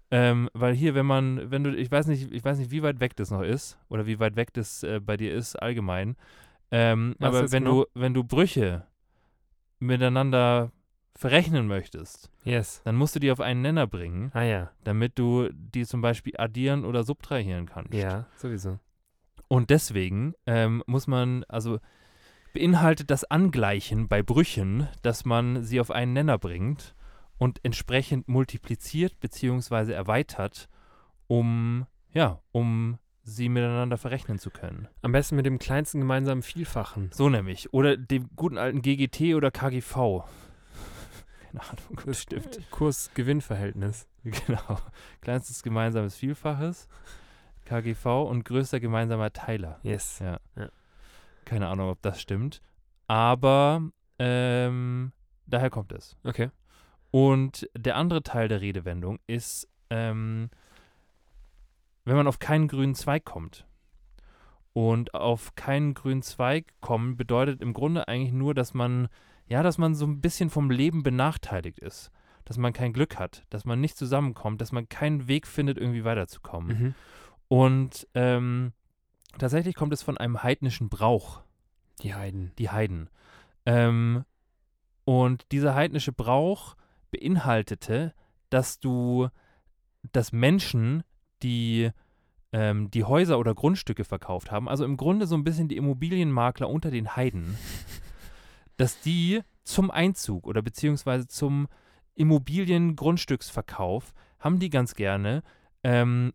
Ähm, 0.09 0.49
weil 0.53 0.73
hier, 0.73 0.95
wenn 0.95 1.05
man, 1.05 1.51
wenn 1.51 1.63
du, 1.63 1.75
ich 1.75 1.91
weiß 1.91 2.07
nicht, 2.07 2.31
ich 2.31 2.43
weiß 2.43 2.57
nicht, 2.57 2.71
wie 2.71 2.81
weit 2.81 2.99
weg 2.99 3.15
das 3.15 3.29
noch 3.29 3.41
ist 3.41 3.77
oder 3.87 4.07
wie 4.07 4.19
weit 4.19 4.35
weg 4.35 4.51
das 4.53 4.81
äh, 4.81 4.99
bei 4.99 5.15
dir 5.15 5.31
ist 5.31 5.55
allgemein. 5.55 6.15
Ähm, 6.71 7.15
aber 7.19 7.51
wenn 7.51 7.63
genau? 7.63 7.83
du, 7.83 7.89
wenn 7.93 8.13
du 8.15 8.23
Brüche 8.23 8.87
miteinander 9.85 10.71
verrechnen 11.15 11.67
möchtest, 11.67 12.29
Yes. 12.43 12.81
dann 12.83 12.95
musst 12.97 13.15
du 13.15 13.19
die 13.19 13.31
auf 13.31 13.39
einen 13.39 13.61
Nenner 13.61 13.87
bringen, 13.87 14.31
Ah 14.33 14.43
ja. 14.43 14.71
damit 14.83 15.17
du 15.17 15.49
die 15.53 15.85
zum 15.85 16.01
Beispiel 16.01 16.33
addieren 16.37 16.83
oder 16.83 17.03
subtrahieren 17.03 17.67
kannst. 17.67 17.93
Ja, 17.93 18.25
sowieso. 18.35 18.79
Und 19.47 19.69
deswegen 19.69 20.33
ähm, 20.45 20.83
muss 20.87 21.07
man, 21.07 21.43
also 21.47 21.79
beinhaltet 22.53 23.11
das 23.11 23.23
Angleichen 23.25 24.07
bei 24.07 24.23
Brüchen, 24.23 24.87
dass 25.03 25.23
man 25.25 25.63
sie 25.63 25.79
auf 25.79 25.91
einen 25.91 26.13
Nenner 26.13 26.37
bringt 26.37 26.95
und 27.37 27.59
entsprechend 27.63 28.27
multipliziert 28.27 29.19
bzw. 29.19 29.91
erweitert, 29.93 30.67
um, 31.27 31.85
ja, 32.11 32.39
um 32.51 32.97
sie 33.25 33.49
miteinander 33.49 33.97
verrechnen 33.97 34.37
zu 34.37 34.51
können. 34.51 34.87
Am 35.01 35.11
besten 35.11 35.35
mit 35.35 35.45
dem 35.45 35.57
kleinsten 35.59 35.99
gemeinsamen 35.99 36.43
Vielfachen. 36.43 37.09
So 37.11 37.27
nämlich. 37.27 37.73
Oder 37.73 37.97
dem 37.97 38.29
guten 38.35 38.57
alten 38.57 38.81
GGT 38.81 39.33
oder 39.35 39.49
KGV. 39.51 40.23
Keine 41.41 41.61
Ahnung, 41.61 42.01
Das 42.05 42.21
stimmt. 42.21 42.59
Kurs-Gewinn-Verhältnis. 42.71 44.07
Genau. 44.47 44.79
Kleinstes 45.21 45.61
gemeinsames 45.61 46.15
Vielfaches, 46.15 46.87
KGV 47.65 48.23
und 48.27 48.43
größter 48.43 48.79
gemeinsamer 48.79 49.31
Teiler. 49.31 49.79
Yes. 49.83 50.17
Ja. 50.17 50.39
Ja. 50.55 50.69
Keine 51.45 51.67
Ahnung, 51.67 51.91
ob 51.91 52.01
das 52.01 52.19
stimmt. 52.19 52.59
Aber 53.05 53.87
ähm, 54.17 55.11
daher 55.45 55.69
kommt 55.69 55.91
es. 55.91 56.17
Okay. 56.23 56.49
Und 57.11 57.69
der 57.77 57.97
andere 57.97 58.23
Teil 58.23 58.47
der 58.47 58.61
Redewendung 58.61 59.19
ist, 59.27 59.67
ähm, 59.91 60.49
wenn 62.05 62.15
man 62.15 62.27
auf 62.27 62.39
keinen 62.39 62.67
grünen 62.67 62.95
Zweig 62.95 63.25
kommt. 63.25 63.65
Und 64.73 65.13
auf 65.13 65.55
keinen 65.55 65.93
grünen 65.93 66.21
Zweig 66.21 66.73
kommen 66.81 67.15
bedeutet 67.17 67.61
im 67.61 67.73
Grunde 67.73 68.07
eigentlich 68.07 68.33
nur, 68.33 68.53
dass 68.53 68.73
man, 68.73 69.07
ja, 69.47 69.63
dass 69.63 69.77
man 69.77 69.95
so 69.95 70.05
ein 70.05 70.21
bisschen 70.21 70.49
vom 70.49 70.69
Leben 70.69 71.01
benachteiligt 71.03 71.79
ist. 71.79 72.11
Dass 72.43 72.57
man 72.57 72.73
kein 72.73 72.93
Glück 72.93 73.17
hat, 73.17 73.43
dass 73.49 73.65
man 73.65 73.81
nicht 73.81 73.97
zusammenkommt, 73.97 74.61
dass 74.61 74.71
man 74.71 74.87
keinen 74.87 75.27
Weg 75.27 75.47
findet, 75.47 75.77
irgendwie 75.77 76.03
weiterzukommen. 76.03 76.77
Mhm. 76.79 76.95
Und 77.47 78.07
ähm, 78.13 78.73
tatsächlich 79.39 79.75
kommt 79.75 79.93
es 79.93 80.03
von 80.03 80.17
einem 80.17 80.43
heidnischen 80.43 80.89
Brauch, 80.89 81.41
Die 82.03 82.13
Heiden. 82.13 82.51
die 82.59 82.69
Heiden. 82.69 83.09
Ähm, 83.65 84.25
und 85.05 85.51
dieser 85.51 85.73
heidnische 85.73 86.11
Brauch 86.11 86.75
beinhaltete, 87.11 88.13
dass 88.49 88.79
du, 88.79 89.29
dass 90.11 90.31
Menschen, 90.31 91.03
die 91.45 91.91
ähm, 92.51 92.89
die 92.89 93.03
Häuser 93.03 93.37
oder 93.37 93.53
Grundstücke 93.53 94.03
verkauft 94.03 94.49
haben, 94.51 94.67
also 94.67 94.83
im 94.85 94.97
Grunde 94.97 95.27
so 95.27 95.35
ein 95.35 95.43
bisschen 95.43 95.67
die 95.67 95.77
Immobilienmakler 95.77 96.69
unter 96.69 96.89
den 96.89 97.15
Heiden, 97.15 97.57
dass 98.77 99.01
die 99.01 99.41
zum 99.63 99.91
Einzug 99.91 100.47
oder 100.47 100.61
beziehungsweise 100.61 101.27
zum 101.27 101.67
Immobiliengrundstücksverkauf 102.15 104.13
haben 104.39 104.59
die 104.59 104.69
ganz 104.69 104.95
gerne 104.95 105.43
ähm, 105.83 106.33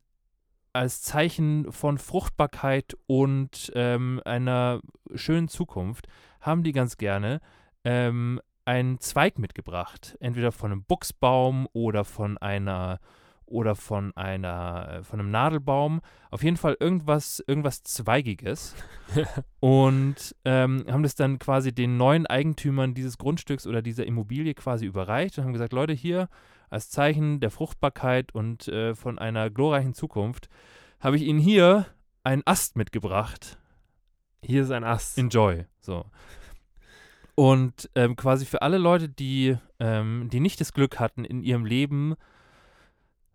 als 0.73 1.03
Zeichen 1.03 1.73
von 1.73 1.99
Fruchtbarkeit 1.99 2.97
und 3.07 3.73
ähm, 3.75 4.21
einer 4.25 4.81
schönen 5.15 5.49
Zukunft 5.49 6.07
haben 6.41 6.63
die 6.63 6.73
ganz 6.73 6.97
gerne 6.97 7.41
ähm, 7.85 8.41
einen 8.65 9.01
Zweig 9.01 9.39
mitgebracht, 9.39 10.17
entweder 10.21 10.53
von 10.53 10.71
einem 10.71 10.85
Buchsbaum 10.85 11.67
oder 11.73 12.05
von 12.05 12.39
einer 12.39 13.01
oder 13.51 13.75
von 13.75 14.17
einer 14.17 14.89
äh, 15.01 15.03
von 15.03 15.21
einem 15.21 15.31
Nadelbaum, 15.31 16.01
auf 16.31 16.43
jeden 16.43 16.57
Fall 16.57 16.77
irgendwas 16.81 17.43
irgendwas 17.47 17.83
Zweigiges 17.83 18.75
und 19.61 20.35
ähm, 20.45 20.85
haben 20.89 21.03
das 21.03 21.15
dann 21.15 21.39
quasi 21.39 21.73
den 21.73 21.97
neuen 21.97 22.27
Eigentümern 22.27 22.95
dieses 22.95 23.19
Grundstücks 23.19 23.67
oder 23.67 23.83
dieser 23.83 24.07
Immobilie 24.07 24.55
quasi 24.55 24.87
überreicht 24.87 25.39
und 25.39 25.45
haben 25.45 25.53
gesagt, 25.53 25.73
Leute, 25.73 25.93
hier 25.93 26.29
als 26.71 26.91
Zeichen 26.91 27.41
der 27.41 27.51
Fruchtbarkeit 27.51 28.33
und 28.33 28.69
äh, 28.69 28.95
von 28.95 29.19
einer 29.19 29.51
glorreichen 29.51 29.95
Zukunft 29.95 30.49
habe 31.01 31.17
ich 31.17 31.23
Ihnen 31.23 31.41
hier 31.41 31.87
einen 32.23 32.43
Ast 32.45 32.77
mitgebracht. 32.77 33.59
Hier 34.43 34.63
ist 34.63 34.71
ein 34.71 34.85
Ast. 34.85 35.19
Enjoy. 35.19 35.67
So. 35.81 36.07
Und 37.35 37.91
ähm, 37.95 38.17
quasi 38.17 38.45
für 38.45 38.63
alle 38.63 38.79
Leute, 38.79 39.09
die, 39.09 39.57
ähm, 39.79 40.29
die 40.31 40.41
nicht 40.41 40.61
das 40.61 40.73
Glück 40.73 41.01
hatten, 41.01 41.25
in 41.25 41.43
ihrem 41.43 41.65
Leben 41.65 42.15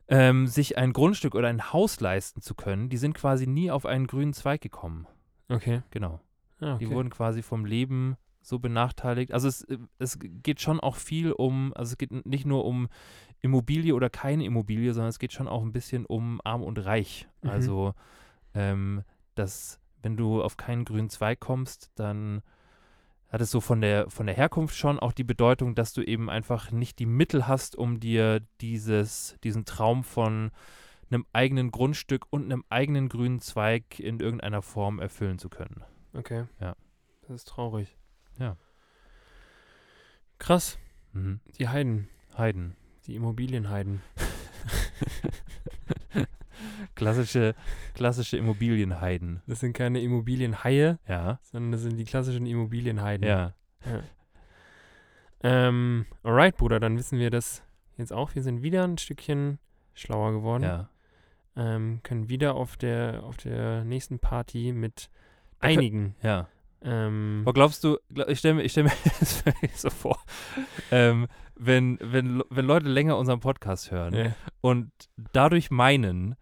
ähm, 0.07 0.47
sich 0.47 0.77
ein 0.77 0.93
Grundstück 0.93 1.35
oder 1.35 1.47
ein 1.47 1.73
Haus 1.73 1.99
leisten 1.99 2.41
zu 2.41 2.55
können, 2.55 2.89
die 2.89 2.97
sind 2.97 3.13
quasi 3.13 3.47
nie 3.47 3.71
auf 3.71 3.85
einen 3.85 4.07
grünen 4.07 4.33
Zweig 4.33 4.61
gekommen. 4.61 5.07
okay. 5.49 5.81
Genau. 5.91 6.19
Ah, 6.59 6.77
Die 6.77 6.85
okay. 6.85 6.95
wurden 6.95 7.09
quasi 7.09 7.41
vom 7.41 7.65
Leben 7.65 8.15
so 8.41 8.59
benachteiligt. 8.59 9.33
Also 9.33 9.47
es, 9.47 9.65
es 9.99 10.17
geht 10.21 10.61
schon 10.61 10.79
auch 10.79 10.95
viel 10.95 11.31
um, 11.31 11.73
also 11.75 11.91
es 11.93 11.97
geht 11.97 12.25
nicht 12.25 12.45
nur 12.45 12.63
um 12.63 12.87
Immobilie 13.41 13.93
oder 13.93 14.09
keine 14.09 14.45
Immobilie, 14.45 14.93
sondern 14.93 15.09
es 15.09 15.19
geht 15.19 15.33
schon 15.33 15.47
auch 15.47 15.63
ein 15.63 15.73
bisschen 15.73 16.05
um 16.05 16.39
arm 16.43 16.63
und 16.63 16.77
reich. 16.85 17.27
Mhm. 17.41 17.49
Also 17.49 17.93
ähm, 18.53 19.03
dass 19.33 19.79
wenn 20.01 20.15
du 20.15 20.41
auf 20.41 20.55
keinen 20.55 20.85
grünen 20.85 21.09
Zweig 21.09 21.39
kommst, 21.39 21.91
dann 21.95 22.41
hat 23.35 23.41
es 23.41 23.51
so 23.51 23.59
von 23.59 23.81
der 23.81 24.09
von 24.09 24.27
der 24.27 24.35
Herkunft 24.37 24.77
schon 24.77 24.97
auch 24.97 25.11
die 25.11 25.25
Bedeutung, 25.25 25.75
dass 25.75 25.91
du 25.91 26.01
eben 26.01 26.29
einfach 26.29 26.71
nicht 26.71 26.99
die 26.99 27.05
Mittel 27.05 27.49
hast, 27.49 27.75
um 27.75 27.99
dir 27.99 28.39
dieses 28.61 29.35
diesen 29.43 29.65
Traum 29.65 30.05
von 30.05 30.51
einem 31.09 31.25
eigenen 31.33 31.69
Grundstück 31.69 32.27
und 32.29 32.45
einem 32.45 32.63
eigenen 32.69 33.09
grünen 33.09 33.41
Zweig 33.41 33.99
in 33.99 34.21
irgendeiner 34.21 34.61
Form 34.61 34.99
erfüllen 34.99 35.37
zu 35.37 35.49
können. 35.49 35.83
Okay. 36.13 36.45
Ja. 36.61 36.77
Das 37.23 37.35
ist 37.35 37.49
traurig. 37.49 37.97
Ja. 38.39 38.55
Krass. 40.39 40.79
Mhm. 41.11 41.41
Die 41.59 41.67
Heiden. 41.67 42.07
Heiden. 42.37 42.77
Die 43.05 43.15
Immobilienheiden. 43.15 44.01
Klassische, 46.95 47.55
klassische 47.93 48.37
Immobilienheiden. 48.37 49.41
Das 49.47 49.59
sind 49.59 49.73
keine 49.73 50.01
Immobilienhaie, 50.01 50.97
Ja. 51.07 51.39
sondern 51.43 51.71
das 51.71 51.81
sind 51.81 51.97
die 51.97 52.05
klassischen 52.05 52.45
Immobilienheiden. 52.45 53.27
Ja. 53.27 53.53
Ähm, 55.43 56.05
alright, 56.23 56.57
Bruder, 56.57 56.79
dann 56.79 56.97
wissen 56.97 57.19
wir 57.19 57.29
das 57.29 57.63
jetzt 57.97 58.11
auch. 58.13 58.35
Wir 58.35 58.43
sind 58.43 58.63
wieder 58.63 58.83
ein 58.83 58.97
Stückchen 58.97 59.59
schlauer 59.93 60.31
geworden. 60.31 60.63
Ja. 60.63 60.89
Ähm, 61.55 62.01
können 62.03 62.29
wieder 62.29 62.55
auf 62.55 62.77
der, 62.77 63.23
auf 63.23 63.37
der 63.37 63.83
nächsten 63.85 64.19
Party 64.19 64.73
mit 64.73 65.09
einigen. 65.59 66.15
Ja. 66.21 66.47
Ähm, 66.81 67.41
Aber 67.43 67.53
glaubst 67.53 67.83
du, 67.83 67.97
ich 68.27 68.39
stelle 68.39 68.55
mir, 68.55 68.63
ich 68.63 68.71
stell 68.71 68.83
mir 68.83 68.91
das 69.19 69.43
so 69.81 69.89
vor, 69.89 70.19
ähm, 70.91 71.27
wenn, 71.55 71.97
wenn, 72.01 72.43
wenn 72.49 72.65
Leute 72.65 72.87
länger 72.87 73.17
unseren 73.17 73.39
Podcast 73.39 73.91
hören 73.91 74.13
ja. 74.13 74.35
und 74.61 74.91
dadurch 75.31 75.71
meinen, 75.71 76.35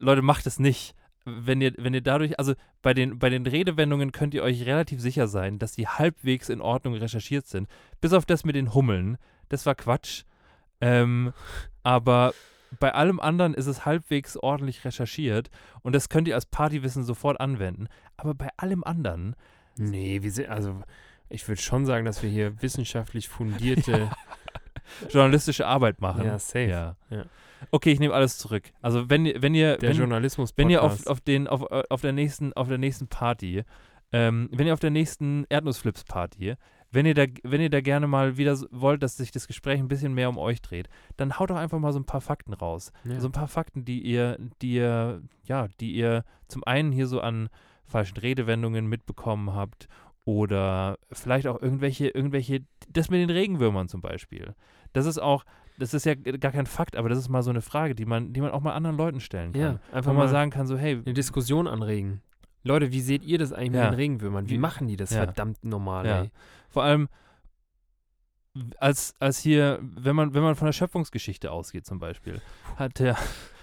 Leute, 0.00 0.22
macht 0.22 0.46
es 0.46 0.58
nicht. 0.58 0.94
Wenn 1.24 1.60
ihr, 1.60 1.74
wenn 1.76 1.94
ihr 1.94 2.00
dadurch, 2.00 2.38
also 2.38 2.54
bei 2.82 2.94
den, 2.94 3.18
bei 3.18 3.28
den 3.28 3.46
Redewendungen 3.46 4.10
könnt 4.10 4.34
ihr 4.34 4.42
euch 4.42 4.64
relativ 4.64 5.00
sicher 5.00 5.28
sein, 5.28 5.58
dass 5.58 5.72
die 5.72 5.86
halbwegs 5.86 6.48
in 6.48 6.60
Ordnung 6.60 6.94
recherchiert 6.94 7.46
sind. 7.46 7.68
Bis 8.00 8.12
auf 8.12 8.24
das 8.24 8.44
mit 8.44 8.56
den 8.56 8.74
Hummeln. 8.74 9.18
Das 9.48 9.66
war 9.66 9.74
Quatsch. 9.74 10.24
Ähm, 10.80 11.32
aber 11.82 12.32
bei 12.78 12.94
allem 12.94 13.20
anderen 13.20 13.54
ist 13.54 13.66
es 13.66 13.84
halbwegs 13.84 14.36
ordentlich 14.36 14.84
recherchiert 14.84 15.50
und 15.82 15.94
das 15.94 16.08
könnt 16.08 16.26
ihr 16.28 16.34
als 16.34 16.46
Partywissen 16.46 17.04
sofort 17.04 17.38
anwenden. 17.38 17.88
Aber 18.16 18.34
bei 18.34 18.48
allem 18.56 18.82
anderen, 18.82 19.36
Nee, 19.76 20.22
wir 20.22 20.30
sind, 20.30 20.48
also 20.48 20.82
ich 21.28 21.46
würde 21.48 21.60
schon 21.60 21.86
sagen, 21.86 22.04
dass 22.04 22.22
wir 22.22 22.30
hier 22.30 22.60
wissenschaftlich 22.60 23.28
fundierte. 23.28 24.10
journalistische 25.08 25.66
Arbeit 25.66 26.00
machen. 26.00 26.24
Ja, 26.24 26.38
safe. 26.38 26.68
Ja. 26.68 26.96
Ja. 27.08 27.24
Okay, 27.70 27.92
ich 27.92 28.00
nehme 28.00 28.14
alles 28.14 28.38
zurück. 28.38 28.70
Also 28.80 29.10
wenn 29.10 29.26
ihr, 29.26 29.42
wenn 29.42 29.54
ihr, 29.54 29.76
Der 29.76 29.90
wenn, 29.90 29.96
Journalismus 29.96 30.52
wenn 30.56 30.70
ihr 30.70 30.82
auf, 30.82 31.06
auf 31.06 31.20
den, 31.20 31.46
auf, 31.46 31.62
auf 31.62 32.00
der 32.00 32.12
nächsten, 32.12 32.52
auf 32.54 32.68
der 32.68 32.78
nächsten 32.78 33.08
Party, 33.08 33.64
ähm, 34.12 34.48
wenn 34.52 34.66
ihr 34.66 34.72
auf 34.72 34.80
der 34.80 34.90
nächsten 34.90 35.44
Erdnussflips-Party, 35.48 36.54
wenn 36.92 37.06
ihr 37.06 37.14
da, 37.14 37.26
wenn 37.44 37.60
ihr 37.60 37.70
da 37.70 37.80
gerne 37.80 38.06
mal 38.06 38.36
wieder 38.36 38.58
wollt, 38.70 39.02
dass 39.02 39.16
sich 39.16 39.30
das 39.30 39.46
Gespräch 39.46 39.78
ein 39.78 39.88
bisschen 39.88 40.12
mehr 40.12 40.28
um 40.28 40.38
euch 40.38 40.60
dreht, 40.60 40.88
dann 41.16 41.38
haut 41.38 41.50
doch 41.50 41.56
einfach 41.56 41.78
mal 41.78 41.92
so 41.92 42.00
ein 42.00 42.06
paar 42.06 42.20
Fakten 42.20 42.52
raus. 42.52 42.92
ja. 43.04 43.20
So 43.20 43.28
ein 43.28 43.32
paar 43.32 43.48
Fakten, 43.48 43.84
die 43.84 44.00
ihr, 44.00 44.38
die 44.60 44.74
ihr, 44.74 45.22
ja, 45.44 45.68
die 45.80 45.92
ihr 45.92 46.24
zum 46.48 46.64
einen 46.64 46.90
hier 46.92 47.06
so 47.06 47.20
an 47.20 47.48
falschen 47.86 48.18
Redewendungen 48.18 48.86
mitbekommen 48.86 49.54
habt 49.54 49.88
oder 50.24 50.98
vielleicht 51.12 51.46
auch 51.46 51.60
irgendwelche, 51.60 52.08
irgendwelche, 52.08 52.64
das 52.88 53.10
mit 53.10 53.20
den 53.20 53.30
Regenwürmern 53.30 53.88
zum 53.88 54.00
Beispiel. 54.00 54.54
Das 54.92 55.06
ist 55.06 55.18
auch, 55.18 55.44
das 55.80 55.94
ist 55.94 56.04
ja 56.06 56.14
gar 56.14 56.52
kein 56.52 56.66
Fakt, 56.66 56.94
aber 56.96 57.08
das 57.08 57.18
ist 57.18 57.28
mal 57.28 57.42
so 57.42 57.50
eine 57.50 57.60
Frage, 57.62 57.94
die 57.96 58.04
man, 58.06 58.32
die 58.32 58.40
man 58.40 58.50
auch 58.52 58.60
mal 58.60 58.72
anderen 58.72 58.96
Leuten 58.96 59.20
stellen 59.20 59.52
kann. 59.52 59.60
ja, 59.60 59.78
einfach 59.92 60.12
mal 60.12 60.20
mal 60.26 60.28
sagen 60.28 60.50
kann, 60.50 60.66
so, 60.66 60.76
hey, 60.78 61.00
eine 61.04 61.14
Diskussion 61.14 61.66
anregen. 61.66 62.22
Leute, 62.62 62.92
wie 62.92 63.00
seht 63.00 63.24
ihr 63.24 63.38
das 63.38 63.52
eigentlich 63.52 63.74
Ja. 63.80 63.84
mit 63.84 63.92
den 63.92 63.96
Regenwürmern? 63.96 64.46
Wie 64.48 64.52
Wie- 64.54 64.58
machen 64.58 64.86
die 64.86 64.96
das 64.96 65.10
Ja. 65.10 65.24
verdammt 65.24 65.64
normal, 65.64 66.06
Ja. 66.06 66.22
ey? 66.22 66.30
vor 66.68 66.84
allem 66.84 67.08
als, 68.78 69.14
als 69.20 69.38
hier, 69.38 69.78
wenn 69.80 70.16
man, 70.16 70.34
wenn 70.34 70.42
man 70.42 70.56
von 70.56 70.66
der 70.66 70.72
Schöpfungsgeschichte 70.72 71.50
ausgeht 71.52 71.86
zum 71.86 71.98
Beispiel, 71.98 72.40
hat 72.76 72.98
der, 72.98 73.16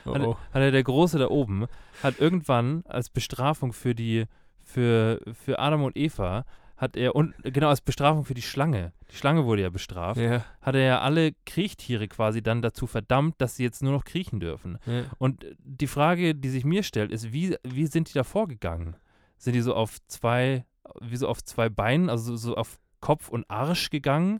Oh, 0.05 0.13
hat, 0.15 0.21
oh. 0.21 0.35
hat 0.53 0.61
er 0.61 0.71
der 0.71 0.83
Große 0.83 1.19
da 1.19 1.27
oben, 1.27 1.67
hat 2.01 2.19
irgendwann 2.19 2.83
als 2.87 3.09
Bestrafung 3.09 3.73
für 3.73 3.93
die, 3.93 4.25
für, 4.63 5.19
für 5.33 5.59
Adam 5.59 5.83
und 5.83 5.97
Eva, 5.97 6.45
hat 6.77 6.95
er, 6.95 7.15
und 7.15 7.33
genau 7.43 7.69
als 7.69 7.81
Bestrafung 7.81 8.23
für 8.23 8.33
die 8.35 8.41
Schlange, 8.43 8.93
die 9.11 9.15
Schlange 9.15 9.45
wurde 9.45 9.63
ja 9.63 9.69
bestraft, 9.69 10.19
Ja, 10.19 10.45
hat 10.61 10.75
er 10.75 10.81
ja 10.81 11.01
alle 11.01 11.33
Kriechtiere 11.45 12.07
quasi 12.07 12.41
dann 12.43 12.61
dazu 12.61 12.85
verdammt, 12.87 13.35
dass 13.39 13.55
sie 13.55 13.63
jetzt 13.63 13.81
nur 13.81 13.91
noch 13.91 14.05
kriechen 14.05 14.39
dürfen. 14.39 14.77
ja. 14.85 15.03
Und 15.17 15.45
die 15.59 15.87
Frage, 15.87 16.35
die 16.35 16.49
sich 16.49 16.63
mir 16.65 16.83
stellt, 16.83 17.11
ist, 17.11 17.33
wie, 17.33 17.55
wie 17.63 17.87
sind 17.87 18.09
die 18.09 18.13
da 18.13 18.23
vorgegangen? 18.23 18.95
Sind 19.37 19.53
die 19.53 19.61
so 19.61 19.73
auf 19.75 19.97
zwei, 20.07 20.65
wie 21.01 21.17
so 21.17 21.27
auf 21.27 21.43
zwei 21.43 21.67
Beinen, 21.69 22.09
also 22.09 22.35
so 22.35 22.55
auf 22.55 22.79
Kopf 23.01 23.29
und 23.29 23.49
Arsch 23.49 23.89
gegangen? 23.89 24.39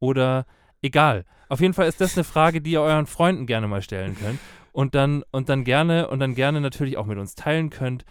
Oder 0.00 0.46
egal. 0.82 1.24
Auf 1.48 1.60
jeden 1.60 1.74
Fall 1.74 1.86
ist 1.88 2.00
das 2.00 2.16
eine 2.16 2.24
Frage, 2.24 2.60
die 2.60 2.72
ihr 2.72 2.80
euren 2.82 3.06
Freunden 3.06 3.46
gerne 3.46 3.68
mal 3.68 3.82
stellen 3.82 4.16
könnt. 4.18 4.38
Und 4.72 4.94
dann, 4.94 5.22
und 5.30 5.48
dann 5.48 5.64
gerne, 5.64 6.08
und 6.08 6.18
dann 6.18 6.34
gerne 6.34 6.60
natürlich 6.60 6.96
auch 6.96 7.06
mit 7.06 7.16
uns 7.18 7.34
teilen 7.36 7.70
könnt. 7.70 8.04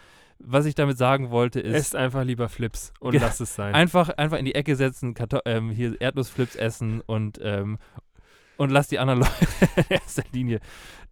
Was 0.45 0.65
ich 0.65 0.75
damit 0.75 0.97
sagen 0.97 1.29
wollte, 1.31 1.59
ist 1.59 1.73
Esst 1.73 1.95
einfach 1.95 2.23
lieber 2.23 2.49
Flips 2.49 2.93
und 2.99 3.15
lasst 3.15 3.41
es 3.41 3.55
sein. 3.55 3.73
einfach, 3.73 4.09
einfach 4.09 4.37
in 4.37 4.45
die 4.45 4.55
Ecke 4.55 4.75
setzen, 4.75 5.13
Karto 5.13 5.39
ähm, 5.45 5.69
hier 5.71 5.99
Erdnussflips 5.99 6.55
essen 6.55 7.01
und, 7.01 7.39
ähm, 7.41 7.77
und 8.57 8.69
lasst 8.69 8.91
die 8.91 8.99
anderen 8.99 9.19
Leute 9.21 9.47
in 9.77 9.85
erster 9.89 10.23
Linie 10.33 10.59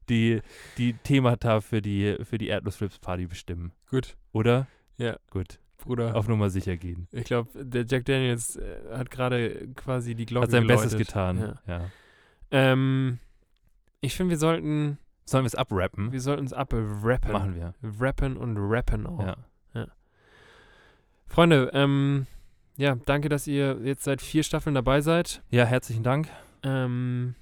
die, 0.09 0.41
die 0.77 0.93
Themata 0.93 1.61
für 1.61 1.81
die, 1.81 2.17
für 2.23 2.37
die 2.37 2.47
Erdnussflips-Party 2.47 3.27
bestimmen. 3.27 3.71
Gut, 3.89 4.17
Oder? 4.33 4.67
Ja. 4.97 5.17
Gut. 5.29 5.59
Bruder. 5.77 6.15
Auf 6.15 6.27
Nummer 6.27 6.51
sicher 6.51 6.77
gehen. 6.77 7.07
Ich 7.11 7.23
glaube, 7.23 7.49
der 7.55 7.85
Jack 7.87 8.05
Daniels 8.05 8.55
äh, 8.55 8.81
hat 8.93 9.09
gerade 9.09 9.67
quasi 9.75 10.13
die 10.13 10.27
Glocke 10.27 10.43
Hat 10.43 10.51
sein 10.51 10.67
geläutet. 10.67 10.91
Bestes 10.91 11.07
getan. 11.07 11.39
Ja. 11.39 11.59
Ja. 11.65 11.91
Ähm, 12.51 13.17
ich 13.99 14.13
finde, 14.13 14.31
wir 14.31 14.37
sollten, 14.37 14.99
Sollen 15.25 15.43
wir 15.43 15.47
es 15.47 15.55
abrappen? 15.55 16.11
wir 16.11 16.21
sollten 16.21 16.41
uns 16.41 16.53
abrappen. 16.53 17.31
Machen 17.31 17.55
wir. 17.55 17.73
Rappen 17.99 18.37
und 18.37 18.57
rappen 18.57 19.05
auch. 19.07 19.25
Ja. 19.25 19.37
Freunde, 21.31 21.71
ähm, 21.73 22.27
ja, 22.75 22.97
danke, 23.05 23.29
dass 23.29 23.47
ihr 23.47 23.79
jetzt 23.85 24.03
seit 24.03 24.21
vier 24.21 24.43
Staffeln 24.43 24.75
dabei 24.75 24.99
seid. 24.99 25.41
ja, 25.49 25.63
herzlichen 25.63 26.03
Dank. 26.03 26.27
Ähm, 26.61 27.35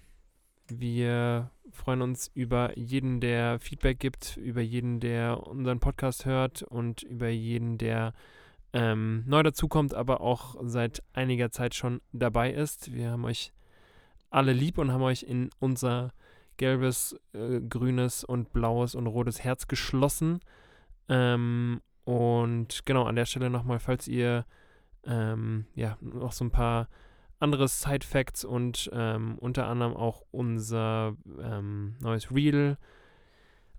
wir 0.67 1.49
freuen 1.71 2.03
uns 2.03 2.29
über 2.35 2.77
jeden, 2.77 3.19
der 3.19 3.59
Feedback 3.59 3.97
gibt, 3.97 4.37
über 4.37 4.61
jeden, 4.61 4.99
der 4.99 5.41
unseren 5.47 5.79
Podcast 5.79 6.25
hört 6.25 6.61
und 6.61 7.01
über 7.01 7.29
jeden, 7.29 7.79
der 7.79 8.13
ähm, 8.73 9.23
neu 9.25 9.41
dazukommt, 9.41 9.95
aber 9.95 10.21
auch 10.21 10.55
seit 10.61 11.01
einiger 11.13 11.49
Zeit 11.49 11.73
schon 11.73 11.99
dabei 12.11 12.51
ist. 12.51 12.93
Wir 12.93 13.09
haben 13.09 13.25
euch 13.25 13.53
alle 14.29 14.53
lieb 14.53 14.77
und 14.77 14.91
haben 14.91 15.01
euch 15.01 15.23
in 15.23 15.49
unser 15.57 16.11
gelbes, 16.59 17.19
äh, 17.33 17.59
grünes 17.61 18.23
und 18.23 18.53
blaues 18.53 18.93
und 18.93 19.07
rotes 19.07 19.43
Herz 19.43 19.67
geschlossen. 19.67 20.41
Ähm, 21.07 21.81
und 22.03 22.85
genau, 22.85 23.05
an 23.05 23.15
der 23.15 23.25
Stelle 23.25 23.49
nochmal, 23.49 23.79
falls 23.79 24.07
ihr 24.07 24.45
ähm, 25.05 25.65
ja, 25.73 25.97
noch 26.01 26.33
so 26.33 26.45
ein 26.45 26.51
paar 26.51 26.87
andere 27.39 27.67
Side-Facts 27.67 28.45
und 28.45 28.89
ähm, 28.93 29.37
unter 29.39 29.67
anderem 29.67 29.95
auch 29.95 30.23
unser 30.31 31.15
ähm, 31.41 31.95
neues 32.01 32.31
Reel 32.31 32.77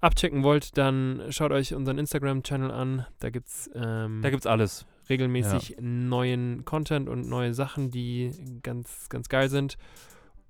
abchecken 0.01 0.43
wollt, 0.43 0.79
dann 0.79 1.23
schaut 1.29 1.53
euch 1.53 1.75
unseren 1.75 1.99
Instagram-Channel 1.99 2.71
an. 2.71 3.07
Da 3.19 3.31
gibt 3.31 3.49
es 3.49 3.71
ähm, 3.75 4.21
Da 4.23 4.31
gibt's 4.31 4.47
alles. 4.47 4.87
regelmäßig 5.11 5.77
neuen 5.81 6.65
Content 6.65 7.09
und 7.09 7.29
neue 7.29 7.53
Sachen, 7.53 7.91
die 7.91 8.33
ganz, 8.63 9.09
ganz 9.11 9.29
geil 9.29 9.51
sind. 9.51 9.77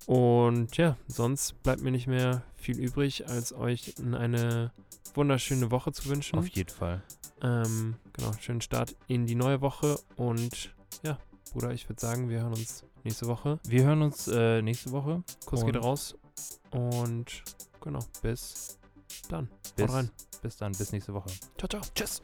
Und 0.06 0.76
ja, 0.76 0.96
sonst 1.06 1.62
bleibt 1.62 1.82
mir 1.82 1.90
nicht 1.90 2.06
mehr 2.06 2.42
viel 2.56 2.78
übrig, 2.78 3.28
als 3.28 3.52
euch 3.52 3.94
eine 3.98 4.72
wunderschöne 5.14 5.70
Woche 5.70 5.92
zu 5.92 6.08
wünschen. 6.08 6.38
Auf 6.38 6.48
jeden 6.48 6.70
Fall. 6.70 7.02
Ähm, 7.42 7.96
genau, 8.12 8.32
schönen 8.40 8.60
Start 8.60 8.96
in 9.06 9.26
die 9.26 9.34
neue 9.34 9.60
Woche. 9.60 9.98
Und 10.16 10.74
ja, 11.02 11.18
Bruder, 11.52 11.72
ich 11.72 11.88
würde 11.88 12.00
sagen, 12.00 12.28
wir 12.28 12.40
hören 12.40 12.52
uns 12.54 12.84
nächste 13.04 13.26
Woche. 13.26 13.58
Wir 13.64 13.84
hören 13.84 14.02
uns 14.02 14.28
äh, 14.28 14.62
nächste 14.62 14.92
Woche. 14.92 15.22
Kuss 15.46 15.64
geht 15.64 15.76
raus. 15.76 16.16
Und 16.70 17.42
genau, 17.80 18.00
bis 18.22 18.78
dann. 19.28 19.48
Bis, 19.76 19.86
Haut 19.86 19.94
rein. 19.94 20.10
bis 20.42 20.56
dann, 20.56 20.72
bis 20.72 20.92
nächste 20.92 21.14
Woche. 21.14 21.30
Ciao, 21.58 21.68
ciao. 21.68 21.82
Tschüss. 21.94 22.22